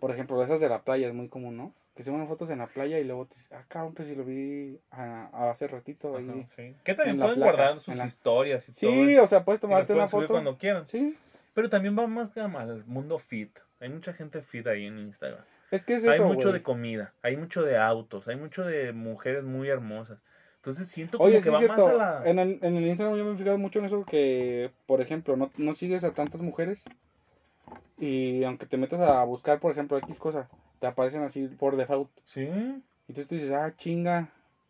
por 0.02 0.12
ejemplo, 0.12 0.44
esas 0.44 0.60
de 0.60 0.68
la 0.68 0.82
playa 0.84 1.08
es 1.08 1.14
muy 1.14 1.30
común, 1.30 1.56
¿no? 1.56 1.74
Que 1.96 2.04
suben 2.04 2.28
fotos 2.28 2.50
en 2.50 2.58
la 2.60 2.68
playa 2.68 3.00
y 3.00 3.06
luego 3.06 3.28
te 3.28 3.36
dices, 3.36 3.50
ah, 3.54 3.64
cabrón, 3.70 3.94
pues 3.94 4.10
si 4.10 4.16
lo 4.16 4.26
vi 4.26 4.78
a- 4.92 5.30
a 5.32 5.52
hace 5.52 5.68
ratito 5.68 6.18
ahí. 6.18 6.28
Ajá, 6.30 6.46
sí. 6.48 6.76
Que 6.84 6.96
también 6.96 7.16
en 7.16 7.20
la 7.20 7.26
pueden 7.28 7.40
placa, 7.40 7.56
guardar 7.58 7.80
sus 7.80 7.96
la- 7.96 8.06
historias 8.06 8.68
y 8.68 8.74
todo 8.74 8.92
Sí, 8.92 9.18
o 9.18 9.28
sea, 9.28 9.46
puedes 9.46 9.60
Y 9.60 9.62
tomarte 9.62 9.94
una 9.94 10.00
pueden 10.00 10.10
subir 10.10 10.24
foto. 10.28 10.34
cuando 10.34 10.58
quieran. 10.58 10.86
Sí, 10.90 11.16
Pero 11.54 11.70
también 11.70 11.98
va 11.98 12.06
más 12.08 12.32
como 12.32 12.60
al 12.60 12.84
mundo 12.86 13.18
fit. 13.18 13.58
Hay 13.80 13.88
mucha 13.88 14.12
gente 14.12 14.42
fit 14.42 14.68
ahí 14.68 14.86
en 14.88 15.00
Instagram. 15.00 15.46
Es 15.72 15.84
que 15.86 15.96
es 15.96 16.06
hay 16.06 16.16
eso, 16.16 16.26
mucho 16.26 16.50
güey. 16.50 16.54
de 16.54 16.64
comida, 16.64 17.14
hay 17.22 17.38
mucho 17.38 17.64
de 17.64 17.78
autos, 17.78 18.28
hay 18.28 18.36
mucho 18.36 18.64
de 18.66 18.94
mujeres 18.94 19.44
muy 19.44 19.68
hermosas. 19.70 20.20
Entonces 20.58 20.88
siento 20.90 21.18
como 21.18 21.30
Oye, 21.30 21.38
que 21.38 21.44
sí 21.44 21.50
va 21.50 21.60
cierto, 21.60 21.78
más 21.78 21.88
a 21.88 21.94
la... 21.94 22.30
en, 22.30 22.40
el, 22.40 22.60
en 22.62 22.76
el 22.76 22.88
Instagram 22.88 23.18
yo 23.18 23.26
me 23.26 23.34
he 23.34 23.38
fijado 23.38 23.58
mucho 23.58 23.80
en 23.80 23.86
eso 23.86 24.04
que, 24.04 24.72
por 24.88 25.00
ejemplo, 25.00 25.38
no, 25.38 25.52
no 25.58 25.76
sigues 25.76 26.04
a 26.04 26.12
tantas 26.14 26.42
mujeres 26.42 26.86
y 27.98 28.44
aunque 28.44 28.66
te 28.66 28.78
metas 28.78 29.00
a 29.00 29.24
buscar, 29.24 29.60
por 29.60 29.72
ejemplo, 29.72 29.98
X 29.98 30.18
cosa, 30.18 30.50
te 30.80 30.88
aparecen 30.88 31.24
así 31.24 31.48
por 31.48 31.78
default. 31.78 32.10
Sí. 32.24 32.48
Entonces 33.08 33.28
tú 33.28 33.36
dices, 33.36 33.52
ah, 33.52 33.74
chinga. 33.76 34.30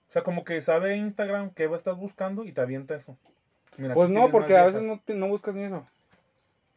O 0.10 0.12
sea, 0.12 0.24
como 0.24 0.44
que 0.44 0.62
sabe 0.62 0.98
Instagram 0.98 1.52
a 1.58 1.76
estar 1.76 1.96
buscando 1.96 2.44
y 2.44 2.52
te 2.52 2.62
avienta 2.62 2.96
eso. 2.96 3.18
Mira, 3.78 3.94
Pues 3.94 4.10
no, 4.10 4.30
porque 4.32 4.56
a 4.58 4.66
veces 4.66 4.82
no, 4.82 5.02
no 5.08 5.28
buscas 5.28 5.56
ni 5.56 5.64
eso. 5.64 5.86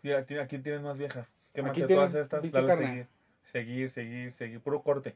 Sí, 0.02 0.12
aquí, 0.12 0.36
aquí 0.38 0.58
tienes 0.58 0.80
más 0.82 0.96
viejas. 0.96 1.26
¿Qué 1.52 1.62
más 1.62 1.72
Aquí 1.72 1.82
que 1.82 1.86
tienes 1.88 2.12
todas 2.12 2.22
estas? 2.24 2.50
Dale 2.50 2.66
carne. 2.66 2.86
seguir. 2.86 3.06
Seguir, 3.52 3.90
seguir, 3.90 4.32
seguir. 4.32 4.60
Puro 4.60 4.82
corte. 4.82 5.14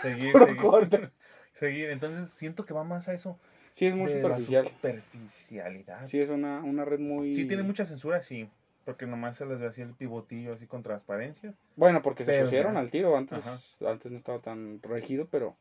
Seguir, 0.00 0.32
Puro 0.32 0.46
seguir. 0.46 0.60
corte. 0.62 1.10
Seguir. 1.52 1.90
Entonces 1.90 2.30
siento 2.30 2.64
que 2.64 2.72
va 2.72 2.84
más 2.84 3.08
a 3.08 3.12
eso. 3.14 3.38
Sí, 3.74 3.86
es 3.86 3.94
muy 3.94 4.08
superficial. 4.08 4.66
superficialidad. 4.68 6.04
Sí, 6.04 6.20
es 6.20 6.30
una, 6.30 6.60
una 6.60 6.84
red 6.84 7.00
muy... 7.00 7.34
Sí, 7.34 7.46
tiene 7.46 7.62
mucha 7.64 7.84
censura, 7.84 8.22
sí. 8.22 8.48
Porque 8.84 9.06
nomás 9.06 9.36
se 9.36 9.46
les 9.46 9.58
ve 9.58 9.66
así 9.66 9.82
el 9.82 9.92
pivotillo 9.94 10.54
así 10.54 10.66
con 10.66 10.82
transparencias. 10.82 11.54
Bueno, 11.76 12.02
porque 12.02 12.24
se 12.24 12.40
pusieron 12.40 12.74
ya. 12.74 12.80
al 12.80 12.90
tiro. 12.90 13.16
Antes, 13.16 13.38
Ajá. 13.46 13.58
antes 13.90 14.10
no 14.12 14.18
estaba 14.18 14.38
tan 14.38 14.80
regido, 14.82 15.26
pero 15.30 15.56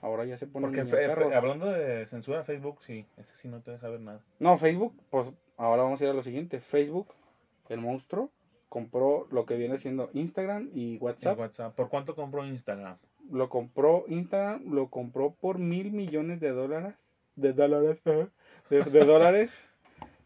ahora 0.00 0.24
ya 0.24 0.36
se 0.36 0.46
ponen 0.46 0.70
Porque 0.70 0.84
fe- 0.84 1.14
fe- 1.14 1.34
hablando 1.34 1.70
de 1.70 2.06
censura, 2.06 2.42
Facebook, 2.42 2.80
sí. 2.84 3.06
Ese 3.16 3.36
sí 3.36 3.48
no 3.48 3.60
te 3.60 3.70
deja 3.70 3.88
ver 3.88 4.00
nada. 4.00 4.20
No, 4.40 4.58
Facebook, 4.58 4.94
pues 5.10 5.28
ahora 5.56 5.82
vamos 5.82 6.00
a 6.00 6.04
ir 6.04 6.10
a 6.10 6.14
lo 6.14 6.22
siguiente. 6.22 6.58
Facebook, 6.60 7.08
el 7.68 7.80
monstruo, 7.80 8.30
compró 8.72 9.26
lo 9.30 9.44
que 9.44 9.56
viene 9.58 9.76
siendo 9.76 10.08
Instagram 10.14 10.70
y 10.72 10.96
WhatsApp. 10.96 11.38
WhatsApp. 11.38 11.74
¿Por 11.76 11.90
cuánto 11.90 12.14
compró 12.14 12.46
Instagram? 12.46 12.96
Lo 13.30 13.50
compró 13.50 14.06
Instagram, 14.08 14.72
lo 14.72 14.88
compró 14.88 15.34
por 15.34 15.58
mil 15.58 15.92
millones 15.92 16.40
de 16.40 16.52
dólares. 16.52 16.94
De 17.36 17.52
dólares. 17.52 18.00
ajá, 18.06 18.30
De, 18.70 18.82
de 18.82 19.04
dólares. 19.04 19.50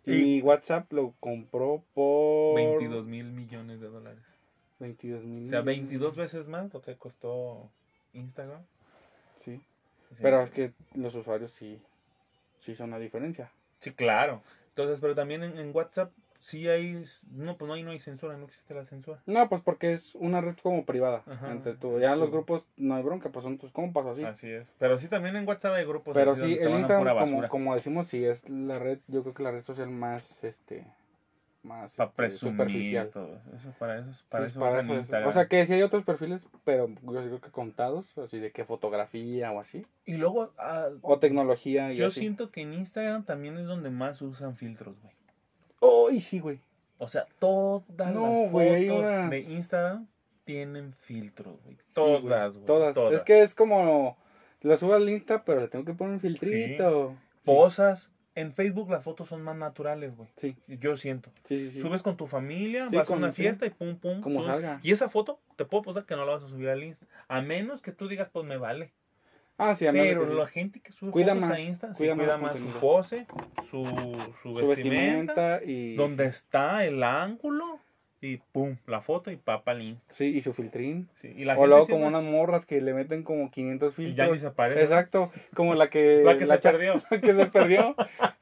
y 0.05 0.43
WhatsApp 0.43 0.93
lo 0.93 1.15
compró 1.19 1.83
por... 1.93 2.55
22 2.55 3.05
mil 3.05 3.33
millones 3.33 3.81
de 3.81 3.89
dólares. 3.89 4.23
22 4.79 5.25
mil. 5.25 5.43
O 5.43 5.49
sea, 5.49 5.63
22 5.63 6.15
veces 6.15 6.47
más 6.47 6.73
lo 6.73 6.81
que 6.81 6.95
costó 6.95 7.69
Instagram. 8.13 8.63
Sí. 9.45 9.61
Sí. 10.13 10.19
Pero 10.23 10.41
es 10.43 10.53
que 10.53 10.73
los 10.95 11.17
usuarios 11.17 11.51
sí, 11.51 11.83
sí 12.61 12.77
son 12.77 12.93
la 12.93 13.01
diferencia. 13.01 13.51
Sí, 13.81 13.91
claro. 13.91 14.41
Entonces, 14.69 15.01
pero 15.01 15.17
también 15.17 15.43
en, 15.43 15.59
en 15.59 15.75
WhatsApp 15.75 16.13
sí 16.47 16.69
hay... 16.69 17.03
No, 17.33 17.57
pues 17.57 17.69
no 17.69 17.75
hay, 17.75 17.83
no 17.83 17.91
hay 17.91 17.99
censura, 17.99 18.37
no 18.37 18.45
existe 18.45 18.73
la 18.73 18.85
censura. 18.85 19.21
No, 19.27 19.49
pues 19.49 19.63
porque 19.63 19.93
es 19.93 20.15
una 20.15 20.41
red 20.41 20.57
como 20.63 20.85
privada. 20.85 21.23
Ajá. 21.27 21.51
Entre 21.51 21.75
tú. 21.75 21.99
Ya 21.99 22.15
los 22.15 22.31
grupos 22.31 22.63
no 22.77 22.95
hay 22.95 23.03
bronca, 23.03 23.31
pues 23.31 23.43
son 23.43 23.59
tus 23.59 23.73
compas 23.73 24.05
o 24.07 24.11
así. 24.11 24.23
Así 24.23 24.51
es. 24.51 24.71
Pero 24.79 24.97
sí 24.99 25.09
también 25.09 25.35
en 25.35 25.47
WhatsApp 25.47 25.75
hay 25.75 25.85
grupos 25.85 26.15
Pero 26.15 26.37
sí, 26.37 26.57
el 26.61 26.71
Instagram, 26.71 27.19
como, 27.19 27.49
como 27.49 27.75
decimos, 27.75 28.07
sí 28.07 28.25
es 28.25 28.49
la 28.49 28.79
red, 28.79 29.01
yo 29.09 29.23
creo 29.23 29.35
que 29.35 29.43
la 29.43 29.51
red 29.51 29.65
social 29.65 29.91
más, 29.91 30.45
este, 30.45 30.87
más 31.65 31.95
Para 31.97 32.07
este, 32.07 32.17
presumir 32.17 32.55
superficial. 32.55 33.09
todo. 33.11 33.41
Eso, 33.57 33.75
para 33.79 33.99
eso, 33.99 34.25
para 34.29 34.45
Sí, 34.45 34.51
eso 34.53 34.61
para 34.61 34.81
eso. 34.81 35.29
O 35.29 35.33
sea 35.33 35.47
que 35.49 35.67
sí 35.67 35.73
hay 35.73 35.83
otros 35.83 36.05
perfiles, 36.05 36.47
pero 36.65 36.89
yo 36.89 37.13
creo 37.13 37.41
que 37.41 37.51
contados, 37.51 38.17
así 38.19 38.39
de 38.39 38.53
que 38.53 38.65
fotografía 38.65 39.51
o 39.51 39.59
así. 39.59 39.85
Y 40.05 40.17
luego, 40.17 40.53
ah, 40.59 40.91
O 41.03 41.19
tecnología 41.19 41.93
y 41.93 41.97
yo 41.97 42.07
así. 42.07 42.21
siento 42.21 42.53
que 42.53 42.63
en 42.63 42.73
Instagram 42.73 43.25
también 43.25 43.59
es 43.59 43.67
donde 43.67 43.91
más 43.91 44.23
usan 44.23 44.55
filtros, 44.55 45.01
güey. 45.03 45.13
¡Uy, 45.87 46.21
sí, 46.21 46.41
güey! 46.41 46.61
O 46.99 47.09
sea, 47.09 47.27
todas 47.39 48.13
No, 48.13 48.43
las 48.43 48.51
güey, 48.51 48.89
fotos 48.89 49.31
de 49.31 49.41
Instagram 49.41 50.07
tienen 50.45 50.95
filtros, 50.95 51.61
güey. 51.65 51.77
Sí, 51.77 51.95
Todas, 51.95 52.53
güey, 52.53 52.65
güey. 52.65 52.93
Todas. 52.95 53.15
Es 53.15 53.23
que 53.23 53.43
es 53.43 53.55
como, 53.55 54.17
lo 54.63 54.77
subo 54.79 54.95
al 54.95 55.09
Insta, 55.09 55.45
pero 55.45 55.61
le 55.61 55.69
tengo 55.69 55.85
que 55.85 55.93
poner 55.93 56.15
un 56.15 56.21
filtrito. 56.21 57.11
Sí. 57.11 57.17
Posas. 57.45 58.11
En 58.35 58.53
Facebook 58.53 58.91
las 58.91 59.03
fotos 59.03 59.29
son 59.29 59.41
más 59.43 59.57
naturales, 59.57 60.15
güey. 60.15 60.29
Sí, 60.37 60.57
Yo 60.67 60.97
siento. 60.97 61.31
sí, 61.45 61.59
sí. 61.59 61.71
sí. 61.71 61.81
Subes 61.81 62.03
con 62.03 62.19
tu 62.19 62.27
familia, 62.27 62.87
Sí, 62.91 62.97
vas 62.97 63.11
a 63.11 63.15
una 63.15 63.33
sí. 63.33 63.43
fiesta 63.43 63.65
y 63.65 63.71
pum, 63.71 63.97
pum. 63.97 64.21
Como 64.21 64.41
subes. 64.43 64.53
salga. 64.55 64.81
Y 64.83 64.93
esa 64.93 65.09
foto, 65.09 65.39
te 65.57 65.65
puedo 65.65 65.81
apostar 65.81 66.05
que 66.05 66.17
no 66.17 66.27
la 66.27 66.33
vas 66.35 66.45
a 66.45 66.49
subir 66.49 66.69
al 66.69 66.83
Insta. 66.85 67.07
A 67.29 67.41
menos 67.41 67.81
que 67.81 67.93
tú 67.93 68.09
digas, 68.09 68.29
pues 68.31 68.45
me 68.45 68.59
vale. 68.59 68.93
Ah, 69.59 69.75
sí, 69.75 69.87
Pero 69.91 70.21
que 70.23 70.27
sí. 70.29 70.35
la 70.35 70.47
gente 70.47 70.81
que 70.81 70.93
sube 70.93 71.11
Cuida 71.11 71.35
fotos 71.35 71.49
más, 71.49 71.59
a 71.59 71.61
Insta, 71.61 71.95
sí, 71.95 71.99
cuida 72.05 72.15
más 72.15 72.25
cuida 72.27 72.35
el 72.37 72.41
más 72.43 72.57
su 72.75 72.79
pose, 72.81 73.27
su, 73.71 73.85
su, 73.87 74.35
su 74.43 74.55
vestimenta, 74.55 75.59
vestimenta 75.59 75.61
y... 75.65 75.95
donde 75.97 76.27
está 76.27 76.85
el 76.85 77.03
ángulo 77.03 77.81
y 78.21 78.39
pum, 78.39 78.77
la 78.87 79.01
foto 79.01 79.31
y 79.31 79.37
papa 79.37 79.71
al 79.73 79.83
Insta. 79.83 80.15
Sí, 80.15 80.25
y 80.27 80.41
su 80.43 80.53
filtrín. 80.53 81.09
Sí, 81.15 81.33
y 81.37 81.45
la 81.45 81.55
o 81.55 81.57
gente 81.57 81.69
luego 81.69 81.87
como 81.87 82.07
unas 82.07 82.23
morras 82.23 82.67
que 82.67 82.81
le 82.81 82.93
meten 82.93 83.23
como 83.23 83.51
500 83.51 83.93
y 83.93 83.97
filtros. 83.97 84.17
ya 84.17 84.33
ni 84.33 84.39
se 84.39 84.47
aparece. 84.47 84.83
Exacto, 84.83 85.31
como 85.55 85.75
la 85.75 85.89
que... 85.89 86.23
La 86.25 86.37
que 86.37 86.45
se 86.47 86.59
cha- 86.59 86.73
perdió. 86.73 87.03
que 87.23 87.33
se 87.33 87.47
perdió, 87.47 87.95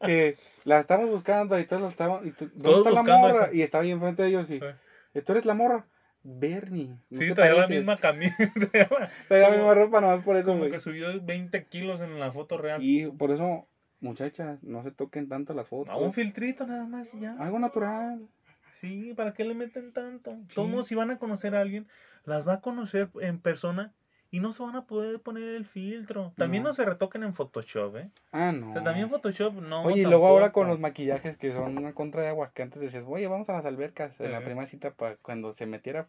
que 0.04 0.36
la 0.64 0.80
estamos 0.80 1.08
buscando 1.10 1.58
y 1.60 1.64
todos 1.64 1.82
la 1.82 1.88
estaban... 1.88 2.26
Y 2.26 2.30
tú, 2.32 2.46
¿Dónde 2.54 2.62
Todos 2.62 2.86
está 2.88 2.90
la 2.90 3.18
morra? 3.18 3.44
esa. 3.46 3.54
Y 3.54 3.62
estaba 3.62 3.84
ahí 3.84 3.90
enfrente 3.92 4.22
de 4.22 4.28
ellos 4.30 4.50
y... 4.50 4.58
Sí. 4.58 4.66
"¿Y 5.14 5.20
¿Tú 5.20 5.32
eres 5.32 5.44
la 5.44 5.54
morra? 5.54 5.86
Bernie. 6.24 6.96
¿no 7.10 7.18
Sí, 7.20 7.32
traía 7.34 7.52
la 7.52 7.62
pareces? 7.62 7.76
misma 7.76 7.96
camisa. 7.98 8.34
Traía 9.28 9.50
la 9.50 9.56
misma 9.56 9.74
ropa 9.74 10.00
nomás 10.00 10.24
por 10.24 10.36
eso, 10.36 10.52
Como 10.52 10.64
que 10.70 10.80
subió 10.80 11.20
20 11.22 11.64
kilos 11.66 12.00
en 12.00 12.18
la 12.18 12.32
foto 12.32 12.56
real. 12.58 12.80
Sí, 12.80 13.06
por 13.18 13.30
eso, 13.30 13.68
muchachas, 14.00 14.62
no 14.62 14.82
se 14.82 14.90
toquen 14.90 15.28
tanto 15.28 15.52
las 15.54 15.68
fotos. 15.68 15.94
No, 15.94 16.00
un 16.00 16.12
filtrito 16.12 16.66
nada 16.66 16.86
más 16.86 17.14
y 17.14 17.20
ya. 17.20 17.36
Algo 17.38 17.58
natural. 17.58 18.26
Sí, 18.70 19.12
¿para 19.14 19.34
qué 19.34 19.44
le 19.44 19.54
meten 19.54 19.92
tanto? 19.92 20.32
Sí. 20.48 20.54
Todos 20.56 20.86
si 20.86 20.94
van 20.94 21.10
a 21.10 21.18
conocer 21.18 21.54
a 21.54 21.60
alguien, 21.60 21.86
las 22.24 22.48
va 22.48 22.54
a 22.54 22.60
conocer 22.60 23.08
en 23.20 23.38
persona 23.38 23.92
y 24.34 24.40
no 24.40 24.52
se 24.52 24.64
van 24.64 24.74
a 24.74 24.84
poder 24.84 25.20
poner 25.20 25.44
el 25.54 25.64
filtro. 25.64 26.32
También 26.36 26.64
no, 26.64 26.70
No. 26.70 26.74
se 26.74 26.84
retoquen 26.84 27.22
en 27.22 27.32
Photoshop, 27.32 27.94
¿eh? 27.98 28.10
Ah, 28.32 28.50
no. 28.50 28.70
O 28.70 28.72
sea, 28.72 28.82
también 28.82 29.08
Photoshop 29.08 29.54
no. 29.62 29.84
Oye, 29.84 30.00
y 30.00 30.04
luego 30.04 30.26
ahora 30.26 30.50
con 30.50 30.66
los 30.66 30.80
maquillajes 30.80 31.36
que 31.36 31.52
son 31.52 31.78
una 31.78 31.92
contra 31.94 32.22
de 32.22 32.28
agua, 32.30 32.50
que 32.52 32.62
antes 32.62 32.82
decías, 32.82 33.04
oye, 33.06 33.28
vamos 33.28 33.48
a 33.48 33.52
las 33.52 33.64
albercas 33.64 34.18
en 34.20 34.32
la 34.32 34.40
primera 34.42 34.66
cita 34.66 34.90
para 34.90 35.14
cuando 35.18 35.52
se 35.52 35.66
metiera, 35.66 36.08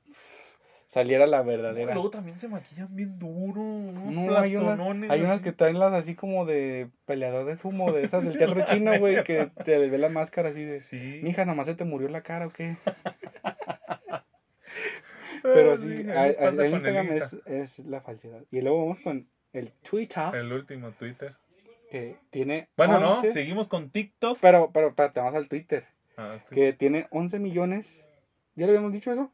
saliera 0.88 1.28
la 1.28 1.42
No, 1.44 1.50
verdadera. 1.50 1.94
luego 1.94 2.10
también 2.10 2.40
se 2.40 2.48
maquillan 2.48 2.96
bien 2.96 3.20
duro, 3.20 3.62
unos 3.62 4.12
No, 4.12 4.40
hay, 4.40 4.56
unas, 4.56 4.80
hay 5.12 5.22
unas 5.22 5.42
que 5.42 5.52
traen 5.52 5.78
las 5.78 5.94
así 5.94 6.16
como 6.16 6.46
de 6.48 6.90
peleador 7.06 7.46
de 7.46 7.58
sumo, 7.58 7.92
de 7.92 8.06
esas 8.06 8.26
del 8.26 8.38
teatro 8.60 8.66
chino, 8.66 8.98
güey, 8.98 9.24
que 9.24 9.52
te 9.64 9.78
le 9.78 9.88
ve 9.88 10.00
la 10.00 10.10
máscara 10.10 10.50
así 10.50 10.64
de, 10.64 10.80
Sí. 10.80 11.20
mija, 11.22 11.46
nomás 11.46 11.68
se 11.68 11.76
te 11.76 11.84
murió 11.84 12.10
la 12.10 12.22
cara 12.22 12.48
o 12.48 12.50
qué. 12.50 12.76
Pero 15.54 15.74
Ah, 15.74 15.78
sí, 15.78 16.06
a- 16.10 16.22
a- 16.22 16.66
el 16.66 16.74
Instagram 16.74 17.06
Insta. 17.12 17.38
es, 17.46 17.80
es 17.80 17.86
la 17.86 18.02
falsedad. 18.02 18.42
Y 18.52 18.62
luego 18.62 18.80
vamos 18.80 19.00
con 19.00 19.28
el 19.54 19.72
Twitter, 19.90 20.36
El 20.36 20.52
último 20.52 20.92
Twitter. 20.92 21.36
que 21.92 22.16
tiene 22.32 22.68
Bueno, 22.76 22.96
11 22.98 23.28
no, 23.28 23.34
seguimos 23.34 23.68
con 23.68 23.90
TikTok. 23.90 24.40
Pero, 24.42 24.72
pero, 24.74 24.90
espérate, 24.90 25.20
vamos 25.20 25.36
al 25.36 25.48
Twitter, 25.48 25.86
Ah, 26.18 26.40
sí. 26.50 26.56
que 26.56 26.74
tiene 26.74 27.08
11 27.12 27.40
millones, 27.40 27.88
¿ya 28.56 28.66
le 28.66 28.72
habíamos 28.74 28.92
dicho 28.94 29.12
eso? 29.12 29.32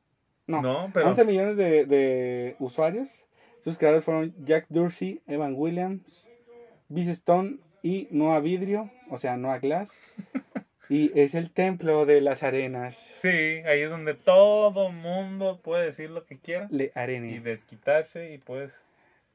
No, 0.48 0.62
No, 0.62 0.92
pero 0.94 1.08
11 1.08 1.24
millones 1.26 1.56
de, 1.58 1.86
de 1.86 2.56
usuarios. 2.60 3.26
Sus 3.60 3.78
creadores 3.78 4.04
fueron 4.04 4.34
Jack 4.44 4.66
Dorsey, 4.70 5.22
Evan 5.28 5.54
Williams, 5.56 6.28
Biz 6.90 7.08
Stone 7.10 7.58
y 7.84 8.08
Noah 8.12 8.40
Vidrio, 8.40 8.90
o 9.10 9.18
sea, 9.18 9.38
Noah 9.38 9.60
Glass. 9.60 9.96
y 10.94 11.12
es 11.20 11.36
el 11.36 11.52
templo 11.52 12.06
de 12.06 12.20
las 12.22 12.44
arenas. 12.44 12.96
sí, 13.16 13.28
ahí 13.66 13.82
es 13.82 13.90
donde 13.90 14.14
todo 14.14 14.92
mundo 14.92 15.62
puede 15.64 15.86
decir 15.86 16.10
lo 16.10 16.26
que 16.26 16.38
quiera 16.38 16.68
Le 16.70 16.86
y 16.86 16.92
arene. 17.00 17.40
desquitarse 17.40 18.34
y 18.34 18.38
pues 18.38 18.84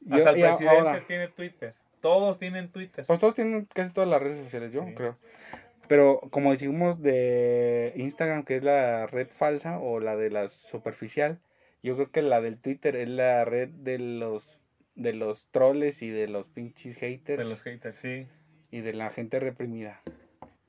Yo- 0.01 0.17
hasta 0.17 0.31
el 0.31 0.39
y 0.39 0.43
presidente 0.43 0.77
ahora, 0.79 1.05
tiene 1.07 1.29
Twitter. 1.29 1.75
Todos 2.01 2.39
tienen 2.39 2.69
Twitter. 2.69 3.05
pues 3.07 3.19
todos 3.19 3.35
tienen 3.35 3.67
casi 3.75 3.93
todas 3.93 4.09
las 4.09 4.23
redes 4.23 4.39
sociales, 4.45 4.73
yo 4.73 4.85
Sí. 4.85 4.95
creo. 4.95 5.17
Pero 5.89 6.21
como 6.31 6.53
decimos 6.53 7.01
de 7.01 7.93
Instagram, 7.97 8.45
que 8.45 8.57
es 8.57 8.63
la 8.63 9.07
red 9.07 9.29
falsa 9.29 9.79
o 9.79 9.99
la 10.01 10.17
de 10.17 10.31
la 10.31 10.49
superficial, 10.49 11.39
yo 11.83 11.95
creo 11.95 12.11
que 12.11 12.23
la 12.23 12.41
del 12.41 12.59
Twitter 12.59 12.97
es 12.97 13.09
la 13.09 13.45
red 13.45 13.69
de 13.69 13.99
los 13.99 14.59
de 14.97 15.13
los 15.13 15.47
troles 15.51 16.01
y 16.03 16.09
de 16.11 16.27
los 16.27 16.47
pinches 16.47 16.97
haters 16.97 17.39
De 17.39 17.45
los 17.45 17.63
haters, 17.63 17.99
sí. 17.99 18.27
y 18.71 18.81
de 18.81 18.93
la 18.95 19.11
gente 19.11 19.39
reprimida. 19.41 20.01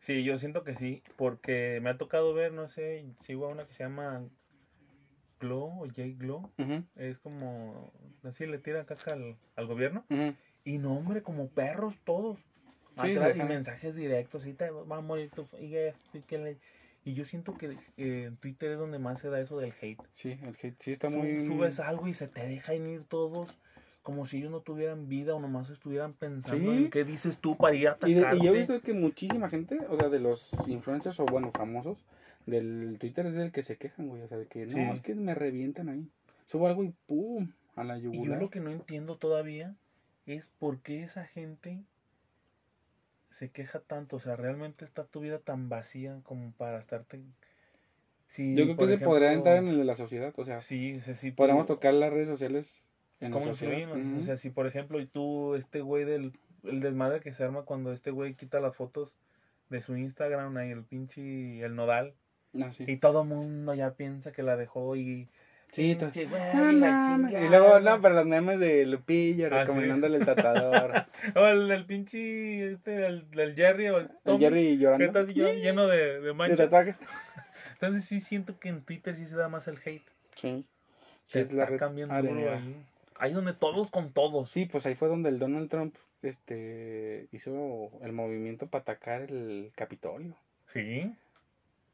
Sí, 0.08 0.24
yo 0.24 0.40
siento 0.40 0.64
que 0.64 0.74
sí, 0.74 1.04
porque 1.18 1.82
me 1.82 1.90
ha 1.90 1.98
tocado 1.98 2.34
ver, 2.34 2.54
no 2.54 2.70
sé, 2.70 3.04
sigo 3.20 3.46
a 3.46 3.50
una 3.50 3.68
que 3.68 3.74
se 3.74 3.84
llama 3.84 4.24
Glow 5.42 5.82
o 5.82 5.86
J 5.86 6.04
Glow. 6.18 6.50
Es 6.96 7.20
como, 7.20 7.92
así 8.24 8.46
le 8.46 8.58
tira 8.58 8.86
caca 8.86 9.12
al, 9.12 9.36
al 9.58 9.68
gobierno. 9.68 10.06
Y 10.64 10.78
no, 10.78 10.94
hombre, 10.96 11.24
como 11.24 11.50
perros 11.50 11.94
todos. 12.06 12.40
Sí, 13.02 13.12
Atrás, 13.12 13.36
se 13.36 13.44
y 13.44 13.44
mensajes 13.44 13.96
directos, 13.96 14.46
y 14.46 14.54
te 14.54 14.70
va 14.70 14.96
a 14.96 15.02
morir 15.02 15.30
tu 15.30 15.46
y 15.60 15.76
esto, 15.76 16.18
y 16.18 16.22
que 16.22 16.38
le- 16.38 16.58
Y 17.04 17.14
yo 17.14 17.26
siento 17.26 17.58
que 17.58 17.76
eh, 17.98 18.24
en 18.28 18.38
Twitter 18.38 18.72
es 18.72 18.80
donde 18.80 19.00
más 19.00 19.20
se 19.20 19.30
da 19.30 19.42
eso 19.42 19.58
del 19.58 19.74
hate. 19.82 20.00
Sí, 20.14 20.40
el 20.42 20.56
hate 20.64 20.82
sí 20.82 20.94
está 20.94 21.10
muy... 21.10 21.46
Subes 21.46 21.82
algo 21.82 22.08
y 22.08 22.14
se 22.14 22.30
te 22.30 22.48
dejan 22.48 22.88
ir 22.88 23.04
todos 23.04 23.54
como 24.08 24.26
si 24.26 24.38
ellos 24.38 24.52
no 24.52 24.62
tuvieran 24.62 25.10
vida 25.10 25.36
o 25.36 25.40
nomás 25.42 25.70
estuvieran 25.70 26.14
pensando 26.14 26.72
Sí. 26.72 26.78
en 26.78 26.90
qué 26.90 27.04
dices 27.04 27.40
tú 27.40 27.58
para 27.58 27.76
ir 27.76 27.90
a 27.90 27.98
Y, 28.06 28.14
de- 28.14 28.20
atacarte. 28.22 28.38
y 28.42 28.48
yo 28.48 28.54
he 28.56 28.58
visto 28.58 28.80
que 28.82 28.94
muchísima 28.94 29.50
gente, 29.50 29.80
o 29.90 29.98
sea, 29.98 30.08
de 30.08 30.22
los 30.22 30.50
influencers 30.66 31.20
o 31.20 31.26
bueno, 31.26 31.52
famosos, 31.52 31.98
del 32.46 32.96
Twitter 33.02 33.26
es 33.26 33.36
del 33.36 33.52
que 33.52 33.64
se 33.64 33.76
quejan, 33.76 34.08
güey. 34.08 34.22
O 34.22 34.28
sea, 34.30 34.38
de 34.38 34.46
que 34.48 34.64
no, 34.66 34.72
Sí. 34.72 34.80
es 34.94 35.02
que 35.02 35.14
me 35.14 35.36
revientan 35.36 35.90
ahí. 35.90 36.08
Subo 36.46 36.68
algo 36.68 36.86
y 36.86 36.94
pum, 37.06 37.52
a 37.76 37.84
la 37.84 37.98
Y 37.98 38.04
yo 38.04 38.12
yugular. 38.14 38.42
lo 38.42 38.50
que 38.50 38.62
no 38.62 38.72
entiendo 38.72 39.18
todavía 39.18 39.76
es 40.26 40.48
por 40.58 40.80
qué 40.80 41.04
esa 41.04 41.26
gente 41.26 41.84
se 43.30 43.50
queja 43.50 43.82
tanto. 43.82 44.16
O 44.16 44.20
sea, 44.20 44.38
realmente 44.38 44.86
está 44.86 45.04
tu 45.04 45.20
vida 45.20 45.40
tan 45.40 45.68
vacía 45.68 46.22
como 46.24 46.54
para 46.54 46.80
estarte. 46.80 47.20
Si, 48.28 48.56
Yo 48.56 48.64
creo 48.64 48.78
que 48.78 48.88
se 48.88 48.98
podría 49.00 49.34
entrar 49.34 49.58
en 49.58 49.68
el 49.68 49.78
de 49.78 49.84
la 49.84 49.98
sociedad, 49.98 50.34
o 50.38 50.46
sea, 50.46 50.62
Sí, 50.62 51.02
si 51.02 51.32
tú- 51.32 51.36
podríamos 51.36 51.66
tocar 51.66 51.94
las 51.94 52.12
redes 52.14 52.30
sociales 52.30 52.86
en 53.20 53.32
la 53.32 53.34
¿Cómo 53.40 53.46
sociedad. 53.48 53.78
influyen? 53.78 54.12
O 54.14 54.16
Ujú. 54.16 54.22
sea, 54.26 54.38
si 54.38 54.50
por 54.50 54.68
ejemplo, 54.68 55.00
y 55.00 55.06
tú, 55.08 55.56
este 55.56 55.82
güey 55.82 56.06
del 56.06 56.34
el 56.64 56.82
desmadre 56.82 57.20
que 57.22 57.34
se 57.34 57.44
arma 57.44 57.62
cuando 57.64 57.94
este 57.94 58.12
güey 58.12 58.34
quita 58.34 58.60
las 58.60 58.76
fotos 58.76 59.16
de 59.70 59.80
su 59.82 59.96
Instagram 59.96 60.56
ahí, 60.58 60.72
el 60.72 60.84
pinche, 60.84 61.62
el 61.62 61.76
nodal, 61.76 62.14
Ah, 62.60 62.72
sí. 62.72 62.86
y 62.88 62.98
todo 62.98 63.24
mundo 63.26 63.74
ya 63.76 63.94
piensa 63.94 64.32
que 64.32 64.42
la 64.44 64.56
dejó 64.58 64.96
y. 64.96 65.28
Sí, 65.72 65.96
pinche 65.96 66.26
güey, 66.26 66.42
No 66.56 66.72
la 66.72 66.92
mames. 66.94 67.34
Y 67.34 67.50
luego, 67.50 67.80
no, 67.82 68.02
para 68.02 68.16
los 68.16 68.26
memes 68.26 68.58
de 68.60 68.86
Lupillo, 68.86 69.48
Ah, 69.48 69.50
sí. 69.50 69.56
recomendándole 69.74 70.18
el 70.18 70.24
tratador. 70.26 70.94
O 71.36 71.46
el, 71.46 71.70
el 71.70 71.86
pinche, 71.86 72.72
este, 72.72 73.06
el, 73.06 73.30
del 73.32 73.54
Jerry 73.56 73.90
o 73.90 73.98
el 73.98 74.06
el 74.06 74.12
Tommy, 74.24 74.40
Jerry 74.40 74.64
que 74.70 74.78
llorando. 74.78 75.06
está 75.06 75.20
así 75.20 75.34
lleno, 75.34 75.88
de, 75.88 75.98
de 75.98 76.20
de 76.22 76.34
manchas. 76.34 76.58
tatuajes. 76.58 76.96
Entonces 77.74 78.06
sí 78.06 78.20
siento 78.22 78.58
que 78.60 78.70
en 78.70 78.82
Twitter 78.82 79.16
sí 79.16 79.26
se 79.26 79.36
da 79.36 79.50
más 79.50 79.68
el 79.68 79.78
hate. 79.86 80.06
Sí. 80.36 80.66
Sí, 81.28 81.32
Se 81.34 81.40
la 81.40 81.64
está 81.64 81.66
red 81.66 81.78
cambiando 81.80 82.16
ahí. 82.16 82.76
Ahí 83.20 83.34
donde 83.34 83.54
todos 83.54 83.90
con 83.92 84.12
todos. 84.12 84.50
Sí, 84.52 84.66
pues 84.66 84.86
ahí 84.86 84.96
fue 84.96 85.08
donde 85.08 85.30
el 85.30 85.40
Donald 85.40 85.70
Trump 85.70 85.96
este 86.22 87.28
hizo 87.32 87.92
el 88.02 88.12
movimiento 88.14 88.68
para 88.68 88.82
atacar 88.84 89.22
el 89.24 89.72
Capitolio. 89.76 90.36
Sí. 90.68 91.14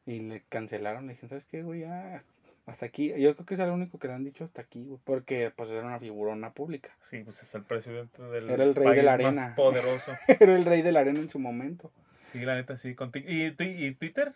Y 0.06 0.20
le 0.20 0.42
cancelaron, 0.50 1.06
le 1.08 1.14
dijeron, 1.14 1.30
¿sabes 1.30 1.46
qué, 1.46 1.62
güey? 1.64 1.82
Ya, 1.82 2.24
hasta 2.66 2.86
aquí. 2.86 3.10
Yo 3.18 3.34
creo 3.36 3.46
que 3.46 3.54
es 3.54 3.60
lo 3.60 3.74
único 3.74 4.00
que 4.00 4.08
le 4.08 4.14
han 4.14 4.24
dicho 4.24 4.44
hasta 4.44 4.62
aquí, 4.62 4.84
güey. 4.86 5.00
Porque 5.04 5.52
pues 5.56 5.70
era 5.70 5.86
una 5.86 6.00
figurona 6.00 6.52
pública. 6.52 6.90
Sí, 7.10 7.20
pues 7.24 7.42
es 7.42 7.54
el 7.56 7.64
presidente 7.64 8.22
del 8.22 8.50
Era 8.50 8.64
el 8.64 8.76
rey 8.76 8.96
de 8.96 9.04
la 9.04 9.12
más 9.18 9.26
arena. 9.26 9.54
poderoso. 9.56 10.12
era 10.28 10.56
el 10.56 10.66
rey 10.66 10.82
de 10.82 10.92
la 10.92 11.02
arena 11.02 11.20
en 11.20 11.30
su 11.30 11.40
momento. 11.40 11.92
Sí, 12.32 12.40
la 12.40 12.56
neta, 12.56 12.78
sí. 12.78 12.96
y, 13.28 13.52
tu- 13.52 13.64
y 13.64 13.94
Twitter, 13.96 14.34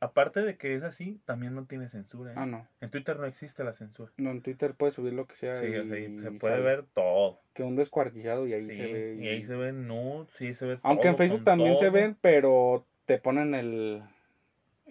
aparte 0.00 0.40
de 0.42 0.56
que 0.56 0.74
es 0.74 0.82
así, 0.82 1.20
también 1.24 1.54
no 1.54 1.64
tiene 1.64 1.88
censura. 1.88 2.32
¿eh? 2.32 2.34
Ah, 2.36 2.46
no. 2.46 2.66
En 2.80 2.90
Twitter 2.90 3.18
no 3.18 3.26
existe 3.26 3.64
la 3.64 3.72
censura. 3.72 4.12
No, 4.16 4.30
en 4.30 4.42
Twitter 4.42 4.74
puedes 4.74 4.94
subir 4.94 5.12
lo 5.12 5.26
que 5.26 5.34
sea. 5.34 5.56
Sí, 5.56 5.66
y, 5.66 5.76
o 5.76 5.84
sea, 5.86 5.98
y 5.98 6.20
se 6.20 6.30
puede 6.32 6.60
ver 6.60 6.84
todo. 6.94 7.40
Que 7.52 7.62
un 7.62 7.76
descuartizado 7.76 8.46
y 8.46 8.52
ahí 8.54 8.70
Sí, 8.70 8.76
se 8.76 8.92
ve. 8.92 9.16
y 9.20 9.28
ahí 9.28 9.44
se 9.44 9.56
ven 9.56 9.88
nudes, 9.88 10.30
sí, 10.36 10.54
se 10.54 10.66
ve 10.66 10.78
Aunque 10.82 11.08
en 11.08 11.16
Facebook 11.16 11.44
también 11.44 11.76
se 11.76 11.90
ven, 11.90 12.16
pero 12.20 12.84
te 13.06 13.18
ponen 13.18 13.54
el. 13.54 14.02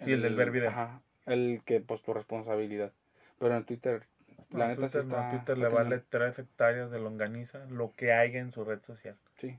Sí, 0.02 0.12
el 0.12 0.22
del 0.22 0.34
ver 0.36 0.50
video. 0.50 0.68
Ajá. 0.68 1.00
El 1.24 1.62
que, 1.64 1.80
pues, 1.80 2.02
tu 2.02 2.12
responsabilidad. 2.12 2.92
Pero 3.38 3.54
en 3.54 3.64
Twitter, 3.64 4.02
No, 4.50 4.58
la 4.58 4.68
neta 4.68 4.82
Twitter, 4.82 5.02
sí 5.02 5.08
no, 5.08 5.16
está. 5.16 5.30
Twitter 5.30 5.58
le 5.58 5.68
vale 5.68 6.02
tres 6.08 6.38
hectáreas 6.38 6.90
de 6.90 6.98
longaniza, 7.00 7.64
lo 7.66 7.92
que 7.96 8.12
haya 8.12 8.40
en 8.40 8.52
su 8.52 8.64
red 8.64 8.80
social. 8.82 9.16
Sí. 9.38 9.58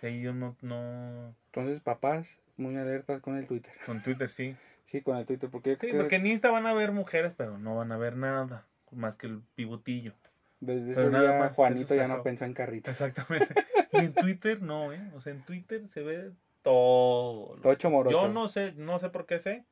Sí, 0.00 0.20
yo 0.20 0.32
no, 0.34 0.56
no, 0.62 1.34
Entonces, 1.46 1.80
papás, 1.80 2.28
muy 2.62 2.76
alertas 2.76 3.20
con 3.20 3.36
el 3.36 3.46
Twitter. 3.46 3.72
con 3.86 4.02
Twitter 4.02 4.28
sí. 4.28 4.56
Sí, 4.86 5.00
con 5.00 5.16
el 5.16 5.24
Twitter, 5.24 5.48
porque 5.50 5.76
Sí, 5.80 5.88
porque 5.96 6.16
en 6.16 6.26
Insta 6.26 6.50
van 6.50 6.66
a 6.66 6.74
ver 6.74 6.92
mujeres, 6.92 7.32
pero 7.36 7.56
no 7.56 7.76
van 7.76 7.92
a 7.92 7.96
ver 7.96 8.16
nada, 8.16 8.66
más 8.90 9.14
que 9.16 9.26
el 9.26 9.40
pivotillo. 9.54 10.12
desde 10.60 10.94
pero 10.94 11.06
ese 11.08 11.10
nada 11.10 11.30
día 11.30 11.38
más, 11.38 11.56
Juanito 11.56 11.94
ya 11.94 12.08
no 12.08 12.22
pensó 12.22 12.44
en 12.44 12.52
carrito. 12.52 12.90
Exactamente. 12.90 13.54
y 13.92 13.98
en 13.98 14.12
Twitter 14.12 14.60
no, 14.60 14.92
¿eh? 14.92 15.00
O 15.14 15.20
sea, 15.22 15.32
en 15.32 15.40
Twitter 15.44 15.88
se 15.88 16.02
ve 16.02 16.32
todo. 16.62 17.56
Tocho 17.62 17.88
morocho. 17.90 18.20
Yo 18.20 18.28
no 18.28 18.48
sé, 18.48 18.72
no 18.76 18.98
sé 18.98 19.08
por 19.08 19.24
qué 19.24 19.38
sé, 19.38 19.64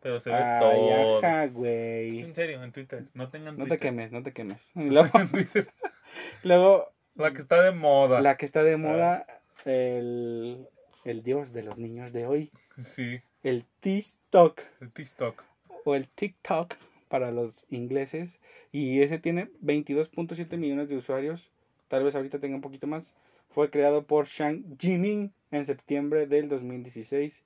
pero 0.00 0.18
se 0.18 0.30
ve 0.30 0.36
Ay, 0.36 0.60
todo. 0.60 1.18
ajá, 1.18 1.46
güey. 1.46 2.20
En 2.22 2.34
serio, 2.34 2.64
en 2.64 2.72
Twitter. 2.72 3.04
No 3.14 3.28
tengan 3.30 3.56
No 3.56 3.64
te 3.64 3.68
Twitter. 3.68 3.78
quemes, 3.90 4.10
no 4.12 4.22
te 4.24 4.32
quemes. 4.32 4.58
Luego, 4.74 5.20
en 5.20 5.28
Twitter. 5.28 5.68
luego, 6.42 6.92
La 7.14 7.32
que 7.32 7.38
está 7.38 7.62
de 7.62 7.70
moda. 7.70 8.20
la 8.20 8.36
que 8.36 8.46
está 8.46 8.64
de 8.64 8.76
moda, 8.76 9.24
el, 9.66 10.66
el 11.04 11.22
dios 11.22 11.52
de 11.52 11.62
los 11.62 11.76
niños 11.78 12.12
de 12.12 12.26
hoy, 12.26 12.50
Sí, 12.78 13.20
el 13.42 13.64
TikTok. 13.80 14.60
el 14.80 14.90
TikTok. 14.90 15.42
o 15.84 15.94
el 15.94 16.08
TikTok 16.08 16.74
para 17.08 17.30
los 17.30 17.64
ingleses 17.70 18.30
y 18.72 19.00
ese 19.02 19.18
tiene 19.18 19.48
22.7 19.62 20.56
millones 20.56 20.88
de 20.88 20.96
usuarios, 20.96 21.50
tal 21.88 22.02
vez 22.04 22.14
ahorita 22.14 22.38
tenga 22.40 22.56
un 22.56 22.62
poquito 22.62 22.86
más. 22.86 23.14
Fue 23.50 23.70
creado 23.70 24.04
por 24.04 24.26
Shang 24.26 24.64
Jimin 24.80 25.32
en 25.52 25.64
septiembre 25.66 26.26
del 26.26 26.48
2016 26.48 27.40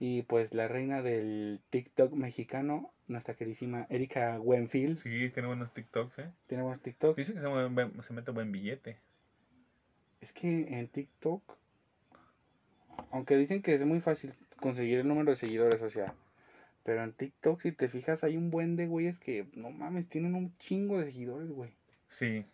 y 0.00 0.22
pues 0.22 0.52
la 0.54 0.66
reina 0.66 1.02
del 1.02 1.60
TikTok 1.70 2.12
mexicano, 2.14 2.90
nuestra 3.06 3.34
queridísima 3.34 3.86
Erika 3.88 4.40
Wenfield, 4.40 4.96
Sí, 4.96 5.30
tiene 5.30 5.46
buenos 5.46 5.72
TikToks, 5.72 6.18
¿eh? 6.18 6.30
tiene 6.48 6.64
buenos 6.64 6.82
TikToks. 6.82 7.16
Dicen 7.16 7.36
que 7.36 7.42
se, 7.42 8.02
se 8.02 8.12
mete 8.12 8.30
buen 8.32 8.50
billete. 8.50 8.96
Es 10.20 10.32
que 10.32 10.48
en 10.78 10.88
TikTok, 10.88 11.42
aunque 13.10 13.36
dicen 13.36 13.62
que 13.62 13.74
es 13.74 13.84
muy 13.84 14.00
fácil 14.00 14.32
conseguir 14.60 14.98
el 15.00 15.08
número 15.08 15.30
de 15.32 15.36
seguidores, 15.36 15.82
o 15.82 15.90
sea, 15.90 16.14
Pero 16.84 17.02
en 17.02 17.12
TikTok, 17.12 17.60
si 17.62 17.72
te 17.72 17.88
fijas, 17.88 18.22
hay 18.22 18.36
un 18.36 18.50
buen 18.50 18.76
de 18.76 18.86
güeyes 18.86 19.18
que, 19.18 19.48
no 19.54 19.70
mames, 19.70 20.08
tienen 20.08 20.36
un 20.36 20.56
chingo 20.58 21.00
de 21.00 21.06
seguidores, 21.06 21.50
güey. 21.50 21.72
Sí. 22.08 22.44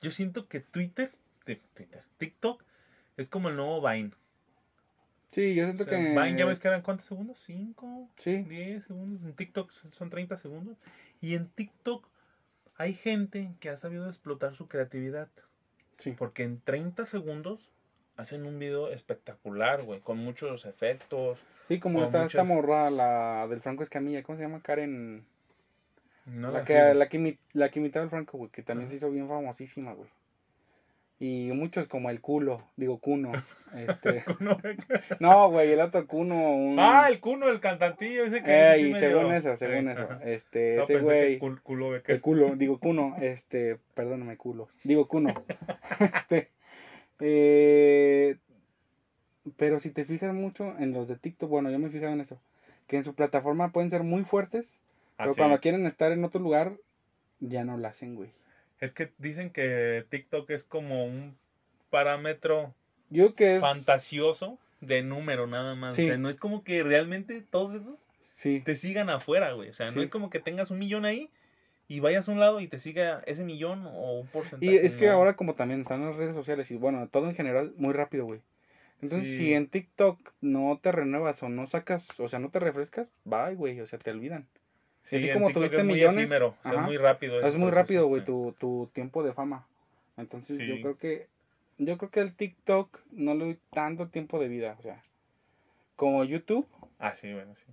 Yo 0.00 0.10
siento 0.10 0.48
que 0.48 0.58
Twitter, 0.60 1.12
ti- 1.44 1.60
Twitter, 1.74 2.00
TikTok 2.18 2.64
es 3.16 3.28
como 3.28 3.50
el 3.50 3.54
nuevo 3.56 3.80
Vine. 3.88 4.10
Sí, 5.30 5.54
yo 5.54 5.62
O 5.62 5.66
siento 5.66 5.84
sea, 5.84 5.96
que... 5.96 6.08
Vine 6.10 6.36
ya 6.36 6.44
ves 6.44 6.58
que 6.58 6.66
eran 6.68 6.82
cuántos 6.82 7.06
segundos? 7.06 7.40
¿Cinco? 7.46 8.10
Sí, 8.16 8.38
10 8.42 8.82
segundos. 8.84 9.22
En 9.22 9.32
TikTok 9.34 9.70
son- 9.70 9.92
son 9.92 10.10
30 10.10 10.36
segundos. 10.38 10.76
Y 11.20 11.34
en 11.36 11.46
TikTok 11.48 12.08
hay 12.76 12.94
gente 12.94 13.54
que 13.60 13.70
ha 13.70 13.76
sabido 13.76 14.08
explotar 14.08 14.54
su 14.56 14.66
creatividad. 14.66 15.28
sí. 15.98 16.10
Porque 16.18 16.42
en 16.42 16.60
30 16.60 17.06
segundos 17.06 17.70
hacen 18.22 18.46
un 18.46 18.58
video 18.58 18.90
espectacular, 18.90 19.82
güey. 19.82 20.00
Con 20.00 20.18
muchos 20.18 20.64
efectos. 20.64 21.38
Sí, 21.68 21.78
como 21.78 22.00
o 22.00 22.04
esta, 22.04 22.44
morra, 22.44 22.90
la 22.90 23.46
del 23.48 23.60
Franco 23.60 23.82
Escamilla, 23.82 24.22
¿cómo 24.22 24.36
se 24.38 24.44
llama? 24.44 24.60
Karen... 24.62 25.24
No 26.26 26.52
la, 26.52 26.60
la 26.60 26.64
que, 26.64 26.94
la, 26.94 27.08
que 27.08 27.38
la 27.52 27.68
que 27.70 27.80
imitaba 27.80 28.04
al 28.04 28.10
Franco, 28.10 28.38
güey, 28.38 28.50
que 28.50 28.62
también 28.62 28.88
se 28.88 28.96
hizo 28.96 29.10
bien 29.10 29.28
famosísima, 29.28 29.92
güey. 29.92 30.08
Y 31.18 31.50
muchos 31.52 31.86
como 31.86 32.10
el 32.10 32.20
culo, 32.20 32.62
digo 32.76 32.98
cuno. 32.98 33.32
Este, 33.74 34.22
No, 34.38 34.58
no, 35.18 35.50
güey, 35.50 35.72
el 35.72 35.80
otro 35.80 36.06
cuno. 36.06 36.34
Un... 36.52 36.76
ah, 36.78 37.06
el 37.08 37.20
cuno, 37.20 37.48
el 37.48 37.58
cantantillo 37.58 38.24
ese 38.24 38.42
que 38.42 38.50
Eh, 38.50 38.72
ese 38.74 38.84
sí 38.84 38.94
según 38.98 39.32
eso, 39.32 39.56
según 39.56 39.88
Eh, 39.88 39.92
eso. 39.92 40.02
ajá. 40.02 40.20
Este, 40.24 40.76
No, 40.76 40.82
ese 40.84 40.98
güey. 40.98 41.38
cul- 41.40 41.60
culo 41.62 41.92
de 41.92 42.02
El 42.06 42.20
culo, 42.20 42.54
digo 42.56 42.78
cuno, 42.80 43.16
este, 43.22 43.78
perdóname, 43.94 44.36
culo. 44.36 44.68
Digo 44.84 45.08
cuno. 45.08 45.32
este, 46.00 46.50
eh, 47.20 48.36
pero 49.56 49.80
si 49.80 49.90
te 49.90 50.04
fijas 50.04 50.34
mucho 50.34 50.76
en 50.78 50.92
los 50.92 51.08
de 51.08 51.16
TikTok, 51.16 51.48
bueno, 51.48 51.70
yo 51.70 51.78
me 51.78 51.88
he 51.88 51.90
fijado 51.90 52.12
en 52.12 52.20
eso, 52.20 52.40
que 52.86 52.96
en 52.96 53.04
su 53.04 53.14
plataforma 53.14 53.72
pueden 53.72 53.90
ser 53.90 54.02
muy 54.02 54.24
fuertes, 54.24 54.78
pero 55.16 55.30
Así. 55.30 55.38
cuando 55.38 55.60
quieren 55.60 55.86
estar 55.86 56.12
en 56.12 56.24
otro 56.24 56.40
lugar, 56.40 56.74
ya 57.40 57.64
no 57.64 57.76
lo 57.76 57.88
hacen, 57.88 58.14
güey. 58.14 58.30
Es 58.80 58.92
que 58.92 59.12
dicen 59.18 59.50
que 59.50 60.04
TikTok 60.08 60.50
es 60.50 60.64
como 60.64 61.04
un 61.04 61.36
parámetro 61.90 62.74
Yo 63.10 63.34
que 63.34 63.56
es... 63.56 63.60
fantasioso 63.60 64.58
de 64.80 65.02
número 65.02 65.46
nada 65.46 65.74
más. 65.76 65.94
Sí. 65.94 66.04
O 66.04 66.06
sea, 66.08 66.16
no 66.18 66.28
es 66.28 66.36
como 66.36 66.64
que 66.64 66.82
realmente 66.82 67.42
todos 67.42 67.74
esos 67.74 68.02
Sí, 68.32 68.60
te 68.64 68.74
sigan 68.74 69.08
afuera, 69.08 69.52
güey. 69.52 69.68
O 69.68 69.74
sea, 69.74 69.92
no 69.92 70.02
es 70.02 70.10
como 70.10 70.28
que 70.28 70.40
tengas 70.40 70.70
un 70.72 70.78
millón 70.78 71.04
ahí 71.04 71.30
y 71.88 72.00
vayas 72.00 72.28
a 72.28 72.32
un 72.32 72.40
lado 72.40 72.60
y 72.60 72.68
te 72.68 72.78
siga 72.78 73.22
ese 73.26 73.44
millón 73.44 73.86
o 73.86 74.20
un 74.20 74.26
porcentaje. 74.28 74.64
y 74.64 74.76
es 74.76 74.96
que 74.96 75.06
no. 75.06 75.12
ahora 75.12 75.34
como 75.36 75.54
también 75.54 75.80
están 75.82 76.04
las 76.04 76.16
redes 76.16 76.34
sociales 76.34 76.70
y 76.70 76.76
bueno, 76.76 77.06
todo 77.08 77.28
en 77.28 77.34
general 77.34 77.72
muy 77.76 77.92
rápido, 77.92 78.24
güey. 78.24 78.40
Entonces, 79.02 79.28
Sí. 79.30 79.36
si 79.36 79.54
en 79.54 79.66
TikTok 79.66 80.18
no 80.40 80.78
te 80.80 80.92
renuevas 80.92 81.42
o 81.42 81.48
no 81.48 81.66
sacas, 81.66 82.08
o 82.20 82.28
sea, 82.28 82.38
no 82.38 82.50
te 82.50 82.60
refrescas, 82.60 83.08
bye, 83.24 83.54
güey, 83.56 83.80
o 83.80 83.86
sea, 83.86 83.98
te 83.98 84.10
olvidan. 84.12 84.46
Sí, 85.02 85.16
así 85.16 85.32
como 85.32 85.46
TikTok 85.48 85.54
tuviste 85.60 85.76
es 85.78 85.84
muy 85.84 85.94
millones, 85.94 86.30
o 86.30 86.54
sea, 86.62 86.72
es 86.72 86.80
muy 86.82 86.96
rápido. 86.96 87.40
Es 87.40 87.56
muy 87.56 87.66
proceso. 87.70 87.74
rápido, 87.74 88.06
güey, 88.06 88.24
tu, 88.24 88.54
tu 88.58 88.88
tiempo 88.92 89.24
de 89.24 89.32
fama. 89.32 89.66
Entonces, 90.16 90.56
yo 90.58 90.80
creo 90.80 90.96
que 90.96 91.26
yo 91.78 91.98
creo 91.98 92.10
que 92.10 92.20
el 92.20 92.32
TikTok 92.34 93.00
no 93.10 93.34
le 93.34 93.44
doy 93.44 93.58
tanto 93.72 94.06
tiempo 94.06 94.38
de 94.38 94.46
vida, 94.46 94.76
o 94.78 94.82
sea, 94.82 95.02
como 95.96 96.22
YouTube, 96.22 96.66
Ah, 97.00 97.12
sí, 97.14 97.32
bueno, 97.32 97.54
sí. 97.56 97.64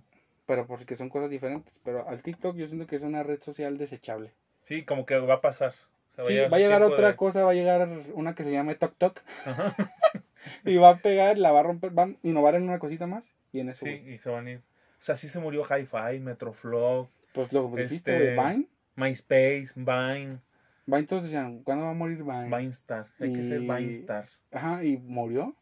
Pero 0.50 0.66
porque 0.66 0.96
son 0.96 1.08
cosas 1.10 1.30
diferentes, 1.30 1.72
pero 1.84 2.08
al 2.08 2.22
TikTok 2.24 2.56
yo 2.56 2.66
siento 2.66 2.88
que 2.88 2.96
es 2.96 3.02
una 3.02 3.22
red 3.22 3.38
social 3.40 3.78
desechable. 3.78 4.32
Sí, 4.64 4.82
como 4.84 5.06
que 5.06 5.16
va 5.16 5.34
a 5.34 5.40
pasar. 5.40 5.74
O 6.18 6.24
sea, 6.24 6.24
Sí, 6.24 6.50
va 6.50 6.56
a 6.56 6.58
llegar 6.60 6.82
otra 6.82 7.06
de- 7.10 7.14
cosa, 7.16 7.44
va 7.44 7.52
a 7.52 7.54
llegar 7.54 7.88
una 8.14 8.34
que 8.34 8.42
se 8.42 8.50
llame 8.50 8.74
Tok 8.74 8.96
Tok 8.98 9.22
y 10.64 10.76
va 10.78 10.88
a 10.90 10.98
pegar, 10.98 11.38
la 11.38 11.52
va 11.52 11.60
a 11.60 11.62
romper, 11.62 11.96
va 11.96 12.02
a 12.02 12.10
innovar 12.24 12.56
en 12.56 12.64
una 12.64 12.80
cosita 12.80 13.06
más 13.06 13.32
y 13.52 13.60
en 13.60 13.68
eso, 13.68 13.86
Sí, 13.86 13.92
y 13.92 14.18
se 14.18 14.28
van 14.28 14.48
a 14.48 14.50
ir. 14.50 14.58
O 14.58 15.02
sea, 15.02 15.16
sí 15.16 15.28
se 15.28 15.38
murió 15.38 15.62
Hi-Fi, 15.62 16.18
Metroflog, 16.18 17.08
pues 17.32 17.52
lo 17.52 17.72
que 17.72 17.82
dijiste 17.84 18.30
este- 18.30 18.42
Vine, 18.42 18.66
MySpace, 18.96 19.68
Vine, 19.76 20.38
Vine 20.86 21.04
todos 21.04 21.22
decían, 21.22 21.62
¿cuándo 21.62 21.84
va 21.84 21.92
a 21.92 21.94
morir 21.94 22.24
Vine? 22.24 22.46
Vinestar. 22.56 23.06
Hay 23.20 23.32
que 23.32 23.44
ser 23.44 23.62
Y- 23.62 23.68
Vinestars. 23.68 24.42
Ajá, 24.50 24.82
y 24.82 24.96
murió. 24.96 25.54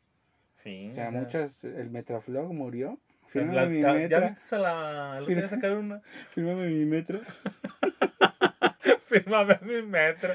Sí. 0.54 0.88
O 0.90 0.94
sea, 0.94 1.10
muchas, 1.10 1.62
el 1.62 1.90
Metroflog 1.90 2.54
murió. 2.54 2.98
Fírmame 3.28 3.66
mi 3.68 3.80
ta- 3.80 4.06
¿Ya 4.06 4.20
viste 4.20 4.54
a 4.54 4.58
la. 4.58 5.16
Día 5.18 5.26
Fírmame. 5.26 5.48
sacaron 5.48 5.78
una. 5.84 6.00
fírmame 6.34 6.68
mi 6.68 6.84
metro. 6.84 7.20
Fírmame 9.08 9.58
mi 9.62 9.82
metro. 9.82 10.34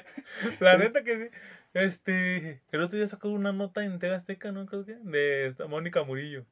La 0.59 0.77
neta 0.77 1.03
que 1.03 1.17
sí. 1.17 1.25
Este. 1.73 2.61
El 2.71 2.81
otro 2.81 2.97
día 2.97 3.07
sacó 3.07 3.29
una 3.29 3.51
nota 3.51 3.83
en 3.83 3.99
TV 3.99 4.15
Azteca, 4.15 4.51
¿no? 4.51 4.65
Creo 4.65 4.85
que. 4.85 4.95
De 5.01 5.47
esta 5.47 5.67
Mónica 5.67 6.03
Murillo. 6.03 6.45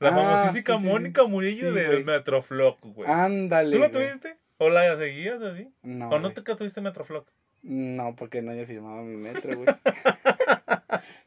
La 0.00 0.08
Ah, 0.08 0.12
famosísima 0.12 0.52
sí, 0.76 0.82
sí, 0.82 0.86
sí. 0.86 0.86
Mónica 0.92 1.24
Murillo 1.24 1.72
del. 1.72 2.04
Metroflog, 2.04 2.78
güey. 2.82 3.08
Ándale. 3.10 3.76
¿Tú 3.76 3.82
la 3.82 3.90
tuviste? 3.90 4.36
¿O 4.58 4.68
la 4.68 4.96
seguías 4.96 5.40
así? 5.42 5.68
No, 5.82 6.08
¿O 6.10 6.18
no 6.18 6.32
te 6.32 6.42
tuviste 6.42 6.80
Metroflog? 6.80 7.26
no, 7.62 8.14
porque 8.14 8.42
nadie 8.42 8.66
firmaba 8.66 9.02
mi 9.02 9.16
metro, 9.16 9.56
güey. 9.56 9.66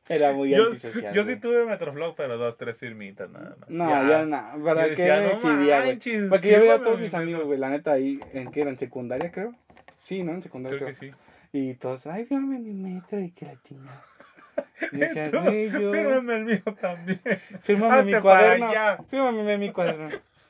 Era 0.10 0.32
muy 0.34 0.50
Yo, 0.52 0.68
antisocial. 0.68 1.14
yo 1.14 1.22
sí 1.24 1.30
güey. 1.36 1.40
tuve 1.40 1.66
Metroflog, 1.66 2.16
pero 2.16 2.38
dos, 2.38 2.58
tres 2.58 2.78
firmitas 2.78 3.30
nada 3.30 3.56
más. 3.60 3.70
No, 3.70 3.90
Ya. 3.90 4.08
ya 4.10 4.26
no. 4.26 4.64
¿Para 4.64 4.88
Yo 4.88 4.96
qué 4.96 5.02
decía, 5.04 5.22
me 5.22 5.34
no 5.34 5.40
chivía, 5.40 5.78
güey? 5.78 5.90
manches, 5.90 6.30
Porque 6.30 6.52
yo 6.52 6.60
veía 6.62 6.74
a 6.76 6.80
todos 6.80 6.98
mi 6.98 7.04
mis 7.04 7.14
amigos, 7.14 7.46
güey, 7.46 7.60
la 7.60 7.70
neta, 7.70 7.92
ahí, 7.94 8.20
¿en 8.34 8.52
qué 8.52 8.62
era? 8.62 8.70
¿En 8.70 8.78
secundaria, 8.80 9.32
creo? 9.32 9.54
Sí, 9.96 10.24
¿no? 10.24 10.32
En 10.34 10.42
secundaria, 10.42 10.78
Creo 10.80 10.94
creo. 10.94 11.00
que 11.12 11.16
sí. 11.18 11.18
Y 11.54 11.74
todos, 11.76 12.08
ay, 12.08 12.26
fírmame 12.26 12.60
mi 12.60 12.74
metro 12.74 13.20
y 13.20 13.32
que 13.32 13.46
la 13.46 13.62
chingada. 13.62 14.02
Y 14.92 14.98
decía, 14.98 15.30
Tú, 15.32 15.40
güey, 15.40 15.70
yo... 15.70 15.92
Fírmame 15.92 16.36
el 16.36 16.46
mío 16.46 16.62
también. 16.80 17.20
Fírmame 17.62 18.04
mi 18.16 18.22
cuaderno. 18.22 18.72
Fírmame 19.10 19.58
mi 19.58 19.72
cuaderno. 19.72 20.10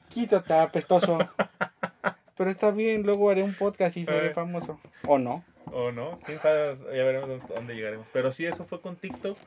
Quítate, 0.10 0.54
apestoso. 0.54 1.18
Pero 2.38 2.50
está 2.52 2.72
bien, 2.72 3.04
luego 3.04 3.30
haré 3.30 3.42
un 3.44 3.54
podcast 3.54 3.98
y 3.98 4.06
seré 4.06 4.28
Eh. 4.28 4.34
famoso. 4.34 4.80
¿O 5.08 5.18
no? 5.18 5.44
O 5.72 5.92
no, 5.92 6.20
quién 6.26 6.38
sabe, 6.40 6.76
ya 6.76 7.04
veremos 7.04 7.48
dónde- 7.48 7.76
llegaremos. 7.76 8.08
Pero 8.14 8.32
sí, 8.32 8.46
eso 8.46 8.64
fue 8.66 8.82
con 8.82 8.96
TikTok. 8.96 9.38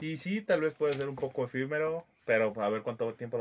Y 0.00 0.18
sí, 0.18 0.42
tal 0.42 0.60
vez 0.60 0.74
puede 0.74 0.92
ser 0.92 1.08
un 1.08 1.16
poco 1.16 1.44
efímero, 1.44 2.04
pero 2.24 2.52
a 2.60 2.68
ver 2.68 2.82
cuánto 2.82 3.14
tiempo. 3.14 3.38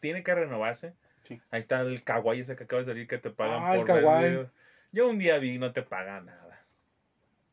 Tiene 0.00 0.22
que 0.22 0.34
renovarse. 0.34 0.92
Sí. 1.26 1.40
Ahí 1.50 1.60
está 1.60 1.80
el 1.80 2.02
kawaii 2.04 2.40
ese 2.40 2.54
que 2.56 2.64
acaba 2.64 2.80
de 2.80 2.86
salir 2.86 3.06
que 3.08 3.16
te 3.18 3.30
pagan 3.30 3.62
Ah, 3.62 3.74
el 3.76 3.84
por 3.84 3.94
ver 4.02 4.30
videos. 4.30 4.50
Yo 4.92 5.08
un 5.08 5.18
día 5.18 5.38
vi 5.38 5.54
y 5.54 5.58
no 5.58 5.72
te 5.72 5.82
pagan 5.82 6.26
nada. 6.26 6.60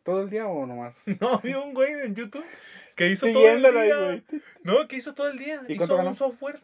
¿Todo 0.03 0.23
el 0.23 0.29
día 0.29 0.45
o 0.47 0.65
nomás? 0.65 0.93
No, 1.21 1.39
vi 1.39 1.53
un 1.53 1.73
güey 1.73 1.93
en 1.93 2.13
YouTube 2.15 2.43
que 2.95 3.07
hizo 3.07 3.27
todo 3.31 3.47
el 3.49 3.61
día. 3.61 4.21
No, 4.63 4.87
que 4.89 4.97
hizo 4.97 5.13
todo 5.13 5.29
el 5.29 5.37
día. 5.39 5.61
¿Y 5.67 5.73
hizo 5.73 5.77
cuánto 5.79 5.97
ganó? 5.97 6.09
un 6.09 6.15
software. 6.15 6.59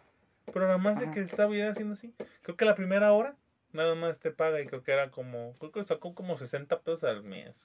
Pero 0.46 0.66
nada 0.66 0.78
más 0.78 1.00
de 1.00 1.06
Ajá. 1.06 1.14
que 1.14 1.22
estaba 1.22 1.54
haciendo 1.70 1.94
así. 1.94 2.14
Creo 2.42 2.58
que 2.58 2.66
la 2.66 2.76
primera 2.76 3.14
hora 3.14 3.36
nada 3.74 3.96
más 3.96 4.20
te 4.20 4.32
paga 4.32 4.62
y 4.62 4.66
creo 4.66 4.84
que 4.84 4.92
era 4.92 5.10
como, 5.12 5.54
creo 5.60 5.72
que 5.72 5.84
sacó 5.84 6.14
como 6.16 6.38
60 6.38 6.80
pesos 6.82 7.04
al 7.04 7.24
mes. 7.24 7.56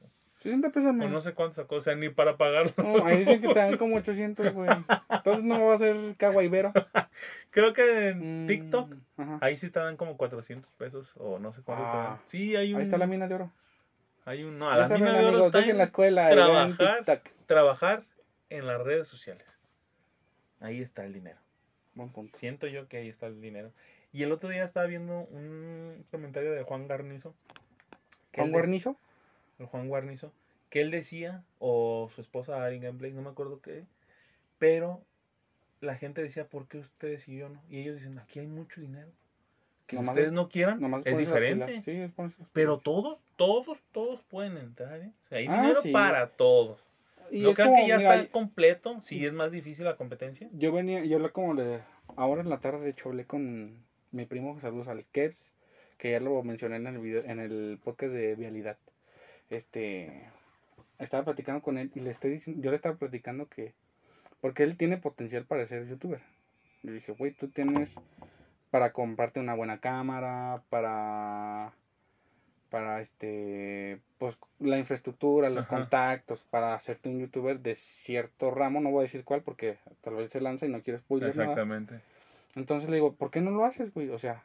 60 0.40 0.68
pesos 0.70 0.84
al 0.88 0.90
O 0.90 0.92
mes. 0.94 1.10
no 1.10 1.20
sé 1.20 1.34
cuánto 1.34 1.54
sacó, 1.54 1.76
o 1.76 1.80
sea, 1.80 1.94
ni 1.94 2.08
para 2.08 2.36
pagarlo. 2.36 2.72
No, 2.78 3.04
ahí 3.04 3.18
dicen 3.18 3.40
que 3.40 3.48
te 3.48 3.54
dan 3.58 3.76
como 3.78 3.96
800, 3.96 4.52
güey. 4.52 4.68
Entonces 5.10 5.44
no 5.44 5.66
va 5.66 5.74
a 5.74 5.78
ser 5.78 5.96
caguaibero. 6.16 6.72
Creo 7.50 7.72
que 7.72 8.08
en 8.08 8.44
Mm, 8.44 8.46
TikTok, 8.48 8.94
Ajá. 9.18 9.38
ahí 9.40 9.56
sí 9.56 9.70
te 9.70 9.78
dan 9.78 9.96
como 9.96 10.16
400 10.16 10.72
pesos 10.72 11.12
o 11.16 11.38
no 11.38 11.52
sé 11.52 11.62
cuánto 11.62 11.84
te 11.84 11.90
Ah. 11.90 12.02
dan. 12.04 12.18
Sí, 12.26 12.56
hay 12.56 12.72
un... 12.72 12.78
Ahí 12.80 12.84
está 12.84 12.98
la 12.98 13.06
mina 13.06 13.28
de 13.28 13.34
oro. 13.36 13.52
Hay 14.24 14.42
un... 14.44 14.58
No, 14.58 14.70
a 14.70 14.76
la 14.76 14.88
saben, 14.88 15.02
mina 15.04 15.12
de 15.14 15.18
oro 15.20 15.28
amigos, 15.28 15.46
está 15.54 15.70
en 15.70 15.78
la 15.78 15.84
escuela 15.84 16.30
trabajar. 16.30 16.96
TikTok. 17.04 17.20
trabajar 17.46 18.02
en 18.50 18.66
las 18.66 18.80
redes 18.82 19.06
sociales. 19.08 19.46
Ahí 20.60 20.80
está 20.80 21.04
el 21.04 21.12
dinero. 21.12 21.38
Buen 21.94 22.10
punto. 22.10 22.38
Siento 22.38 22.66
yo 22.66 22.88
que 22.88 22.96
ahí 22.98 23.08
está 23.08 23.26
el 23.26 23.40
dinero. 23.40 23.72
Y 24.12 24.22
el 24.22 24.32
otro 24.32 24.50
día 24.50 24.64
estaba 24.64 24.86
viendo 24.86 25.20
un 25.30 26.04
comentario 26.10 26.52
de 26.52 26.62
Juan 26.62 26.86
Garnizo. 26.86 27.34
que 28.30 28.40
¿Con 28.40 28.48
él 28.48 28.52
dec- 28.52 28.56
guarnizo? 28.58 28.96
el 29.58 29.66
Juan 29.66 29.88
Guarnizo, 29.88 30.32
que 30.70 30.80
él 30.80 30.90
decía, 30.90 31.44
o 31.58 32.10
su 32.14 32.20
esposa 32.20 32.64
Ari 32.64 32.78
Gameplay, 32.80 33.12
no 33.12 33.22
me 33.22 33.28
acuerdo 33.30 33.60
qué, 33.60 33.84
pero 34.58 35.02
la 35.80 35.94
gente 35.96 36.22
decía, 36.22 36.46
¿por 36.46 36.66
qué 36.66 36.78
ustedes 36.78 37.28
y 37.28 37.36
yo 37.36 37.48
no? 37.48 37.62
Y 37.68 37.80
ellos 37.80 37.96
dicen, 37.96 38.18
aquí 38.18 38.40
hay 38.40 38.46
mucho 38.46 38.80
dinero. 38.80 39.10
Que 39.86 39.96
Nomás 39.96 40.10
ustedes 40.14 40.28
es- 40.28 40.32
no 40.34 40.48
quieran, 40.48 40.80
Nomás 40.80 41.04
es 41.06 41.18
diferente. 41.18 41.82
Sí, 41.82 41.90
es 41.92 42.12
Pero 42.52 42.78
todos, 42.78 43.18
todos, 43.36 43.78
todos 43.92 44.22
pueden 44.22 44.56
entrar, 44.56 45.00
¿eh? 45.00 45.12
O 45.24 45.28
sea, 45.28 45.38
hay 45.38 45.46
Ah, 45.48 45.60
dinero 45.60 45.82
sí. 45.82 45.90
para 45.92 46.28
todos. 46.30 46.80
Y 47.30 47.42
¿No 47.42 47.54
como, 47.54 47.76
que 47.76 47.88
ya 47.88 47.98
mira, 47.98 48.16
está 48.20 48.32
completo? 48.32 49.00
Si 49.00 49.24
es 49.24 49.32
más 49.32 49.50
difícil 49.50 49.84
la 49.84 49.96
competencia. 49.96 50.48
Yo 50.52 50.72
venía, 50.72 51.04
yo 51.04 51.18
lo 51.18 51.32
como 51.32 51.54
de, 51.54 51.80
ahora 52.16 52.40
en 52.42 52.48
la 52.50 52.60
tarde 52.60 52.84
de 52.84 52.90
hecho 52.90 53.08
hablé 53.10 53.24
con 53.26 53.84
mi 54.12 54.26
primo, 54.26 54.60
saludos 54.60 54.88
al 54.88 55.04
Kevs, 55.06 55.50
que 55.98 56.12
ya 56.12 56.20
lo 56.20 56.42
mencioné 56.42 56.76
en 56.76 56.86
el 56.86 56.98
video, 56.98 57.24
en 57.24 57.40
el 57.40 57.80
podcast 57.82 58.12
de 58.12 58.34
Vialidad. 58.36 58.76
Este, 59.50 60.30
estaba 60.98 61.24
platicando 61.24 61.62
con 61.62 61.78
él 61.78 61.90
y 61.94 62.00
le 62.00 62.10
estoy 62.10 62.32
diciendo, 62.32 62.62
yo 62.62 62.70
le 62.70 62.76
estaba 62.76 62.96
platicando 62.96 63.48
que, 63.48 63.72
porque 64.40 64.62
él 64.62 64.76
tiene 64.76 64.98
potencial 64.98 65.44
para 65.44 65.66
ser 65.66 65.88
youtuber. 65.88 66.20
Le 66.82 66.92
dije, 66.92 67.12
güey, 67.12 67.32
tú 67.32 67.48
tienes 67.48 67.94
para 68.70 68.92
comprarte 68.92 69.40
una 69.40 69.54
buena 69.54 69.80
cámara, 69.80 70.62
para, 70.68 71.72
para 72.68 73.00
este, 73.00 73.98
pues 74.18 74.36
la 74.60 74.78
infraestructura, 74.78 75.48
los 75.48 75.64
Ajá. 75.64 75.76
contactos, 75.76 76.44
para 76.44 76.74
hacerte 76.74 77.08
un 77.08 77.18
youtuber 77.18 77.60
de 77.60 77.74
cierto 77.74 78.50
ramo, 78.50 78.80
no 78.80 78.90
voy 78.90 79.00
a 79.00 79.02
decir 79.02 79.24
cuál 79.24 79.42
porque 79.42 79.78
tal 80.02 80.16
vez 80.16 80.30
se 80.30 80.40
lanza 80.40 80.66
y 80.66 80.70
no 80.70 80.82
quiero 80.82 80.98
spoiler 80.98 81.34
nada. 81.36 81.54
Entonces 82.54 82.88
le 82.90 82.96
digo, 82.96 83.14
¿por 83.14 83.30
qué 83.30 83.40
no 83.40 83.50
lo 83.50 83.64
haces, 83.64 83.92
güey? 83.92 84.10
O 84.10 84.18
sea, 84.18 84.44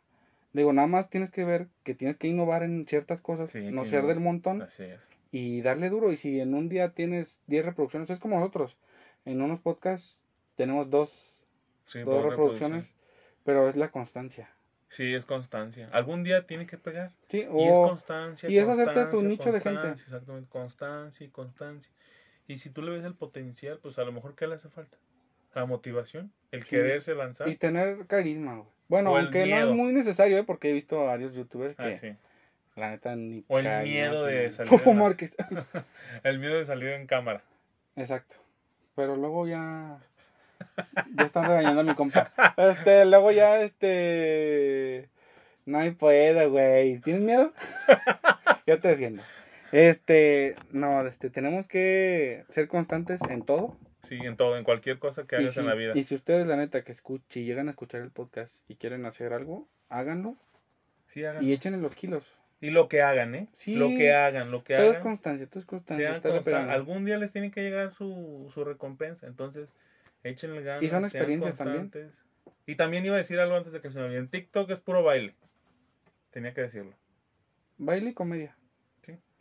Digo, 0.54 0.74
nada 0.74 0.88
más 0.88 1.10
tienes 1.10 1.30
que 1.30 1.44
ver 1.44 1.68
que 1.84 1.94
tienes 1.94 2.18
que 2.18 2.28
innovar 2.28 2.64
en 2.64 2.88
ciertas 2.88 3.22
cosas, 3.22 3.52
Sí, 3.52 3.70
no 3.72 3.84
que 3.84 3.90
ser 3.90 4.02
no- 4.04 4.08
del 4.08 4.20
montón 4.20 4.62
Así 4.64 4.84
es. 4.84 5.08
y 5.32 5.62
darle 5.62 5.90
duro. 5.90 6.12
Y 6.12 6.18
si 6.18 6.40
en 6.40 6.56
un 6.56 6.68
día 6.70 6.94
tienes 6.94 7.40
10 7.48 7.64
reproducciones, 7.66 8.10
es 8.10 8.20
como 8.20 8.40
nosotros. 8.40 8.76
En 9.26 9.42
unos 9.42 9.60
podcasts 9.60 10.18
tenemos 10.56 10.90
dos, 10.90 11.36
Sí, 11.86 12.00
dos 12.02 12.24
reproducciones, 12.24 12.96
pero 13.44 13.70
es 13.70 13.76
la 13.76 13.92
constancia. 13.92 14.50
Sí, 14.88 15.14
es 15.14 15.26
constancia. 15.26 15.90
Algún 15.92 16.24
día 16.24 16.48
tiene 16.48 16.66
que 16.66 16.78
pegar. 16.78 17.12
Sí, 17.30 17.40
Y 17.56 17.68
es 17.68 17.78
o 17.78 17.84
constancia. 17.84 18.50
y 18.50 18.58
es 18.58 18.68
hacerte 18.68 19.06
tu 19.08 19.22
nicho 19.22 19.52
de 19.52 19.60
gente. 19.60 19.90
Exactamente, 19.92 20.50
constancia 20.50 21.26
y 21.28 21.30
constancia. 21.30 21.92
Y 22.48 22.58
si 22.60 22.70
tú 22.70 22.82
le 22.82 22.92
ves 22.92 23.04
el 23.06 23.16
potencial, 23.16 23.80
pues 23.80 24.00
a 24.00 24.04
lo 24.06 24.12
mejor 24.14 24.34
¿qué 24.36 24.48
le 24.48 24.56
hace 24.56 24.70
falta? 24.70 24.98
La 25.58 25.66
motivación, 25.66 26.32
el 26.52 26.62
Sí. 26.64 26.70
quererse 26.70 27.16
lanzar. 27.16 27.48
y 27.50 27.56
tener 27.56 28.06
carisma. 28.06 28.58
güey. 28.58 28.68
Bueno, 28.90 29.14
O 29.14 29.18
aunque 29.18 29.48
no 29.48 29.58
es 29.58 29.66
muy 29.76 29.92
necesario, 29.92 30.38
¿eh? 30.38 30.44
porque 30.44 30.70
he 30.70 30.74
visto 30.74 31.02
a 31.02 31.06
varios 31.06 31.34
youtubers 31.34 31.76
que 31.76 31.84
Ah, 31.84 31.96
sí. 31.96 32.14
la 32.76 32.92
neta 32.92 33.16
ni 33.16 33.44
O 33.48 33.58
el 33.58 33.84
miedo 33.84 34.24
de 34.26 34.44
Como 34.44 34.52
salir 34.54 34.70
Fofo 34.70 34.94
las-. 34.94 35.06
El 36.24 36.38
miedo 36.38 36.60
de 36.60 36.66
salir 36.68 36.90
en 36.90 37.08
cámara. 37.08 37.42
Exacto. 37.96 38.36
Pero 38.96 39.16
luego 39.16 39.48
ya. 39.48 39.98
Ya 41.16 41.24
están 41.26 41.46
regañando 41.48 41.82
a 41.82 41.84
mi 41.84 41.96
compa. 41.96 42.32
Este, 42.56 43.06
luego 43.06 43.32
ya, 43.32 43.60
este. 43.62 45.10
No 45.66 45.80
hay 45.80 45.90
puedo, 45.92 46.52
güey. 46.52 47.00
¿Tienes 47.02 47.24
miedo? 47.24 47.52
Yo 48.68 48.80
te 48.80 48.90
defiendo. 48.90 49.24
Este, 49.72 50.56
no, 50.72 51.06
este, 51.08 51.32
tenemos 51.32 51.68
que 51.68 52.46
ser 52.50 52.68
constantes 52.68 53.20
en 53.30 53.42
todo. 53.42 53.76
Sí, 54.04 54.16
en 54.24 54.38
todo, 54.38 54.58
en 54.58 54.64
cualquier 54.64 55.00
cosa 55.00 55.26
que 55.26 55.36
Y 55.36 55.40
hagas 55.40 55.54
si, 55.54 55.60
en 55.60 55.66
la 55.68 55.74
vida. 55.74 55.92
y 55.96 56.04
si 56.04 56.16
ustedes, 56.16 56.46
la 56.48 56.56
neta, 56.56 56.84
que 56.84 56.92
escuchen, 56.92 57.46
llegan 57.46 57.68
a 57.68 57.72
escuchar 57.72 58.02
el 58.02 58.12
podcast 58.12 58.56
y 58.70 58.76
quieren 58.76 59.06
hacer 59.06 59.34
algo, 59.34 59.68
háganlo 59.90 60.36
Sí, 61.08 61.24
hagan. 61.26 61.44
y 61.44 61.48
Y, 61.50 61.54
échenle 61.54 61.80
los 61.80 61.96
kilos. 61.96 62.24
lo 62.62 62.88
que 62.88 63.02
hagan, 63.02 63.36
¿eh? 63.36 63.48
Sí. 63.54 63.76
Lo 63.76 63.90
que 63.90 64.14
hagan, 64.14 64.52
lo 64.52 64.64
que 64.64 64.76
Todo 64.76 64.86
es 64.92 64.98
hagan. 64.98 65.04
constancia, 65.04 65.48
todo 65.48 65.60
es 65.60 65.66
constancia. 65.66 66.22
constan-. 66.22 66.70
Algún 66.70 67.06
día 67.06 67.18
les 67.18 67.32
tiene 67.32 67.52
que 67.52 67.62
llegar 67.62 67.92
su, 67.92 68.50
su 68.54 68.64
recompensa. 68.64 69.28
Entonces, 69.28 69.74
échenle 70.24 70.62
ganas. 70.64 70.84
Y 70.84 70.90
son 70.90 71.04
experiencias 71.06 71.56
también. 71.58 71.92
Y 72.66 72.76
también 72.76 73.06
iba 73.06 73.16
a 73.16 73.20
decir 73.20 73.40
algo 73.40 73.56
antes 73.56 73.72
de 73.72 73.80
que 73.82 73.90
se 73.90 73.98
me 74.00 74.06
olvide. 74.06 74.20
En 74.20 74.28
TikTok 74.28 74.70
es 74.72 74.80
puro 74.80 75.02
baile. 75.04 75.34
Tenía 76.32 76.54
que 76.54 76.62
decirlo. 76.62 76.94
Baile 77.78 78.10
y 78.10 78.14
comedia. 78.14 78.57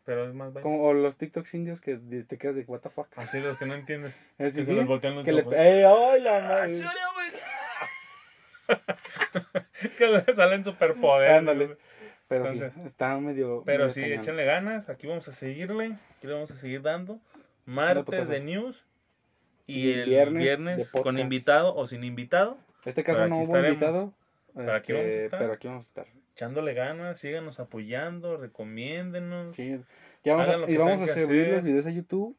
Pero 0.06 0.24
es 0.28 0.34
más. 0.34 0.52
Como, 0.62 0.84
o 0.84 0.94
los 0.94 1.16
TikToks 1.16 1.52
indios 1.54 1.80
que 1.80 1.96
te 1.96 2.38
quedas 2.38 2.54
de 2.54 2.62
what 2.62 2.80
the 2.80 2.90
fuck. 2.90 3.08
Así 3.16 3.40
los 3.40 3.58
que 3.58 3.66
no 3.66 3.74
entiendes. 3.74 4.14
Es 4.38 4.54
Que 4.54 4.64
se 4.64 4.72
les 4.72 4.86
voltean 4.86 5.16
los 5.16 5.24
que 5.24 5.32
le, 5.32 5.42
ojos. 5.42 5.54
¡Ey, 5.54 5.82
ay, 5.82 6.20
la 6.22 6.40
madre! 6.40 6.80
que 9.98 10.06
le 10.06 10.34
salen 10.34 10.64
superpoderes. 10.64 11.38
Ándale. 11.38 11.76
Pero 12.28 12.46
Entonces, 12.46 12.72
sí, 12.72 12.80
está 12.84 13.18
medio. 13.18 13.64
Pero 13.66 13.84
medio 13.84 13.94
sí, 13.94 14.00
cañón. 14.02 14.20
échenle 14.20 14.44
ganas. 14.44 14.88
Aquí 14.88 15.08
vamos 15.08 15.26
a 15.26 15.32
seguirle. 15.32 15.98
Aquí 16.16 16.28
le 16.28 16.34
vamos 16.34 16.52
a 16.52 16.56
seguir 16.56 16.82
dando. 16.82 17.18
Martes 17.64 18.28
de 18.28 18.40
news. 18.40 18.84
Y, 19.66 19.88
Y 19.88 19.92
el 19.92 20.34
viernes 20.34 20.88
con 20.90 21.18
invitado 21.18 21.74
o 21.74 21.84
sin 21.88 22.04
invitado. 22.04 22.58
Este 22.84 23.02
caso 23.02 23.26
no 23.26 23.38
hubo 23.38 23.42
estaremos. 23.42 23.72
invitado. 23.72 24.14
Pero 24.54 24.72
aquí 24.72 24.92
vamos 24.92 25.06
a 25.06 25.10
este, 25.10 25.24
estar. 25.24 25.40
Pero 25.40 25.52
aquí 25.52 25.66
vamos 25.66 25.84
a 25.84 25.88
estar. 25.88 26.06
Echándole 26.36 26.74
ganas. 26.74 27.18
Síganos 27.18 27.58
apoyando. 27.60 28.36
Recomiéndenos. 28.36 29.56
Sí. 29.56 29.80
Ya 30.22 30.36
vamos 30.36 30.68
a, 30.68 30.70
y 30.70 30.76
vamos 30.76 31.00
a 31.00 31.14
subir 31.14 31.48
los 31.48 31.62
videos 31.62 31.86
a 31.86 31.90
YouTube. 31.90 32.36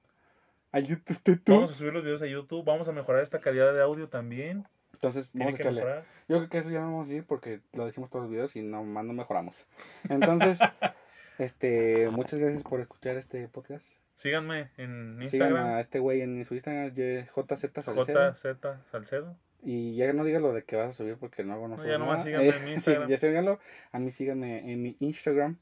A 0.72 0.80
YouTube. 0.80 1.18
tu, 1.24 1.38
tu. 1.38 1.52
Vamos 1.52 1.72
a 1.72 1.74
subir 1.74 1.94
los 1.94 2.04
videos 2.04 2.22
a 2.22 2.28
YouTube. 2.28 2.64
Vamos 2.64 2.88
a 2.88 2.92
mejorar 2.92 3.24
esta 3.24 3.40
calidad 3.40 3.74
de 3.74 3.82
audio 3.82 4.08
también. 4.08 4.68
Entonces, 4.94 5.32
vamos 5.34 5.56
a 5.56 5.58
echarle. 5.58 5.82
mejorar. 5.82 6.06
Yo 6.28 6.38
creo 6.38 6.50
que 6.50 6.58
eso 6.60 6.70
ya 6.70 6.82
no 6.82 6.92
vamos 6.92 7.08
a 7.08 7.10
decir 7.10 7.26
porque 7.26 7.62
lo 7.74 7.88
decimos 7.88 8.12
todos 8.12 8.26
los 8.26 8.32
videos 8.32 8.56
y 8.56 8.62
nomás 8.62 9.04
no 9.04 9.14
mejoramos. 9.14 9.66
Entonces, 10.10 10.60
este, 11.40 12.08
muchas 12.12 12.38
gracias 12.38 12.62
por 12.62 12.80
escuchar 12.80 13.18
este 13.18 13.48
podcast. 13.48 13.92
Síganme 14.14 14.70
en 14.78 15.20
Instagram. 15.24 15.56
a 15.66 15.82
este 15.82 15.98
güey 15.98 16.22
en 16.22 16.46
su 16.46 16.54
Instagram, 16.54 16.94
JZ 16.94 17.84
Salcedo. 17.84 18.34
JZ 18.34 18.58
Salcedo. 18.92 19.36
Y 19.70 19.96
ya 19.98 20.14
no 20.14 20.24
digas 20.24 20.42
lo 20.42 20.54
de 20.54 20.64
que 20.64 20.78
vas 20.78 20.90
a 20.90 20.94
subir 20.94 21.18
porque 21.18 21.44
no 21.44 21.54
hago 21.54 21.68
no 21.68 21.76
No, 21.76 21.86
ya 21.86 21.98
nomás 21.98 22.24
síganme 22.24 22.48
en 22.50 22.64
mi 22.64 22.70
sí, 22.70 22.76
Instagram. 22.76 23.10
ya 23.10 23.18
síganlo. 23.18 23.60
A 23.92 24.00
mí 24.00 24.12
síganme 24.12 24.72
en 24.72 24.82
mi 24.82 24.96
Instagram. 25.02 25.58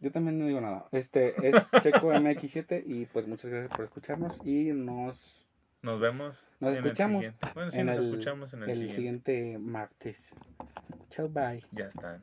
Yo 0.00 0.10
también 0.10 0.38
no 0.38 0.46
digo 0.46 0.60
nada. 0.62 0.86
Este 0.90 1.34
es 1.46 1.54
Checo 1.82 2.12
MX7 2.12 2.82
y 2.86 3.04
pues 3.04 3.26
muchas 3.28 3.50
gracias 3.50 3.76
por 3.76 3.84
escucharnos 3.84 4.38
y 4.42 4.72
nos 4.72 5.46
Nos 5.82 6.00
vemos. 6.00 6.46
Nos 6.60 6.76
en 6.76 6.78
el 6.80 6.86
escuchamos. 6.86 7.24
Bueno, 7.54 7.70
sí, 7.70 7.80
en 7.80 7.86
nos 7.86 7.96
el- 7.98 8.02
escuchamos 8.04 8.54
en 8.54 8.62
el, 8.62 8.70
el 8.70 8.76
siguiente. 8.76 8.94
siguiente 8.96 9.58
martes. 9.58 10.18
Chao, 11.10 11.28
bye. 11.28 11.62
Ya 11.72 11.84
están. 11.88 12.22